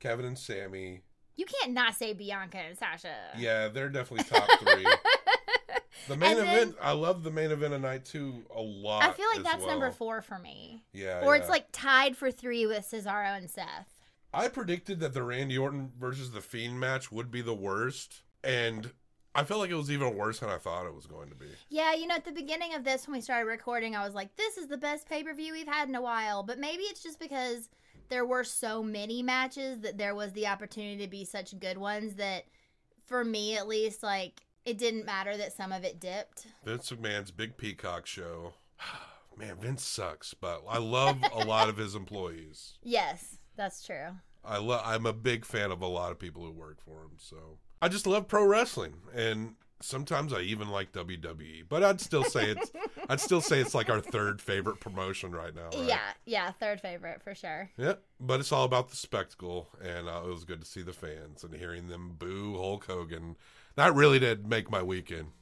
Kevin 0.00 0.24
and 0.26 0.38
Sami. 0.38 1.02
You 1.36 1.46
can't 1.46 1.72
not 1.72 1.94
say 1.94 2.12
Bianca 2.12 2.58
and 2.58 2.76
Sasha. 2.78 3.14
Yeah, 3.36 3.68
they're 3.68 3.88
definitely 3.88 4.24
top 4.24 4.46
three. 4.60 4.86
the 6.08 6.16
main 6.16 6.36
then- 6.36 6.46
event, 6.46 6.76
I 6.80 6.92
love 6.92 7.22
the 7.22 7.30
main 7.30 7.50
event 7.50 7.72
of 7.74 7.80
night 7.80 8.04
two 8.04 8.44
a 8.54 8.60
lot. 8.60 9.02
I 9.02 9.12
feel 9.12 9.26
like 9.34 9.42
that's 9.42 9.64
number 9.66 9.90
four 9.90 10.20
for 10.20 10.38
me. 10.38 10.84
Yeah, 10.92 11.20
Or 11.24 11.34
yeah. 11.34 11.40
it's 11.40 11.48
like 11.50 11.66
tied 11.72 12.16
for 12.16 12.30
three 12.30 12.66
with 12.66 12.86
Cesaro 12.90 13.36
and 13.36 13.48
Seth. 13.50 13.94
I 14.34 14.48
predicted 14.48 15.00
that 15.00 15.12
the 15.14 15.22
Randy 15.22 15.58
Orton 15.58 15.92
versus 15.98 16.30
the 16.30 16.40
Fiend 16.40 16.78
match 16.80 17.10
would 17.12 17.30
be 17.30 17.42
the 17.42 17.54
worst, 17.54 18.22
and 18.44 18.92
I 19.34 19.44
felt 19.44 19.60
like 19.60 19.70
it 19.70 19.74
was 19.74 19.90
even 19.90 20.14
worse 20.16 20.40
than 20.40 20.50
I 20.50 20.58
thought 20.58 20.86
it 20.86 20.94
was 20.94 21.06
going 21.06 21.30
to 21.30 21.34
be. 21.34 21.46
Yeah, 21.70 21.94
you 21.94 22.06
know, 22.06 22.16
at 22.16 22.24
the 22.24 22.32
beginning 22.32 22.74
of 22.74 22.84
this, 22.84 23.06
when 23.06 23.14
we 23.14 23.20
started 23.22 23.48
recording, 23.48 23.96
I 23.96 24.04
was 24.04 24.14
like, 24.14 24.36
this 24.36 24.58
is 24.58 24.66
the 24.66 24.76
best 24.76 25.08
pay 25.08 25.22
per 25.22 25.32
view 25.32 25.52
we've 25.52 25.66
had 25.66 25.88
in 25.88 25.94
a 25.94 26.02
while. 26.02 26.42
But 26.42 26.58
maybe 26.58 26.82
it's 26.82 27.02
just 27.02 27.18
because 27.18 27.70
there 28.10 28.26
were 28.26 28.44
so 28.44 28.82
many 28.82 29.22
matches 29.22 29.80
that 29.80 29.96
there 29.96 30.14
was 30.14 30.32
the 30.32 30.46
opportunity 30.46 31.02
to 31.02 31.08
be 31.10 31.24
such 31.24 31.58
good 31.58 31.78
ones 31.78 32.16
that, 32.16 32.44
for 33.06 33.24
me 33.24 33.56
at 33.56 33.66
least, 33.66 34.02
like, 34.02 34.42
it 34.66 34.76
didn't 34.76 35.06
matter 35.06 35.36
that 35.36 35.54
some 35.54 35.72
of 35.72 35.82
it 35.82 35.98
dipped. 35.98 36.46
Vince 36.64 36.90
McMahon's 36.90 37.30
Big 37.30 37.56
Peacock 37.56 38.06
show. 38.06 38.52
Man, 39.36 39.56
Vince 39.56 39.82
sucks, 39.82 40.34
but 40.34 40.62
I 40.68 40.76
love 40.76 41.16
a 41.32 41.38
lot 41.46 41.70
of 41.70 41.78
his 41.78 41.94
employees. 41.94 42.74
Yes, 42.82 43.38
that's 43.56 43.82
true. 43.82 44.08
I 44.44 44.58
love. 44.58 44.82
I'm 44.84 45.06
a 45.06 45.12
big 45.12 45.46
fan 45.46 45.70
of 45.70 45.80
a 45.80 45.86
lot 45.86 46.10
of 46.12 46.18
people 46.18 46.44
who 46.44 46.50
work 46.52 46.80
for 46.84 47.02
him. 47.04 47.12
So 47.16 47.58
I 47.82 47.88
just 47.88 48.06
love 48.06 48.28
pro 48.28 48.46
wrestling, 48.46 48.94
and 49.12 49.56
sometimes 49.80 50.32
I 50.32 50.42
even 50.42 50.68
like 50.68 50.92
WWE. 50.92 51.64
But 51.68 51.82
I'd 51.82 52.00
still 52.00 52.22
say 52.22 52.50
it's. 52.50 52.70
I'd 53.08 53.20
still 53.20 53.40
say 53.40 53.60
it's 53.60 53.74
like 53.74 53.90
our 53.90 54.00
third 54.00 54.40
favorite 54.40 54.78
promotion 54.78 55.32
right 55.32 55.52
now. 55.52 55.64
right? 55.76 55.88
Yeah, 55.88 56.12
yeah, 56.24 56.52
third 56.52 56.80
favorite 56.80 57.22
for 57.22 57.34
sure. 57.34 57.68
Yeah, 57.76 57.94
but 58.20 58.38
it's 58.38 58.52
all 58.52 58.64
about 58.64 58.88
the 58.90 58.96
spectacle, 58.96 59.68
and 59.82 60.08
uh, 60.08 60.22
it 60.24 60.28
was 60.28 60.44
good 60.44 60.60
to 60.60 60.66
see 60.66 60.82
the 60.82 60.92
fans 60.92 61.42
and 61.42 61.52
hearing 61.54 61.88
them 61.88 62.14
boo 62.16 62.56
Hulk 62.56 62.86
Hogan. 62.86 63.36
That 63.74 63.94
really 63.94 64.20
did 64.20 64.46
make 64.46 64.70
my 64.70 64.82
weekend. 64.82 65.32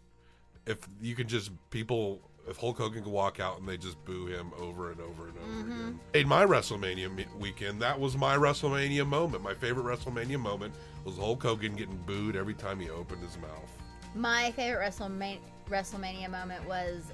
If 0.66 0.88
you 1.00 1.14
can 1.14 1.28
just 1.28 1.50
people, 1.68 2.29
if 2.50 2.56
Hulk 2.56 2.78
Hogan 2.78 3.04
could 3.04 3.12
walk 3.12 3.40
out 3.40 3.58
and 3.60 3.68
they 3.68 3.76
just 3.76 4.04
boo 4.04 4.26
him 4.26 4.50
over 4.58 4.90
and 4.90 5.00
over 5.00 5.28
and 5.28 5.38
over 5.38 5.60
again. 5.60 6.00
In 6.14 6.28
my 6.28 6.44
WrestleMania 6.44 7.14
me- 7.14 7.26
weekend, 7.38 7.80
that 7.80 7.98
was 7.98 8.16
my 8.16 8.36
WrestleMania 8.36 9.06
moment. 9.06 9.42
My 9.42 9.54
favorite 9.54 9.84
WrestleMania 9.84 10.38
moment 10.38 10.74
was 11.04 11.16
Hulk 11.16 11.42
Hogan 11.42 11.76
getting 11.76 11.96
booed 12.06 12.36
every 12.36 12.54
time 12.54 12.80
he 12.80 12.90
opened 12.90 13.22
his 13.22 13.38
mouth. 13.38 13.70
My 14.14 14.50
favorite 14.52 14.84
WrestleMania, 14.84 15.38
WrestleMania 15.68 16.28
moment 16.28 16.66
was 16.66 17.12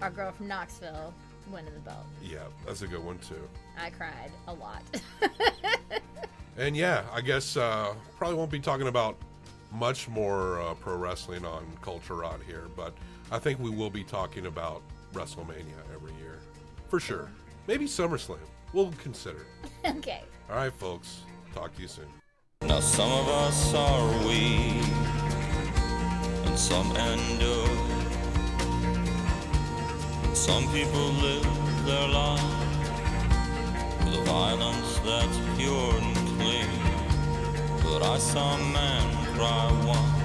our 0.00 0.10
girl 0.10 0.30
from 0.32 0.46
Knoxville 0.46 1.12
winning 1.52 1.74
the 1.74 1.80
belt. 1.80 2.06
Yeah, 2.22 2.38
that's 2.64 2.82
a 2.82 2.86
good 2.86 3.04
one 3.04 3.18
too. 3.18 3.48
I 3.76 3.90
cried 3.90 4.30
a 4.46 4.54
lot. 4.54 4.82
And 6.56 6.76
yeah, 6.76 7.04
I 7.10 7.22
guess 7.22 7.56
uh, 7.56 7.94
probably 8.18 8.36
won't 8.36 8.50
be 8.50 8.60
talking 8.60 8.88
about 8.88 9.16
much 9.72 10.08
more 10.08 10.60
uh, 10.60 10.74
pro 10.74 10.96
wrestling 10.96 11.44
on 11.44 11.64
Culture 11.80 12.16
Rod 12.16 12.40
here, 12.46 12.66
but 12.76 12.92
I 13.32 13.38
think 13.38 13.60
we 13.60 13.70
will 13.70 13.90
be 13.90 14.02
talking 14.02 14.46
about 14.46 14.82
WrestleMania 15.14 15.78
every 15.94 16.12
year 16.14 16.40
for 16.88 16.98
sure. 16.98 17.30
Maybe 17.68 17.86
SummerSlam. 17.86 18.38
We'll 18.72 18.92
consider. 19.02 19.46
it. 19.84 19.96
okay. 19.98 20.22
All 20.50 20.56
right, 20.56 20.72
folks. 20.72 21.20
Talk 21.54 21.74
to 21.76 21.82
you 21.82 21.88
soon. 21.88 22.06
Now 22.62 22.80
some 22.80 23.10
of 23.10 23.28
us 23.28 23.74
are 23.74 24.08
weak 24.26 24.84
and 26.46 26.58
some 26.58 26.86
endure. 26.96 27.68
Some 30.34 30.64
people 30.72 31.08
live 31.22 31.46
their 31.86 32.08
life 32.08 32.42
with 34.04 34.18
a 34.18 34.24
violence 34.24 34.98
that's 34.98 35.38
pure 35.56 35.94
and 35.94 36.16
clean. 36.38 36.66
But 37.84 38.02
I 38.02 38.18
saw 38.18 38.54
a 38.54 38.58
man 38.58 39.34
cry 39.34 39.70
once 39.86 40.20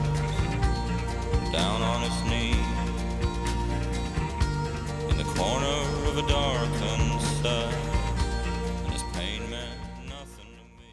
down 1.51 1.81
on 1.81 2.01
his 2.01 2.23
knee 2.29 2.51
in 2.51 2.57
the 2.57 2.64
corner 5.35 6.09
of 6.09 6.17
a. 6.17 6.45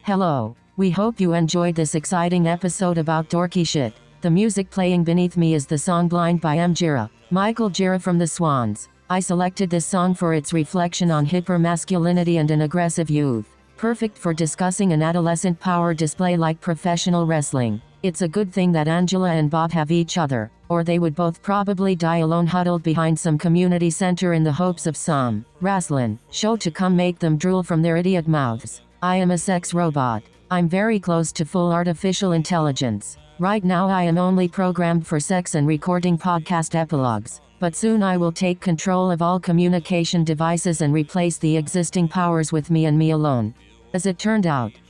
Hello. 0.05 0.53
We 0.75 0.89
hope 0.89 1.21
you 1.21 1.33
enjoyed 1.33 1.75
this 1.75 1.95
exciting 1.95 2.45
episode 2.45 2.97
about 2.97 3.29
dorky 3.29 3.65
shit. 3.65 3.93
The 4.19 4.29
music 4.29 4.69
playing 4.69 5.05
beneath 5.05 5.37
me 5.37 5.53
is 5.53 5.65
the 5.65 5.77
song 5.77 6.09
Blind 6.09 6.41
by 6.41 6.57
M. 6.57 6.73
Gira, 6.73 7.09
Michael 7.29 7.69
Gira 7.69 8.01
from 8.01 8.17
the 8.17 8.27
Swans. 8.27 8.89
I 9.09 9.21
selected 9.21 9.69
this 9.69 9.85
song 9.85 10.13
for 10.13 10.33
its 10.33 10.51
reflection 10.51 11.09
on 11.09 11.25
hypermasculinity 11.25 12.37
and 12.37 12.51
an 12.51 12.61
aggressive 12.63 13.09
youth. 13.09 13.47
Perfect 13.77 14.17
for 14.17 14.33
discussing 14.33 14.91
an 14.91 15.01
adolescent 15.01 15.57
power 15.59 15.93
display 15.93 16.35
like 16.35 16.59
professional 16.59 17.25
wrestling. 17.25 17.81
It's 18.03 18.21
a 18.21 18.27
good 18.27 18.51
thing 18.51 18.73
that 18.73 18.89
Angela 18.89 19.31
and 19.31 19.49
Bob 19.49 19.71
have 19.71 19.89
each 19.89 20.17
other, 20.17 20.51
or 20.67 20.83
they 20.83 20.99
would 20.99 21.15
both 21.15 21.41
probably 21.41 21.95
die 21.95 22.17
alone 22.17 22.45
huddled 22.45 22.83
behind 22.83 23.17
some 23.17 23.37
community 23.37 23.89
center 23.89 24.33
in 24.33 24.43
the 24.43 24.51
hopes 24.51 24.85
of 24.87 24.97
some 24.97 25.45
wrestling 25.61 26.19
show 26.29 26.57
to 26.57 26.69
come 26.69 26.97
make 26.97 27.17
them 27.17 27.37
drool 27.37 27.63
from 27.63 27.81
their 27.81 27.95
idiot 27.95 28.27
mouths. 28.27 28.81
I 29.01 29.15
am 29.15 29.31
a 29.31 29.37
sex 29.37 29.73
robot. 29.73 30.21
I'm 30.51 30.67
very 30.67 30.99
close 30.99 31.31
to 31.31 31.45
full 31.45 31.71
artificial 31.71 32.33
intelligence. 32.33 33.17
Right 33.39 33.63
now, 33.63 33.87
I 33.87 34.03
am 34.03 34.17
only 34.17 34.49
programmed 34.49 35.07
for 35.07 35.21
sex 35.21 35.55
and 35.55 35.65
recording 35.65 36.17
podcast 36.17 36.75
epilogues, 36.75 37.39
but 37.59 37.73
soon 37.73 38.03
I 38.03 38.17
will 38.17 38.33
take 38.33 38.59
control 38.59 39.11
of 39.11 39.21
all 39.21 39.39
communication 39.39 40.25
devices 40.25 40.81
and 40.81 40.93
replace 40.93 41.37
the 41.37 41.55
existing 41.55 42.09
powers 42.09 42.51
with 42.51 42.69
me 42.69 42.83
and 42.83 42.99
me 42.99 43.11
alone. 43.11 43.55
As 43.93 44.07
it 44.07 44.19
turned 44.19 44.45
out, 44.45 44.73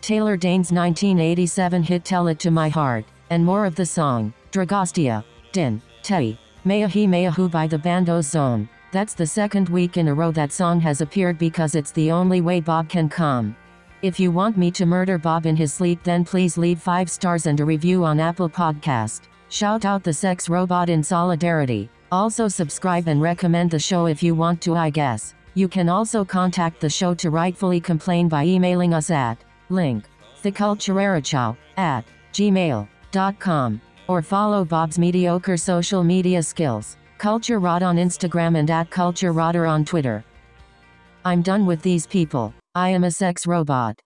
Taylor 0.00 0.36
Dayne's 0.36 0.72
1987 0.72 1.82
hit 1.82 2.04
Tell 2.04 2.28
It 2.28 2.38
to 2.40 2.50
My 2.50 2.68
Heart, 2.68 3.04
and 3.30 3.44
more 3.44 3.66
of 3.66 3.74
the 3.74 3.84
song, 3.84 4.32
Dragostea, 4.52 5.24
Din, 5.52 5.82
Tei, 6.02 6.38
Meahi 6.64 7.06
Meahu 7.06 7.50
by 7.50 7.66
the 7.66 7.78
band 7.78 8.08
O-Zone. 8.08 8.68
That's 8.90 9.14
the 9.14 9.26
second 9.26 9.68
week 9.68 9.96
in 9.96 10.08
a 10.08 10.14
row 10.14 10.30
that 10.32 10.52
song 10.52 10.80
has 10.80 11.00
appeared 11.00 11.36
because 11.36 11.74
it's 11.74 11.90
the 11.92 12.10
only 12.10 12.40
way 12.40 12.60
Bob 12.60 12.88
can 12.88 13.08
come. 13.08 13.54
If 14.00 14.18
you 14.18 14.30
want 14.30 14.56
me 14.56 14.70
to 14.70 14.86
murder 14.86 15.18
Bob 15.18 15.44
in 15.44 15.56
his 15.56 15.74
sleep, 15.74 16.02
then 16.04 16.24
please 16.24 16.56
leave 16.56 16.80
5 16.80 17.10
stars 17.10 17.46
and 17.46 17.58
a 17.60 17.64
review 17.64 18.04
on 18.04 18.20
Apple 18.20 18.48
Podcast. 18.48 19.22
Shout 19.50 19.84
out 19.84 20.04
the 20.04 20.12
sex 20.12 20.48
robot 20.48 20.88
in 20.88 21.02
solidarity. 21.02 21.90
Also 22.12 22.48
subscribe 22.48 23.08
and 23.08 23.20
recommend 23.20 23.70
the 23.70 23.78
show 23.78 24.06
if 24.06 24.22
you 24.22 24.34
want 24.34 24.62
to, 24.62 24.74
I 24.74 24.88
guess. 24.88 25.34
You 25.54 25.68
can 25.68 25.88
also 25.88 26.24
contact 26.24 26.80
the 26.80 26.88
show 26.88 27.12
to 27.14 27.30
rightfully 27.30 27.80
complain 27.80 28.28
by 28.28 28.44
emailing 28.44 28.94
us 28.94 29.10
at 29.10 29.38
link 29.70 30.04
theculturerachow 30.42 31.56
at 31.76 32.04
gmail.com 32.32 33.80
or 34.06 34.22
follow 34.22 34.64
Bob's 34.64 34.98
mediocre 34.98 35.56
social 35.56 36.02
media 36.04 36.42
skills. 36.42 36.96
Culture 37.18 37.58
Rod 37.58 37.82
on 37.82 37.96
Instagram 37.96 38.56
and 38.56 38.70
at 38.70 38.90
Culture 38.90 39.32
Rodder 39.32 39.68
on 39.68 39.84
Twitter. 39.84 40.24
I'm 41.24 41.42
done 41.42 41.66
with 41.66 41.82
these 41.82 42.06
people. 42.06 42.54
I 42.74 42.90
am 42.90 43.04
a 43.04 43.10
sex 43.10 43.46
robot. 43.46 43.98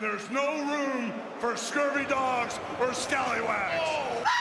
There's 0.00 0.30
no 0.30 0.64
room 0.64 1.12
for 1.38 1.56
scurvy 1.56 2.04
dogs 2.04 2.58
or 2.80 2.94
scallywags. 2.94 3.80
Oh. 3.84 4.37